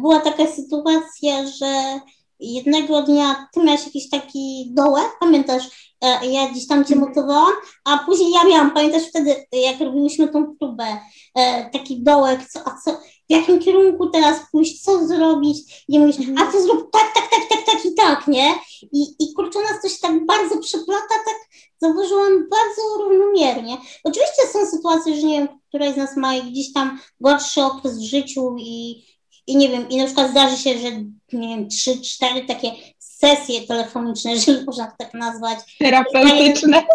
była 0.00 0.20
taka 0.20 0.46
sytuacja, 0.46 1.46
że 1.46 2.00
jednego 2.40 3.02
dnia 3.02 3.48
ty 3.54 3.60
miałeś 3.60 3.86
jakiś 3.86 4.10
taki 4.10 4.70
dołek, 4.74 5.08
pamiętasz, 5.20 5.94
e, 6.00 6.26
ja 6.26 6.48
gdzieś 6.48 6.66
tam 6.66 6.84
cię 6.84 6.96
motywowałam, 6.96 7.52
a 7.84 7.98
później 7.98 8.32
ja 8.32 8.44
miałam, 8.44 8.70
pamiętasz 8.70 9.08
wtedy, 9.08 9.46
jak 9.52 9.80
robiliśmy 9.80 10.28
tą 10.28 10.56
próbę, 10.56 10.98
e, 11.34 11.70
taki 11.70 12.02
dołek, 12.02 12.40
co, 12.48 12.60
a 12.64 12.78
co, 12.84 12.92
w 12.96 13.32
jakim 13.32 13.58
kierunku 13.58 14.10
teraz 14.10 14.40
pójść, 14.52 14.82
co 14.82 15.06
zrobić, 15.06 15.84
i 15.88 15.98
mówisz, 15.98 16.18
mhm. 16.18 16.38
a 16.38 16.52
ty 16.52 16.62
zrób 16.62 16.90
tak, 16.92 17.14
tak, 17.14 17.30
tak, 17.30 17.48
tak, 17.48 17.66
tak 17.66 17.86
i 17.86 17.94
tak, 17.94 18.28
nie? 18.28 18.54
I, 18.92 19.02
i 19.18 19.34
kurczę, 19.36 19.58
nas 19.58 19.82
coś 19.82 20.00
tak 20.00 20.26
bardzo 20.26 20.58
przeplata, 20.58 21.14
tak 21.24 21.36
zauważyłam 21.80 22.48
bardzo 22.48 23.04
równomiernie. 23.04 23.76
Oczywiście 24.04 24.42
są 24.52 24.66
sytuacje, 24.66 25.16
że 25.16 25.26
nie 25.26 25.38
wiem, 25.38 25.48
któraś 25.68 25.94
z 25.94 25.96
nas 25.96 26.16
ma 26.16 26.40
gdzieś 26.40 26.72
tam 26.72 27.00
gorszy 27.20 27.62
okres 27.62 27.98
w 27.98 28.10
życiu 28.10 28.56
i, 28.58 29.04
i 29.46 29.56
nie 29.56 29.68
wiem, 29.68 29.88
i 29.88 29.96
na 29.96 30.04
przykład 30.04 30.30
zdarzy 30.30 30.56
się, 30.56 30.78
że 30.78 30.90
nie 31.32 31.48
wiem, 31.48 31.68
trzy, 31.68 32.00
cztery 32.00 32.44
takie 32.44 32.72
sesje 32.98 33.66
telefoniczne, 33.66 34.32
jeżeli 34.34 34.64
można 34.64 34.86
to 34.86 34.92
tak 34.98 35.14
nazwać. 35.14 35.58
Terapeutyczne. 35.78 36.82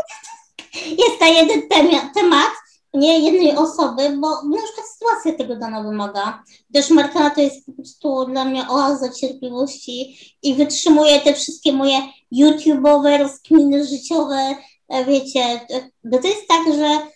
Jest 1.03 1.19
ta 1.19 1.27
jeden 1.27 1.61
temat, 2.13 2.51
nie 2.95 3.19
jednej 3.19 3.55
osoby, 3.55 4.17
bo 4.17 4.27
na 4.29 4.57
przykład 4.63 4.87
sytuacja 4.93 5.33
tego 5.33 5.55
dana 5.55 5.83
wymaga. 5.83 6.43
Też 6.73 6.89
Martyna 6.89 7.29
to 7.29 7.41
jest 7.41 7.65
po 7.65 7.71
prostu 7.71 8.25
dla 8.25 8.45
mnie 8.45 8.65
oaza 8.69 9.09
cierpliwości 9.09 10.17
i 10.43 10.53
wytrzymuje 10.53 11.19
te 11.19 11.33
wszystkie 11.33 11.73
moje 11.73 11.97
YouTube'owe 12.33 13.19
rozkminy 13.19 13.87
życiowe, 13.87 14.55
wiecie, 15.07 15.59
bo 16.03 16.17
to 16.17 16.27
jest 16.27 16.47
tak, 16.47 16.73
że 16.73 17.15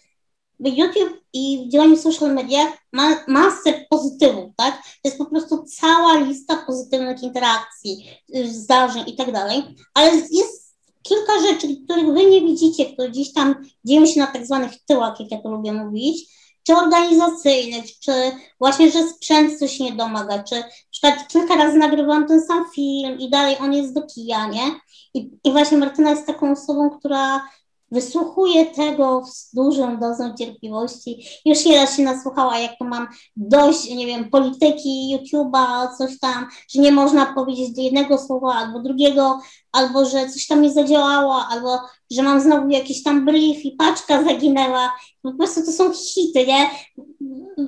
YouTube 0.59 1.21
i 1.33 1.65
w 1.67 1.71
działaniu 1.71 1.97
social 1.97 2.33
media 2.33 2.73
ma 2.93 3.23
masę 3.27 3.85
pozytywów, 3.89 4.51
tak? 4.57 4.75
To 4.75 5.09
jest 5.09 5.17
po 5.17 5.25
prostu 5.25 5.63
cała 5.63 6.17
lista 6.17 6.63
pozytywnych 6.67 7.23
interakcji, 7.23 8.09
zdarzeń 8.45 9.03
i 9.07 9.15
tak 9.15 9.31
dalej, 9.31 9.63
ale 9.93 10.15
jest 10.15 10.75
kilka 11.03 11.33
rzeczy, 11.47 11.67
których 11.83 12.13
wy 12.13 12.25
nie 12.25 12.41
widzicie, 12.41 12.85
które 12.85 13.09
gdzieś 13.09 13.33
tam 13.33 13.55
dzieją 13.85 14.05
się 14.05 14.19
na 14.19 14.27
tak 14.27 14.45
zwanych 14.45 14.71
tyłach, 14.85 15.19
jak 15.19 15.31
ja 15.31 15.41
to 15.41 15.49
lubię 15.49 15.73
mówić, 15.73 16.39
czy 16.63 16.75
organizacyjnych, 16.75 17.99
czy 17.99 18.11
właśnie, 18.59 18.91
że 18.91 19.07
sprzęt 19.07 19.59
coś 19.59 19.79
nie 19.79 19.91
domaga, 19.91 20.43
czy 20.43 20.63
przykład 20.91 21.27
kilka 21.27 21.55
razy 21.55 21.77
nagrywam 21.77 22.27
ten 22.27 22.41
sam 22.45 22.65
film 22.75 23.19
i 23.19 23.29
dalej 23.29 23.55
on 23.59 23.73
jest 23.73 23.93
do 23.93 24.01
kija, 24.01 24.47
nie? 24.47 24.71
I, 25.13 25.31
I 25.43 25.51
właśnie 25.51 25.77
Martyna 25.77 26.09
jest 26.09 26.27
taką 26.27 26.51
osobą, 26.51 26.89
która 26.89 27.49
wysłuchuję 27.91 28.65
tego 28.65 29.23
z 29.25 29.49
dużą 29.53 29.99
dozą 29.99 30.33
cierpliwości. 30.33 31.25
Już 31.45 31.65
nieraz 31.65 31.97
się 31.97 32.03
nasłuchała, 32.03 32.59
jak 32.59 32.71
to 32.79 32.85
mam 32.85 33.07
dość, 33.35 33.89
nie 33.89 34.05
wiem, 34.05 34.29
polityki, 34.29 35.17
YouTube'a, 35.17 35.97
coś 35.97 36.19
tam, 36.19 36.47
że 36.69 36.81
nie 36.81 36.91
można 36.91 37.33
powiedzieć 37.33 37.71
do 37.75 37.81
jednego 37.81 38.17
słowa 38.17 38.53
albo 38.53 38.79
drugiego, 38.79 39.39
albo 39.71 40.05
że 40.05 40.29
coś 40.29 40.47
tam 40.47 40.61
nie 40.61 40.71
zadziałało, 40.71 41.45
albo 41.49 41.79
że 42.11 42.23
mam 42.23 42.41
znowu 42.41 42.69
jakiś 42.69 43.03
tam 43.03 43.25
brief 43.25 43.65
i 43.65 43.71
paczka 43.71 44.23
zaginęła. 44.23 44.91
Po 45.21 45.33
prostu 45.33 45.65
to 45.65 45.71
są 45.71 45.93
hity, 45.93 46.45
nie? 46.47 46.69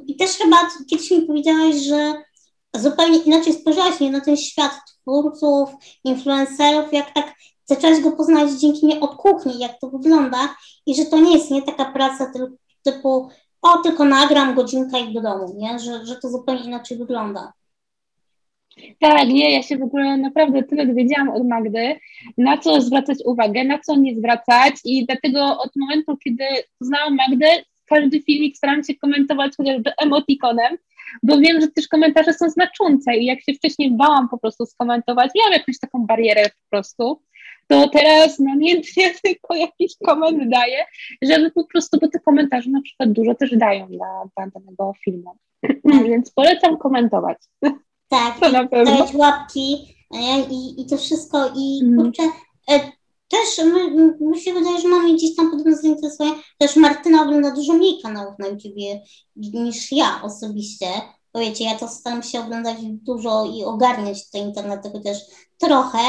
I 0.08 0.16
też 0.16 0.32
chyba 0.32 0.58
kiedyś 0.90 1.12
mi 1.12 1.22
powiedziałaś, 1.22 1.76
że 1.76 2.14
zupełnie 2.76 3.18
inaczej 3.18 3.54
spojrzałaś 3.54 4.00
nie 4.00 4.12
na 4.12 4.22
ten 4.22 4.38
świat 4.38 4.72
twórców, 5.02 5.70
influencerów, 6.04 6.94
jak 6.94 7.14
tak 7.14 7.34
zaczęłaś 7.66 8.02
go 8.02 8.12
poznać 8.12 8.52
dzięki 8.52 8.86
nie 8.86 9.00
od 9.00 9.16
kuchni, 9.16 9.60
jak 9.60 9.80
to 9.80 9.90
wygląda 9.90 10.56
i 10.86 10.96
że 10.96 11.06
to 11.06 11.20
nie 11.20 11.34
jest 11.34 11.52
nie 11.52 11.62
taka 11.62 11.86
praca 11.86 12.32
typu 12.84 13.30
o, 13.62 13.78
tylko 13.78 14.06
nagram 14.06 14.56
godzinkę 14.56 15.00
i 15.00 15.14
do 15.14 15.22
domu, 15.22 15.56
nie? 15.58 15.80
Że, 15.80 16.06
że 16.06 16.16
to 16.16 16.30
zupełnie 16.30 16.64
inaczej 16.64 16.98
wygląda. 16.98 17.54
Tak, 19.00 19.28
nie, 19.28 19.52
ja 19.52 19.64
się 19.64 19.78
w 19.78 19.84
ogóle 19.84 20.18
naprawdę 20.18 20.64
tyle 20.64 20.86
dowiedziałam 20.86 21.30
od 21.30 21.48
Magdy, 21.48 22.00
na 22.38 22.58
co 22.58 22.82
zwracać 22.82 23.18
uwagę, 23.26 23.64
na 23.64 23.80
co 23.80 23.96
nie 23.96 24.16
zwracać 24.16 24.76
i 24.86 25.06
dlatego 25.06 25.60
od 25.60 25.72
momentu, 25.76 26.18
kiedy 26.18 26.44
poznałam 26.80 27.16
Magdę, 27.16 27.48
każdy 27.86 28.22
filmik 28.22 28.58
staram 28.58 28.84
się 28.84 28.96
komentować 28.96 29.52
chociażby 29.58 29.92
emotikonem, 29.98 30.78
bo 31.24 31.38
wiem, 31.38 31.62
że 31.62 31.68
też 31.68 31.88
komentarze 31.88 32.34
są 32.34 32.50
znaczące 32.50 33.16
i 33.18 33.26
jak 33.26 33.42
się 33.42 33.54
wcześniej 33.54 33.92
bałam 33.92 34.30
po 34.30 34.38
prostu 34.38 34.66
skomentować, 34.66 35.32
miałam 35.36 35.54
jakąś 35.54 35.80
taką 35.80 36.06
barierę 36.06 36.44
po 36.44 36.70
prostu, 36.70 37.22
to 37.72 37.90
teraz 37.90 38.40
namiętnie 38.40 39.14
tylko 39.24 39.56
jakiś 39.56 39.94
koment 40.06 40.50
daję, 40.50 40.86
żeby 41.22 41.52
po 41.52 41.64
prostu, 41.66 42.00
bo 42.02 42.08
te 42.08 42.20
komentarze 42.20 42.70
na 42.70 42.82
przykład 42.82 43.12
dużo 43.12 43.36
też 43.36 43.58
dają 43.58 43.88
dla, 43.88 44.24
dla 44.36 44.48
danego 44.48 44.94
filmu. 45.04 45.36
Więc 46.10 46.32
polecam 46.32 46.78
komentować. 46.78 47.38
Tak, 48.10 48.40
to 48.40 48.50
na 48.50 48.68
pewno. 48.68 48.98
dać 48.98 49.14
łapki 49.14 49.96
i, 50.52 50.82
i 50.82 50.86
to 50.86 50.98
wszystko 50.98 51.52
i 51.56 51.80
mm. 51.84 52.04
kurczę, 52.04 52.24
e, 52.72 52.80
też 53.32 53.66
my, 53.66 54.16
mi 54.20 54.40
się 54.40 54.54
wydaje, 54.54 54.80
że 54.80 54.88
mamy 54.88 55.14
gdzieś 55.14 55.36
tam 55.36 55.52
podobne 55.52 55.76
zainteresowanie. 55.76 56.36
Też 56.58 56.76
Martyna 56.76 57.22
ogląda 57.22 57.52
dużo 57.52 57.74
mniej 57.74 58.02
kanałów 58.02 58.40
na 58.40 58.48
YouTubie 58.48 59.02
niż 59.36 59.92
ja 59.92 60.22
osobiście. 60.24 60.86
Bo 61.34 61.40
wiecie, 61.40 61.64
ja 61.64 61.78
to 61.78 61.88
staram 61.88 62.24
się 62.24 62.40
oglądać 62.40 62.78
dużo 62.82 63.46
i 63.46 63.64
ogarniać 63.64 64.30
te 64.30 64.40
internety 64.40 64.90
chociaż 64.90 65.18
trochę. 65.58 66.00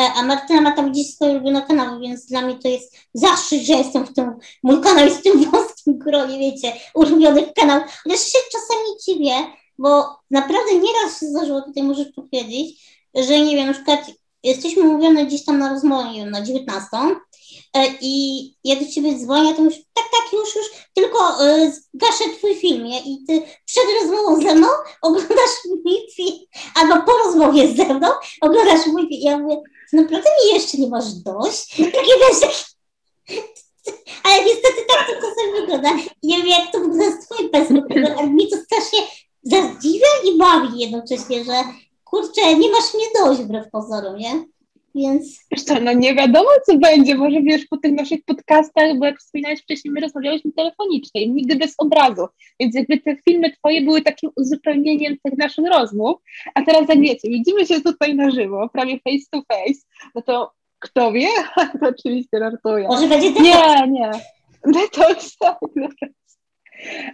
E, 0.00 0.12
a 0.16 0.22
Martyna 0.22 0.60
ma 0.60 0.72
tam 0.72 0.92
gdzieś 0.92 1.14
swoje 1.14 1.32
ulubione 1.32 1.62
kanały, 1.62 2.00
więc 2.00 2.26
dla 2.26 2.40
mnie 2.40 2.58
to 2.58 2.68
jest 2.68 2.96
zaszczyt, 3.14 3.62
że 3.62 3.72
jestem 3.72 4.06
w 4.06 4.14
tym, 4.14 4.32
mój 4.62 4.80
kanał 4.80 5.04
jest 5.04 5.20
w 5.20 5.22
tym 5.22 5.50
wąskim 5.50 5.98
gronie, 5.98 6.38
wiecie, 6.38 6.72
ulubionych 6.94 7.52
kanałów. 7.52 7.84
Chociaż 8.04 8.20
się 8.20 8.38
czasami 8.52 8.84
dziwię, 9.06 9.34
bo 9.78 10.04
naprawdę 10.30 10.74
nieraz 10.74 11.20
się 11.20 11.26
zdarzyło, 11.26 11.62
tutaj 11.62 11.82
możesz 11.82 12.08
powiedzieć, 12.16 12.82
że 13.14 13.40
nie 13.40 13.56
wiem, 13.56 13.66
na 13.66 13.72
przykład 13.72 14.00
jesteśmy 14.42 14.82
umówione 14.82 15.26
gdzieś 15.26 15.44
tam 15.44 15.58
na 15.58 15.68
rozmowie 15.68 16.26
na 16.26 16.42
19 16.42 16.88
e, 17.74 17.86
i 18.00 18.44
ja 18.64 18.76
do 18.76 18.86
ciebie 18.86 19.18
dzwonię, 19.18 19.54
to 19.54 19.62
już 19.62 19.74
tak, 19.74 20.04
tak, 20.12 20.32
już, 20.32 20.56
już, 20.56 20.66
tylko 20.94 21.46
y, 21.46 21.72
gaszę 21.94 22.24
twój 22.38 22.54
film 22.54 22.84
nie? 22.84 23.00
i 23.00 23.24
ty 23.26 23.42
przed 23.64 23.84
rozmową 24.00 24.42
ze 24.42 24.54
mną 24.54 24.68
oglądasz 25.02 25.64
mój 25.84 25.96
film, 26.16 26.38
albo 26.74 27.06
po 27.06 27.12
rozmowie 27.18 27.68
ze 27.68 27.94
mną 27.94 28.08
oglądasz 28.40 28.86
mój 28.86 29.08
film. 29.08 29.20
Ja 29.22 29.38
mówię, 29.38 29.56
naprawdę 29.92 30.30
mi 30.30 30.54
jeszcze 30.54 30.78
nie 30.78 30.88
masz 30.88 31.12
dość? 31.12 31.76
Takie 31.76 32.12
wiesz, 32.20 32.64
ale 34.24 34.44
niestety 34.44 34.84
tak 34.88 35.06
to 35.06 35.12
czasem 35.14 35.60
wygląda. 35.60 35.90
Nie 36.22 36.36
wiem, 36.36 36.46
jak 36.46 36.72
to 36.72 36.80
wygląda 36.80 37.10
z 37.10 37.26
twojej 37.26 37.50
perspektywy, 37.50 38.16
ale 38.18 38.26
mnie 38.26 38.46
to 38.46 38.56
strasznie 38.56 38.98
zadziwia 39.42 40.06
i 40.24 40.38
bawi 40.38 40.78
jednocześnie, 40.78 41.44
że 41.44 41.52
kurczę, 42.04 42.54
nie 42.54 42.70
masz 42.70 42.94
mnie 42.94 43.04
dość 43.14 43.40
wbrew 43.40 43.70
pozorom, 43.70 44.16
nie? 44.16 44.44
Więc... 44.94 45.40
Wiesz 45.50 45.62
co, 45.62 45.80
no 45.80 45.92
nie 45.92 46.14
wiadomo, 46.14 46.48
co 46.66 46.78
będzie. 46.78 47.14
Może 47.14 47.42
wiesz, 47.42 47.66
po 47.66 47.76
tych 47.76 47.92
naszych 47.92 48.24
podcastach, 48.24 48.98
bo 48.98 49.06
jak 49.06 49.18
wspominałeś 49.18 49.62
wcześniej, 49.62 49.92
my 49.92 50.00
rozmawiałyśmy 50.00 50.52
telefonicznie 50.52 51.22
i 51.22 51.30
nigdy 51.30 51.56
bez 51.56 51.74
obrazu. 51.78 52.26
Więc 52.60 52.74
jakby 52.74 52.98
te 52.98 53.16
filmy 53.16 53.52
twoje 53.52 53.82
były 53.82 54.02
takim 54.02 54.30
uzupełnieniem 54.36 55.16
tych 55.24 55.38
naszych 55.38 55.66
rozmów, 55.66 56.16
a 56.54 56.62
teraz 56.62 56.88
jak 56.88 57.00
wiecie, 57.00 57.28
widzimy 57.28 57.66
się 57.66 57.80
tutaj 57.80 58.14
na 58.14 58.30
żywo, 58.30 58.68
prawie 58.72 58.98
face 58.98 59.26
to 59.30 59.42
face, 59.48 59.80
no 60.14 60.22
to 60.22 60.52
kto 60.78 61.12
wie? 61.12 61.28
to 61.80 61.88
oczywiście 61.88 62.38
żartuję. 62.38 62.88
Może 62.88 63.08
będzie 63.08 63.30
detoks. 63.30 63.44
Nie, 63.44 63.88
nie. 63.88 64.10
Detoks, 64.66 65.36
tak. 65.38 65.58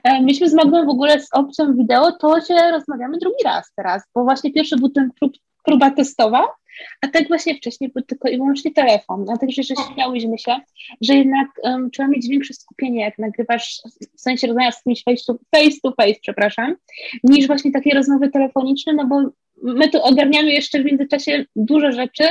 E, 0.04 0.22
myśmy 0.22 0.50
z 0.50 0.54
Magdą 0.54 0.86
w 0.86 0.88
ogóle 0.88 1.20
z 1.20 1.28
opcją 1.32 1.76
wideo, 1.76 2.12
to 2.12 2.40
się 2.40 2.54
rozmawiamy 2.54 3.18
drugi 3.18 3.44
raz 3.44 3.72
teraz, 3.76 4.02
bo 4.14 4.24
właśnie 4.24 4.52
pierwszy 4.52 4.76
był 4.76 4.88
ten 4.88 5.10
prób, 5.20 5.32
próba 5.64 5.90
testowa, 5.90 6.48
a 7.00 7.08
tak 7.08 7.28
właśnie 7.28 7.54
wcześniej 7.54 7.90
był 7.90 8.02
tylko 8.02 8.28
i 8.28 8.36
wyłącznie 8.36 8.72
telefon. 8.72 9.26
A 9.30 9.36
także, 9.36 9.62
że 9.62 9.74
śmiałyśmy 9.94 10.38
się, 10.38 10.56
że 11.00 11.14
jednak 11.14 11.48
um, 11.62 11.90
trzeba 11.90 12.08
mieć 12.08 12.28
większe 12.28 12.54
skupienie, 12.54 13.00
jak 13.00 13.18
nagrywasz, 13.18 13.82
w 14.16 14.20
sensie 14.20 14.46
rozmawiasz 14.46 14.74
z 14.74 14.82
kimś 14.82 15.04
face 15.04 15.24
to, 15.26 15.38
face 15.56 15.80
to 15.82 15.92
face, 15.92 16.20
przepraszam, 16.22 16.74
niż 17.24 17.46
właśnie 17.46 17.72
takie 17.72 17.94
rozmowy 17.94 18.30
telefoniczne, 18.30 18.92
no 18.92 19.06
bo 19.06 19.30
my 19.62 19.88
tu 19.88 20.02
ogarniamy 20.02 20.52
jeszcze 20.52 20.82
w 20.82 20.84
międzyczasie 20.84 21.44
dużo 21.56 21.92
rzeczy, 21.92 22.24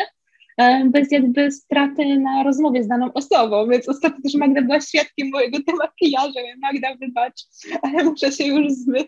bez 0.85 1.11
jakby 1.11 1.51
straty 1.51 2.19
na 2.19 2.43
rozmowie 2.43 2.83
z 2.83 2.87
daną 2.87 3.13
osobą, 3.13 3.67
więc 3.69 3.89
ostatnio 3.89 4.21
też 4.23 4.33
Magda 4.33 4.61
była 4.61 4.81
świadkiem 4.81 5.29
mojego 5.29 5.57
demakijażu, 5.67 6.39
Magda 6.61 6.87
wybacz, 7.01 7.41
ale 7.81 8.03
muszę 8.03 8.31
się 8.31 8.43
już 8.43 8.73
zmyć. 8.73 9.07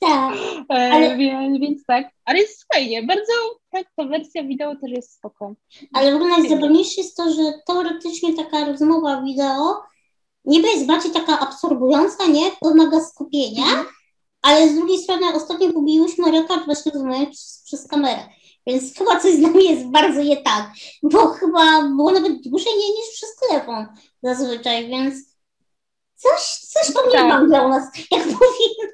Tak, 0.00 0.34
e, 0.70 0.92
ale... 0.92 1.16
Więc, 1.16 1.60
więc 1.60 1.84
tak, 1.86 2.10
ale 2.24 2.38
jest 2.38 2.66
fajnie, 2.74 3.02
bardzo 3.02 3.32
tak, 3.70 3.86
ta 3.96 4.04
wersja 4.04 4.44
wideo 4.44 4.76
też 4.76 4.90
jest 4.90 5.12
spoko. 5.14 5.54
Ale 5.92 6.12
w 6.12 6.14
ogóle 6.14 6.38
najzabawniejsze 6.38 7.00
jest 7.00 7.16
to, 7.16 7.32
że 7.32 7.42
teoretycznie 7.66 8.36
taka 8.36 8.64
rozmowa 8.64 9.22
wideo 9.22 9.82
niby 10.44 10.68
jest 10.68 10.86
bardziej 10.86 11.12
taka 11.12 11.40
absorbująca, 11.40 12.26
nie? 12.26 12.50
Wymaga 12.62 13.00
skupienia, 13.00 13.66
mm. 13.72 13.86
ale 14.42 14.68
z 14.68 14.74
drugiej 14.74 14.98
strony 14.98 15.34
ostatnio 15.34 15.72
pobiłyśmy 15.72 16.30
rekord 16.30 16.64
właśnie 16.64 16.92
rozmowy 16.92 17.26
przez, 17.26 17.62
przez 17.66 17.88
kamerę. 17.88 18.22
Więc 18.70 18.94
chyba 18.94 19.20
coś 19.20 19.34
z 19.34 19.40
nami 19.40 19.64
jest 19.64 19.86
bardzo 19.86 20.22
nie 20.22 20.36
tak, 20.36 20.72
bo 21.02 21.28
chyba 21.28 21.82
było 21.82 22.10
nawet 22.10 22.40
dłużej 22.42 22.72
nie 22.72 22.88
niż 22.88 23.10
przez 23.12 23.36
telefon 23.36 23.86
zazwyczaj, 24.22 24.88
więc 24.88 25.14
coś, 26.14 26.58
coś 26.58 26.94
tam 26.94 27.04
tak. 27.04 27.12
nie 27.12 27.28
mam 27.28 27.48
dla 27.48 27.68
nas, 27.68 27.84
jak 28.10 28.22
powiem. 28.38 28.90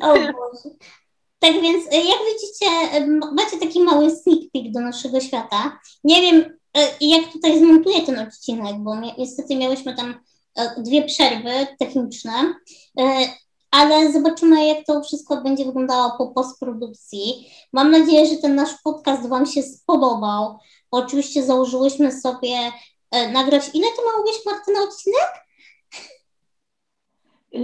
O 0.00 0.14
Boże. 0.14 0.76
Tak 1.38 1.52
więc, 1.52 1.92
e, 1.92 1.96
jak 1.96 2.18
widzicie, 2.32 2.66
e, 2.92 3.06
macie 3.06 3.58
taki 3.58 3.80
mały 3.80 4.10
sneak 4.10 4.40
peek 4.52 4.72
do 4.72 4.80
naszego 4.80 5.20
świata. 5.20 5.78
Nie 6.04 6.20
wiem, 6.20 6.58
e, 6.76 6.88
jak 7.00 7.32
tutaj 7.32 7.58
zmontuję 7.58 8.02
ten 8.02 8.18
odcinek, 8.18 8.76
bo 8.78 8.94
niestety 9.18 9.56
miałyśmy 9.56 9.96
tam 9.96 10.20
dwie 10.78 11.04
przerwy 11.04 11.66
techniczne 11.78 12.54
ale 13.74 14.12
zobaczymy, 14.12 14.66
jak 14.66 14.86
to 14.86 15.02
wszystko 15.02 15.42
będzie 15.42 15.64
wyglądało 15.64 16.14
po 16.18 16.26
postprodukcji. 16.26 17.48
Mam 17.72 17.90
nadzieję, 17.90 18.26
że 18.26 18.36
ten 18.36 18.54
nasz 18.54 18.70
podcast 18.84 19.28
Wam 19.28 19.46
się 19.46 19.62
spodobał. 19.62 20.58
Oczywiście 20.90 21.42
założyłyśmy 21.42 22.12
sobie 22.12 22.56
e, 23.10 23.32
nagrać. 23.32 23.70
Ile 23.74 23.86
to 23.96 24.02
miało 24.02 24.24
być, 24.24 24.34
Martyna, 24.46 24.80
odcinek? 24.82 25.44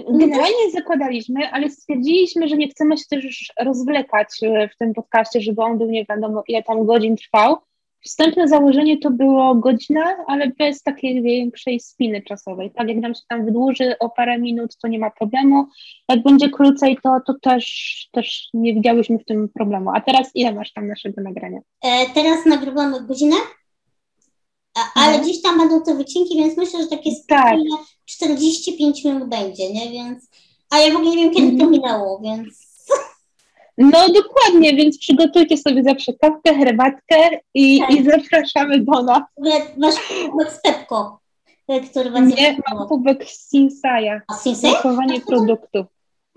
Generalnie 0.08 0.70
zakładaliśmy, 0.72 1.50
ale 1.52 1.70
stwierdziliśmy, 1.70 2.48
że 2.48 2.56
nie 2.56 2.68
chcemy 2.68 2.98
się 2.98 3.04
też 3.10 3.52
rozwlekać 3.60 4.28
w 4.74 4.78
tym 4.78 4.94
podcaście, 4.94 5.40
żeby 5.40 5.62
on 5.62 5.78
był 5.78 5.90
nie 5.90 6.04
wiadomo 6.04 6.42
ile 6.48 6.62
tam 6.62 6.86
godzin 6.86 7.16
trwał, 7.16 7.56
Wstępne 8.04 8.48
założenie 8.48 8.98
to 8.98 9.10
było 9.10 9.54
godzina, 9.54 10.16
ale 10.26 10.52
bez 10.58 10.82
takiej 10.82 11.22
większej 11.22 11.80
spiny 11.80 12.22
czasowej. 12.22 12.70
Tak, 12.70 12.88
jak 12.88 12.96
nam 12.96 13.14
się 13.14 13.20
tam 13.28 13.44
wydłuży 13.44 13.98
o 13.98 14.08
parę 14.08 14.38
minut, 14.38 14.76
to 14.76 14.88
nie 14.88 14.98
ma 14.98 15.10
problemu. 15.10 15.66
Jak 16.08 16.22
będzie 16.22 16.48
krócej, 16.48 16.98
to, 17.02 17.20
to 17.26 17.34
też, 17.42 18.08
też 18.12 18.48
nie 18.54 18.74
widziałyśmy 18.74 19.18
w 19.18 19.24
tym 19.24 19.48
problemu. 19.48 19.90
A 19.94 20.00
teraz 20.00 20.30
ile 20.34 20.54
masz 20.54 20.72
tam 20.72 20.88
naszego 20.88 21.22
nagrania? 21.22 21.60
E, 21.82 22.06
teraz 22.14 22.46
nagrywamy 22.46 23.06
godzinę, 23.06 23.36
a, 24.74 25.00
ale 25.00 25.18
no. 25.18 25.24
gdzieś 25.24 25.42
tam 25.42 25.58
będą 25.58 25.82
te 25.82 25.94
wycinki, 25.94 26.36
więc 26.36 26.56
myślę, 26.56 26.82
że 26.82 26.88
takie 26.88 27.10
tak. 27.28 27.56
45 28.04 29.04
minut 29.04 29.28
będzie, 29.28 29.72
nie? 29.72 29.90
Więc, 29.90 30.30
a 30.70 30.78
ja 30.78 30.92
w 30.92 30.96
ogóle 30.96 31.10
nie 31.10 31.16
wiem, 31.16 31.34
kiedy 31.34 31.46
to 31.46 31.64
mhm. 31.64 31.70
minęło, 31.70 32.20
więc 32.24 32.69
no 33.80 34.08
dokładnie, 34.08 34.76
więc 34.76 34.98
przygotujcie 34.98 35.56
sobie 35.56 35.82
zawsze 35.82 36.12
kawkę, 36.12 36.54
herbatkę 36.54 37.30
i, 37.54 37.80
tak. 37.80 37.90
i 37.90 38.04
zapraszamy 38.04 38.80
do 38.80 39.02
nas. 39.02 39.22
Masz 39.76 39.94
kubek 40.08 40.52
z 40.52 40.60
Pepko, 40.62 41.20
który 41.90 42.10
was 42.10 42.22
Nie, 42.36 42.56
mam 42.68 42.88
kubek 42.88 43.24
z 43.24 43.50
Sinsaja. 43.50 44.20
A 44.28 44.34
Sinsaya? 44.34 44.72
Pakowanie 44.72 45.20
produktów. 45.20 45.86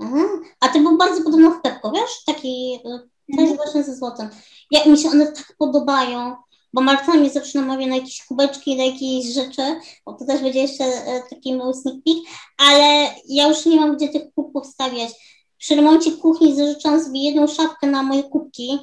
Aha. 0.02 0.24
A 0.60 0.68
to 0.68 0.80
był 0.80 0.98
bardzo 0.98 1.24
podobno 1.24 1.52
w 1.52 1.62
Pepko, 1.62 1.92
wiesz? 1.92 2.24
Taki 2.26 2.80
e, 2.86 3.00
też 3.38 3.46
mm. 3.46 3.56
właśnie 3.56 3.84
ze 3.84 3.96
złotem. 3.96 4.30
Ja, 4.72 4.86
mi 4.86 4.98
się 4.98 5.10
one 5.10 5.32
tak 5.32 5.56
podobają, 5.58 6.36
bo 6.74 6.82
Marta 6.82 7.18
mi 7.18 7.30
zawsze 7.30 7.60
namawia 7.60 7.88
na 7.88 7.96
jakieś 7.96 8.26
kubeczki, 8.26 8.78
na 8.78 8.84
jakieś 8.84 9.26
rzeczy, 9.26 9.62
bo 10.06 10.14
to 10.14 10.26
też 10.26 10.42
będzie 10.42 10.60
jeszcze 10.60 10.84
e, 10.84 11.22
taki 11.30 11.56
mały 11.56 11.74
sneak 11.74 11.96
peek, 12.06 12.18
ale 12.58 13.08
ja 13.28 13.48
już 13.48 13.66
nie 13.66 13.76
mam 13.76 13.98
gdzie 13.98 14.10
tych 14.10 14.34
kubków 14.36 14.68
stawiać 14.68 15.10
przy 15.64 15.76
remoncie 15.76 16.12
kuchni 16.12 16.56
zażyczam 16.56 17.04
sobie 17.04 17.24
jedną 17.24 17.48
szafkę 17.48 17.88
na 17.88 18.04
moje 18.04 18.24
kubki 18.24 18.80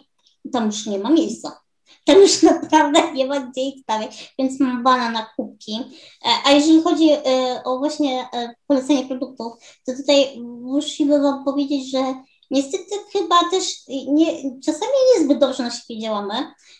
tam 0.53 0.67
już 0.67 0.87
nie 0.87 0.99
ma 0.99 1.11
miejsca. 1.11 1.61
Tam 2.05 2.19
już 2.19 2.43
naprawdę 2.63 3.13
nie 3.13 3.27
ma 3.27 3.41
gdzie 3.41 3.61
ich 3.61 3.83
stawiać, 3.83 4.35
więc 4.39 4.61
mam 4.61 4.83
bana 4.83 5.11
na 5.11 5.27
kubki. 5.37 5.81
E, 6.25 6.29
a 6.45 6.53
jeżeli 6.53 6.83
chodzi 6.83 7.11
e, 7.11 7.21
o 7.65 7.79
właśnie 7.79 8.29
e, 8.33 8.55
polecenie 8.67 9.07
produktów, 9.07 9.53
to 9.87 9.93
tutaj 9.97 10.41
musimy 10.63 11.23
Wam 11.23 11.45
powiedzieć, 11.45 11.91
że 11.91 12.15
niestety 12.51 12.95
chyba 13.13 13.51
też 13.51 13.65
nie, 14.09 14.61
czasami 14.65 14.93
niezbyt 15.15 15.39
dobrze 15.39 15.63
na 15.63 15.71
siebie 15.71 16.01
działamy, 16.01 16.35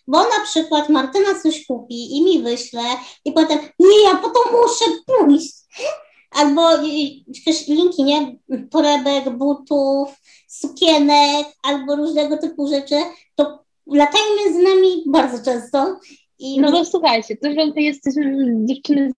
bo 0.07 0.19
na 0.19 0.45
przykład 0.45 0.89
Martyna 0.89 1.41
coś 1.43 1.67
kupi 1.67 2.17
i 2.17 2.25
mi 2.25 2.43
wyśle 2.43 2.83
i 3.25 3.33
potem 3.33 3.59
nie, 3.79 4.03
ja 4.05 4.17
po 4.17 4.29
to 4.29 4.41
muszę 4.53 4.85
pójść 5.07 5.55
albo 6.31 6.63
też 7.45 7.69
linki, 7.69 8.05
nie? 8.05 8.37
Torebek, 8.71 9.31
butów, 9.31 10.21
sukienek, 10.49 11.47
albo 11.63 11.97
różnego 11.97 12.39
typu 12.39 12.69
rzeczy, 12.69 12.95
to 13.35 13.65
latają 13.87 14.25
między 14.45 14.63
nami 14.63 15.05
bardzo 15.07 15.45
często. 15.45 16.01
I 16.39 16.61
no 16.61 16.73
bo 16.73 16.85
słuchajcie, 16.85 17.37
to, 17.37 17.49
że 17.49 17.67
my 17.67 17.83
jesteśmy 17.83 18.57
dziewczyny 18.65 19.11
z 19.11 19.15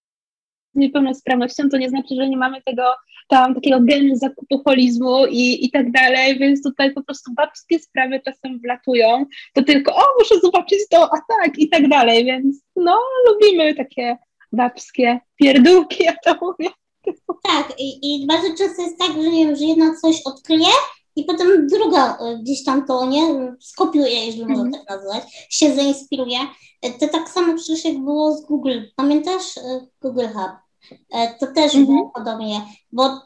niepełnosprawnością, 0.74 1.68
to 1.68 1.76
nie 1.76 1.88
znaczy, 1.88 2.14
że 2.14 2.28
nie 2.28 2.36
mamy 2.36 2.62
tego 2.62 2.82
tam 3.28 3.54
takiego 3.54 3.80
genu 3.80 4.16
zakupoholizmu 4.16 5.26
i, 5.26 5.64
i 5.64 5.70
tak 5.70 5.90
dalej, 5.90 6.38
więc 6.38 6.62
tutaj 6.62 6.92
po 6.92 7.02
prostu 7.02 7.34
babskie 7.34 7.78
sprawy 7.78 8.20
czasem 8.20 8.60
wlatują, 8.60 9.26
to 9.54 9.62
tylko 9.62 9.96
o, 9.96 10.02
muszę 10.18 10.40
zobaczyć 10.40 10.78
to, 10.90 11.04
a 11.04 11.18
tak 11.28 11.58
i 11.58 11.68
tak 11.68 11.88
dalej, 11.88 12.24
więc 12.24 12.62
no, 12.76 13.00
lubimy 13.28 13.74
takie 13.74 14.16
babskie 14.52 15.20
pierdółki, 15.36 16.04
ja 16.04 16.12
to 16.24 16.34
mówię. 16.40 16.81
Tak, 17.42 17.80
i, 17.80 17.98
i 18.03 18.26
bardzo 18.26 18.48
często 18.59 18.82
jest 18.82 18.98
tak, 18.98 19.12
że, 19.22 19.30
wiem, 19.30 19.57
że 19.57 19.64
jedna 19.64 20.00
coś 20.00 20.22
odkryje 20.24 20.68
i 21.16 21.24
potem 21.24 21.66
druga 21.66 22.18
e, 22.18 22.38
gdzieś 22.38 22.64
tam 22.64 22.86
to, 22.86 23.07
nie, 23.07 23.55
skopiuje, 23.61 24.26
jeżeli 24.26 24.42
mm. 24.42 24.59
można 24.59 24.78
tak 24.78 24.88
nazwać, 24.88 25.46
się 25.50 25.74
zainspiruje. 25.74 26.38
E, 26.82 26.90
to 26.90 27.09
tak 27.09 27.30
samo 27.30 27.55
przecież 27.55 27.84
jak 27.84 28.05
było 28.05 28.36
z 28.36 28.46
Google. 28.46 28.80
Pamiętasz 28.96 29.59
e, 29.59 29.86
Google 30.00 30.26
Hub? 30.34 30.53
To 31.40 31.46
też 31.46 31.74
-hmm. 31.74 31.86
było 31.86 32.11
podobnie, 32.14 32.61
bo 32.92 33.20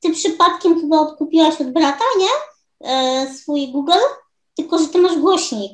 ty 0.00 0.10
przypadkiem 0.10 0.80
chyba 0.80 1.00
odkupiłaś 1.00 1.60
od 1.60 1.70
brata, 1.70 2.04
nie? 2.18 2.28
Swój 3.34 3.72
Google, 3.72 4.04
tylko 4.54 4.78
że 4.78 4.88
ty 4.88 4.98
masz 4.98 5.18
głośnik. 5.18 5.72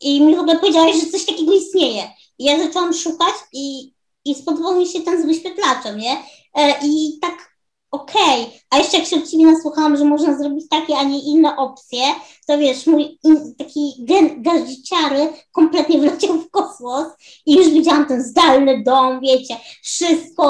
I 0.00 0.20
mi 0.20 0.36
w 0.36 0.38
ogóle 0.38 0.58
powiedziałaś, 0.58 1.00
że 1.00 1.10
coś 1.10 1.26
takiego 1.26 1.52
istnieje. 1.52 2.02
I 2.38 2.44
ja 2.44 2.62
zaczęłam 2.62 2.94
szukać 2.94 3.34
i 3.52 3.94
i 4.26 4.34
spodobał 4.34 4.78
mi 4.78 4.86
się 4.86 5.00
ten 5.00 5.22
z 5.22 5.26
wyświetlaczem, 5.26 5.98
nie? 5.98 6.16
E, 6.54 6.74
I 6.82 7.18
tak 7.20 7.56
okej, 7.90 8.42
okay. 8.42 8.60
a 8.70 8.78
jeszcze 8.78 8.98
jak 8.98 9.06
się 9.06 9.16
od 9.16 9.30
Ciebie 9.30 9.46
nasłuchałam, 9.46 9.96
że 9.96 10.04
można 10.04 10.38
zrobić 10.38 10.68
takie, 10.70 10.96
a 10.96 11.02
nie 11.02 11.20
inne 11.20 11.56
opcje, 11.56 12.00
to 12.48 12.58
wiesz, 12.58 12.86
mój 12.86 13.18
in, 13.24 13.54
taki 13.58 13.94
gen 13.98 14.42
gaździciary 14.42 15.32
kompletnie 15.52 15.98
wleciał 15.98 16.38
w 16.38 16.50
kosmos 16.50 17.06
i 17.46 17.56
już 17.56 17.68
widziałam 17.68 18.06
ten 18.06 18.22
zdalny 18.22 18.82
dom, 18.82 19.20
wiecie, 19.20 19.56
wszystko 19.82 20.44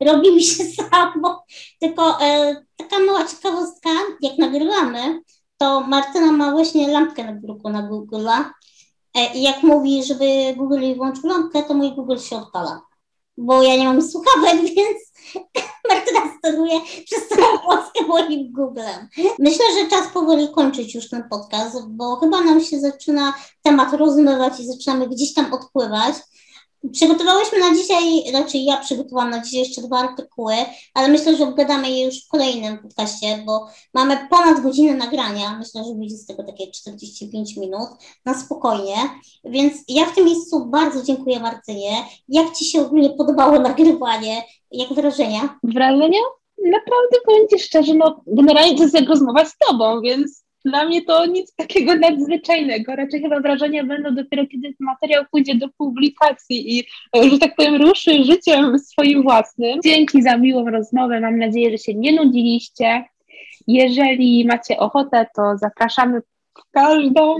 robi 0.00 0.32
mi 0.32 0.42
się 0.42 0.64
samo. 0.90 1.44
Tylko 1.80 2.20
e, 2.20 2.56
taka 2.76 2.98
mała 2.98 3.24
ciekawostka, 3.26 3.90
jak 4.20 4.38
nagrywamy, 4.38 5.20
to 5.58 5.80
Martyna 5.80 6.32
ma 6.32 6.52
właśnie 6.52 6.88
lampkę 6.88 7.24
na 7.24 7.32
biurku 7.32 7.70
na 7.70 7.82
Google'a 7.82 8.44
e, 9.14 9.34
i 9.34 9.42
jak 9.42 9.62
mówi, 9.62 10.04
żeby 10.04 10.24
Google 10.56 10.80
jej 10.80 10.96
włączył 10.96 11.30
lampkę, 11.30 11.62
to 11.62 11.74
mój 11.74 11.92
Google 11.92 12.18
się 12.18 12.36
odpala 12.36 12.87
bo 13.38 13.62
ja 13.62 13.76
nie 13.76 13.84
mam 13.84 14.02
słuchawek, 14.02 14.62
więc 14.76 14.98
Martyna 15.88 16.20
przez 17.04 17.28
całą 17.28 17.58
Polskę 17.58 18.04
moim 18.08 18.52
Googlem. 18.52 19.08
Myślę, 19.38 19.64
że 19.74 19.90
czas 19.90 20.08
powoli 20.14 20.48
kończyć 20.54 20.94
już 20.94 21.08
ten 21.08 21.28
podcast, 21.30 21.76
bo 21.88 22.16
chyba 22.16 22.40
nam 22.40 22.60
się 22.60 22.80
zaczyna 22.80 23.34
temat 23.62 23.92
rozmywać 23.92 24.60
i 24.60 24.66
zaczynamy 24.66 25.08
gdzieś 25.08 25.34
tam 25.34 25.52
odpływać. 25.52 26.14
Przygotowałyśmy 26.92 27.58
na 27.58 27.74
dzisiaj, 27.74 28.30
znaczy 28.30 28.58
ja 28.58 28.76
przygotowałam 28.76 29.30
na 29.30 29.42
dzisiaj 29.42 29.60
jeszcze 29.60 29.82
dwa 29.82 29.98
artykuły, 29.98 30.54
ale 30.94 31.08
myślę, 31.08 31.36
że 31.36 31.44
obgadamy 31.44 31.90
je 31.90 32.04
już 32.04 32.24
w 32.24 32.28
kolejnym 32.28 32.78
podcaście, 32.78 33.42
bo 33.46 33.66
mamy 33.94 34.26
ponad 34.30 34.62
godzinę 34.62 34.94
nagrania. 34.94 35.58
Myślę, 35.58 35.84
że 35.84 35.94
będzie 35.94 36.16
z 36.16 36.26
tego 36.26 36.44
takie 36.44 36.70
45 36.70 37.56
minut 37.56 37.88
na 38.24 38.34
spokojnie. 38.34 38.96
Więc 39.44 39.72
ja 39.88 40.06
w 40.06 40.14
tym 40.14 40.24
miejscu 40.24 40.66
bardzo 40.66 41.02
dziękuję 41.02 41.40
Martynie. 41.40 42.04
Jak 42.28 42.56
Ci 42.56 42.64
się 42.64 42.80
ogólnie 42.80 43.10
podobało 43.10 43.58
nagrywanie? 43.58 44.42
Jak 44.70 44.92
wrażenia? 44.92 45.58
Wrażenia? 45.62 46.20
Naprawdę 46.64 47.16
powiem 47.26 47.48
Ci 47.48 47.58
szczerze, 47.58 47.94
no 47.94 48.20
generalnie 48.26 48.76
to 48.76 48.82
jest 48.82 48.94
jak 48.94 49.08
rozmowa 49.08 49.44
z 49.44 49.52
Tobą, 49.68 50.00
więc 50.00 50.47
dla 50.64 50.84
mnie 50.84 51.04
to 51.04 51.26
nic 51.26 51.54
takiego 51.54 51.94
nadzwyczajnego. 51.94 52.96
Raczej 52.96 53.20
chyba 53.22 53.40
wrażenia 53.40 53.84
będą 53.84 54.14
dopiero, 54.14 54.46
kiedy 54.46 54.74
materiał 54.80 55.24
pójdzie 55.30 55.54
do 55.54 55.68
publikacji 55.78 56.78
i, 56.78 56.84
że 57.30 57.38
tak 57.38 57.56
powiem, 57.56 57.82
ruszy 57.82 58.24
życiem 58.24 58.78
swoim 58.78 59.22
własnym. 59.22 59.80
Dzięki 59.84 60.22
za 60.22 60.36
miłą 60.36 60.70
rozmowę. 60.70 61.20
Mam 61.20 61.38
nadzieję, 61.38 61.70
że 61.70 61.78
się 61.78 61.94
nie 61.94 62.12
nudziliście. 62.12 63.04
Jeżeli 63.66 64.46
macie 64.46 64.78
ochotę, 64.78 65.26
to 65.36 65.42
zapraszamy 65.58 66.20
w 66.20 66.70
każdą, 66.70 67.36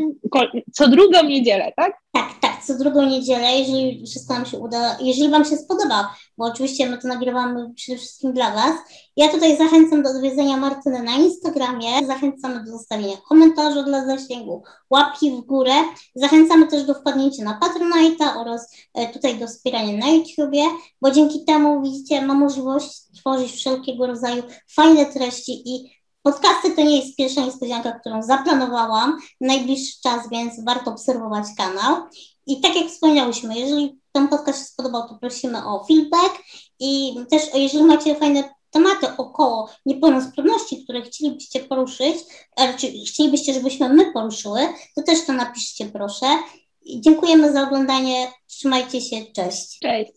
co 0.72 0.88
drugą 0.88 1.22
niedzielę, 1.24 1.72
tak? 1.76 1.92
Tak, 2.12 2.28
tak, 2.40 2.47
co 2.66 2.78
drugą 2.78 3.06
niedzielę, 3.06 3.59
jeżeli 3.59 4.06
wszystko 4.06 4.34
nam 4.34 4.46
się 4.46 4.59
uda, 4.59 4.96
jeżeli 5.00 5.30
Wam 5.30 5.44
się 5.44 5.56
spodoba, 5.56 6.14
bo 6.38 6.44
oczywiście 6.44 6.90
my 6.90 6.98
to 6.98 7.09
nagrywamy 7.09 7.74
przede 7.74 7.98
wszystkim 7.98 8.32
dla 8.32 8.50
Was. 8.50 8.74
Ja 9.16 9.28
tutaj 9.28 9.56
zachęcam 9.56 10.02
do 10.02 10.11
odwiedzenia 10.11 10.56
Martyny 10.56 11.02
na 11.02 11.12
Instagramie, 11.16 12.06
zachęcamy 12.06 12.64
do 12.64 12.70
zostawienia 12.70 13.16
komentarza 13.28 13.82
dla 13.82 14.06
zasięgu, 14.06 14.62
łapki 14.90 15.30
w 15.30 15.40
górę, 15.40 15.74
zachęcamy 16.14 16.66
też 16.66 16.84
do 16.84 16.94
wpadnięcia 16.94 17.44
na 17.44 17.61
Patronite'a 17.61 18.36
oraz 18.36 18.72
e, 18.94 19.12
tutaj 19.12 19.38
do 19.38 19.46
wspierania 19.46 20.06
na 20.06 20.11
YouTubie, 20.11 20.62
bo 21.00 21.11
dzięki 21.11 21.44
temu, 21.44 21.82
widzicie, 21.82 22.22
ma 22.22 22.34
możliwość 22.34 23.02
tworzyć 23.20 23.52
wszelkiego 23.52 24.06
rodzaju 24.06 24.42
fajne 24.68 25.06
treści 25.06 25.62
i 25.66 25.97
Podcasty 26.28 26.70
to 26.70 26.82
nie 26.82 26.96
jest 26.96 27.16
pierwsza 27.16 27.40
niespodzianka, 27.40 27.92
którą 27.92 28.22
zaplanowałam 28.22 29.18
najbliższy 29.40 30.00
czas, 30.02 30.30
więc 30.30 30.64
warto 30.64 30.90
obserwować 30.90 31.44
kanał. 31.56 31.96
I 32.46 32.60
tak 32.60 32.76
jak 32.76 32.88
wspomniałyśmy, 32.88 33.58
jeżeli 33.58 34.00
ten 34.12 34.28
podcast 34.28 34.58
się 34.58 34.64
spodobał, 34.64 35.08
to 35.08 35.14
prosimy 35.14 35.66
o 35.66 35.84
feedback 35.84 36.42
i 36.80 37.14
też 37.30 37.42
jeżeli 37.54 37.84
macie 37.84 38.14
fajne 38.14 38.54
tematy 38.70 39.06
około 39.16 39.70
niepełnosprawności, 39.86 40.84
które 40.84 41.02
chcielibyście 41.02 41.60
poruszyć, 41.60 42.16
czy 42.76 42.92
chcielibyście, 43.08 43.54
żebyśmy 43.54 43.88
my 43.88 44.12
poruszyły, 44.12 44.60
to 44.96 45.02
też 45.02 45.24
to 45.26 45.32
napiszcie 45.32 45.86
proszę. 45.86 46.26
Dziękujemy 46.86 47.52
za 47.52 47.62
oglądanie. 47.62 48.32
Trzymajcie 48.46 49.00
się. 49.00 49.16
Cześć. 49.36 49.78
Cześć. 49.78 50.12